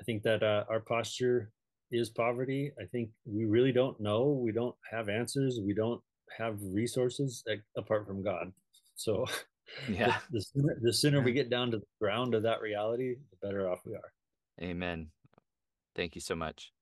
I 0.00 0.04
think 0.04 0.22
that 0.22 0.42
uh, 0.42 0.64
our 0.70 0.80
posture 0.80 1.50
is 1.90 2.10
poverty. 2.10 2.72
I 2.80 2.84
think 2.86 3.10
we 3.24 3.46
really 3.46 3.72
don't 3.72 3.98
know. 4.00 4.40
We 4.42 4.52
don't 4.52 4.74
have 4.90 5.08
answers. 5.08 5.60
We 5.64 5.74
don't 5.74 6.00
have 6.38 6.58
resources 6.62 7.42
apart 7.76 8.06
from 8.06 8.22
God. 8.22 8.52
So, 8.94 9.26
yeah, 9.90 10.18
the, 10.30 10.38
the 10.38 10.42
sooner, 10.42 10.76
the 10.80 10.92
sooner 10.92 11.20
we 11.20 11.32
get 11.32 11.50
down 11.50 11.70
to 11.72 11.78
the 11.78 11.86
ground 12.00 12.34
of 12.34 12.44
that 12.44 12.60
reality, 12.60 13.16
the 13.30 13.46
better 13.46 13.68
off 13.68 13.80
we 13.84 13.94
are. 13.94 14.12
Amen. 14.62 15.08
Thank 15.96 16.14
you 16.14 16.20
so 16.20 16.36
much. 16.36 16.72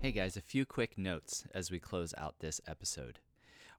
Hey 0.00 0.10
guys, 0.10 0.36
a 0.36 0.40
few 0.40 0.66
quick 0.66 0.98
notes 0.98 1.46
as 1.54 1.70
we 1.70 1.78
close 1.78 2.12
out 2.18 2.36
this 2.40 2.60
episode. 2.66 3.20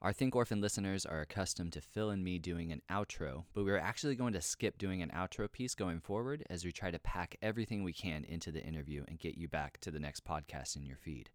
Our 0.04 0.12
Think 0.12 0.36
Orphan 0.36 0.60
listeners 0.60 1.06
are 1.06 1.22
accustomed 1.22 1.72
to 1.72 1.82
Phil 1.82 2.10
and 2.10 2.26
me 2.26 2.38
doing 2.38 2.74
an 2.74 2.82
outro, 2.92 3.46
but 3.54 3.64
we're 3.64 3.78
actually 3.78 4.16
going 4.16 4.34
to 4.34 4.42
skip 4.42 4.78
doing 4.78 5.02
an 5.02 5.10
outro 5.16 5.50
piece 5.50 5.76
going 5.76 6.02
forward 6.02 6.44
as 6.50 6.66
we 6.66 6.74
try 6.74 6.92
to 6.92 7.00
pack 7.00 7.38
everything 7.42 7.86
we 7.86 7.94
can 7.94 8.26
into 8.26 8.52
the 8.52 8.62
interview 8.62 9.06
and 9.08 9.18
get 9.18 9.38
you 9.38 9.48
back 9.48 9.78
to 9.80 9.92
the 9.92 10.02
next 10.02 10.26
podcast 10.26 10.76
in 10.76 10.86
your 10.86 10.98
feed. 10.98 11.30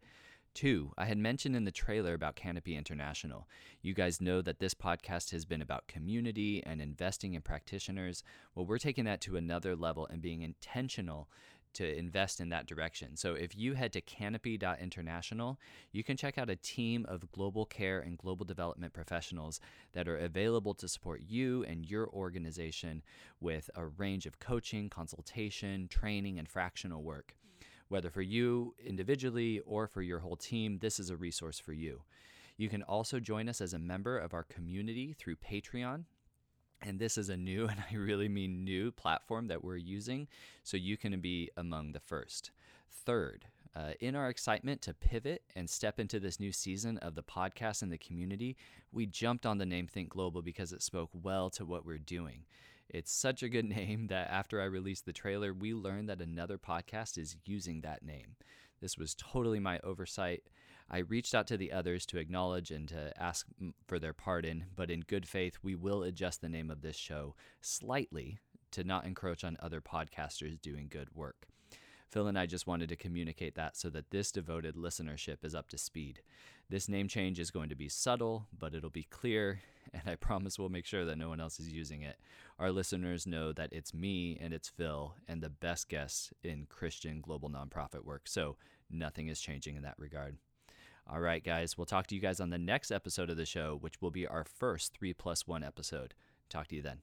Two, 0.53 0.93
I 0.99 1.07
had 1.07 1.17
mentioned 1.17 1.57
in 1.57 1.65
the 1.65 1.71
trailer 1.71 2.13
about 2.13 2.37
Canopy 2.37 2.77
International. 2.77 3.49
You 3.81 3.95
guys 3.95 4.21
know 4.21 4.43
that 4.43 4.59
this 4.59 4.75
podcast 4.75 5.31
has 5.31 5.47
been 5.47 5.63
about 5.63 5.89
community 5.89 6.63
and 6.67 6.83
investing 6.83 7.33
in 7.33 7.41
practitioners. 7.41 8.23
Well, 8.55 8.67
we're 8.67 8.77
taking 8.77 9.07
that 9.07 9.23
to 9.23 9.39
another 9.39 9.77
level 9.77 10.07
and 10.07 10.21
being 10.21 10.43
intentional 10.43 11.31
to 11.79 11.97
invest 11.99 12.41
in 12.41 12.49
that 12.49 12.67
direction. 12.67 13.17
So 13.17 13.35
if 13.35 13.57
you 13.57 13.75
head 13.75 13.93
to 13.93 14.01
canopy.international, 14.01 15.61
you 15.93 16.03
can 16.03 16.17
check 16.17 16.37
out 16.37 16.51
a 16.51 16.57
team 16.57 17.07
of 17.09 17.31
global 17.31 17.65
care 17.65 18.01
and 18.01 18.19
global 18.19 18.45
development 18.45 18.93
professionals 18.93 19.61
that 19.93 20.09
are 20.09 20.17
available 20.17 20.75
to 20.75 20.89
support 20.89 21.23
you 21.27 21.63
and 21.65 21.87
your 21.87 22.09
organization 22.09 23.03
with 23.41 23.71
a 23.77 23.87
range 23.87 24.27
of 24.27 24.41
coaching, 24.41 24.91
consultation, 24.91 25.87
training, 25.89 26.39
and 26.41 26.49
fractional 26.49 27.05
work. 27.05 27.37
Whether 27.89 28.11
for 28.11 28.23
you 28.23 28.75
individually 28.85 29.61
or 29.65 29.87
for 29.87 30.03
your 30.03 30.19
whole 30.19 30.37
team, 30.37 30.79
this 30.81 30.99
is 30.99 31.11
a 31.11 31.17
resource 31.17 31.61
for 31.61 31.73
you. 31.73 32.03
You 32.57 32.69
can 32.69 32.83
also 32.83 33.21
join 33.21 33.49
us 33.49 33.61
as 33.61 33.73
a 33.73 33.79
member 33.79 34.19
of 34.19 34.35
our 34.35 34.43
community 34.43 35.15
through 35.17 35.37
Patreon. 35.37 36.07
And 36.83 36.99
this 36.99 37.19
is 37.19 37.29
a 37.29 37.37
new, 37.37 37.67
and 37.69 37.83
I 37.91 37.95
really 37.97 38.29
mean 38.29 38.65
new, 38.65 38.91
platform 38.91 39.49
that 39.49 39.65
we're 39.65 39.77
using, 39.77 40.29
so 40.63 40.77
you 40.77 40.97
can 40.97 41.19
be 41.21 41.51
among 41.57 41.93
the 41.93 42.01
first. 42.01 42.51
Third, 42.91 43.47
uh, 43.77 43.93
in 44.01 44.17
our 44.17 44.29
excitement 44.29 44.83
to 44.83 44.95
pivot 44.95 45.43
and 45.55 45.69
step 45.69 46.01
into 46.01 46.19
this 46.19 46.41
new 46.41 46.53
season 46.53 46.99
of 46.99 47.15
the 47.15 47.23
podcast 47.23 47.83
and 47.83 47.93
the 47.93 47.99
community, 47.99 48.57
we 48.93 49.07
jumped 49.07 49.47
on 49.47 49.59
the 49.59 49.67
name 49.67 49.87
Think 49.87 50.09
Global 50.09 50.43
because 50.43 50.73
it 50.73 50.83
spoke 50.83 51.11
well 51.13 51.51
to 51.51 51.65
what 51.65 51.85
we're 51.85 51.99
doing. 51.99 52.45
It's 52.89 53.13
such 53.13 53.43
a 53.43 53.49
good 53.49 53.65
name 53.69 54.07
that 54.09 54.31
after 54.31 54.61
I 54.61 54.65
released 54.65 55.07
the 55.07 55.13
trailer, 55.13 55.53
we 55.53 55.75
learned 55.75 56.09
that 56.09 56.21
another 56.21 56.59
podcast 56.59 57.19
is 57.19 57.37
using 57.45 57.83
that 57.83 58.03
name. 58.03 58.37
This 58.81 58.97
was 58.97 59.15
totally 59.15 59.61
my 59.61 59.81
oversight. 59.81 60.45
I 60.91 60.99
reached 60.99 61.35
out 61.35 61.47
to 61.49 61.57
the 61.57 61.73
others 61.73 62.07
to 62.07 62.19
acknowledge 62.19 62.71
and 62.71 62.89
to 62.89 63.13
ask 63.21 63.47
for 63.87 63.99
their 63.99 64.15
pardon, 64.15 64.65
but 64.75 64.91
in 64.91 65.01
good 65.01 65.29
faith, 65.29 65.59
we 65.63 65.75
will 65.75 66.03
adjust 66.03 66.41
the 66.41 66.49
name 66.49 66.71
of 66.71 66.81
this 66.81 66.97
show 66.97 67.35
slightly 67.61 68.39
to 68.71 68.85
not 68.85 69.05
encroach 69.05 69.45
on 69.45 69.59
other 69.61 69.81
podcasters 69.81 70.61
doing 70.61 70.89
good 70.91 71.15
work. 71.15 71.47
Phil 72.11 72.27
and 72.27 72.39
I 72.39 72.47
just 72.47 72.67
wanted 72.67 72.89
to 72.89 72.97
communicate 72.97 73.55
that 73.57 73.77
so 73.77 73.91
that 73.91 74.11
this 74.11 74.33
devoted 74.33 74.77
listenership 74.77 75.45
is 75.45 75.55
up 75.55 75.69
to 75.69 75.79
speed. 75.79 76.23
This 76.71 76.89
name 76.89 77.07
change 77.07 77.39
is 77.39 77.51
going 77.51 77.69
to 77.69 77.75
be 77.75 77.91
subtle, 77.91 78.47
but 78.59 78.75
it'll 78.75 78.89
be 78.89 79.03
clear, 79.05 79.61
and 79.93 80.03
I 80.07 80.17
promise 80.17 80.59
we'll 80.59 80.71
make 80.71 80.87
sure 80.87 81.05
that 81.05 81.19
no 81.19 81.29
one 81.29 81.41
else 81.41 81.61
is 81.61 81.69
using 81.69 82.01
it. 82.01 82.17
Our 82.59 82.73
listeners 82.73 83.27
know 83.27 83.53
that 83.53 83.73
it's 83.73 83.93
me 83.93 84.39
and 84.41 84.55
it's 84.55 84.71
Phil 84.71 85.15
and 85.27 85.43
the 85.43 85.51
best 85.51 85.91
guests 85.91 86.33
in 86.43 86.67
Christian 86.71 87.21
global 87.21 87.51
nonprofit 87.51 88.05
work, 88.05 88.23
so 88.27 88.57
nothing 88.91 89.29
is 89.29 89.41
changing 89.41 89.77
in 89.77 89.83
that 89.83 89.99
regard. 89.99 90.39
All 91.11 91.21
right, 91.21 91.43
guys, 91.43 91.79
we'll 91.79 91.87
talk 91.87 92.07
to 92.09 92.15
you 92.15 92.21
guys 92.21 92.39
on 92.39 92.51
the 92.51 92.59
next 92.59 92.91
episode 92.91 93.31
of 93.31 93.39
the 93.39 93.47
show, 93.47 93.79
which 93.81 94.03
will 94.03 94.11
be 94.11 94.27
our 94.27 94.45
first 94.45 94.93
3 94.93 95.15
plus 95.15 95.47
1 95.47 95.65
episode. 95.65 96.13
Talk 96.51 96.67
to 96.69 96.77
you 96.77 96.83
then. 96.83 96.99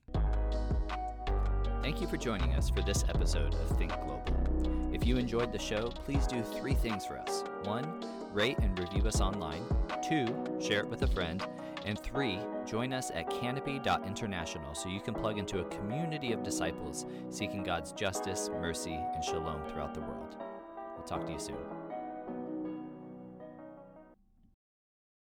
Thank 1.81 2.01
you 2.01 2.07
for 2.07 2.17
joining 2.17 2.53
us 2.53 2.69
for 2.69 2.81
this 2.81 3.03
episode 3.09 3.55
of 3.55 3.77
Think 3.79 3.93
Global. 4.03 4.91
If 4.93 5.07
you 5.07 5.17
enjoyed 5.17 5.51
the 5.51 5.59
show, 5.59 5.87
please 5.87 6.27
do 6.27 6.43
three 6.43 6.75
things 6.75 7.03
for 7.03 7.17
us. 7.17 7.43
One, 7.63 8.05
rate 8.31 8.59
and 8.59 8.77
review 8.77 9.07
us 9.07 9.21
online. 9.21 9.63
Two, 10.07 10.27
share 10.61 10.81
it 10.81 10.87
with 10.87 11.01
a 11.01 11.07
friend. 11.07 11.43
And 11.83 11.97
three, 11.99 12.39
join 12.65 12.93
us 12.93 13.11
at 13.11 13.29
canopy.international 13.29 14.75
so 14.75 14.87
you 14.87 15.01
can 15.01 15.15
plug 15.15 15.39
into 15.39 15.59
a 15.59 15.65
community 15.65 16.31
of 16.31 16.43
disciples 16.43 17.07
seeking 17.31 17.63
God's 17.63 17.91
justice, 17.91 18.51
mercy, 18.61 18.99
and 19.15 19.23
shalom 19.23 19.63
throughout 19.67 19.95
the 19.95 20.01
world. 20.01 20.37
We'll 20.95 21.05
talk 21.05 21.25
to 21.25 21.31
you 21.31 21.39
soon. 21.39 21.84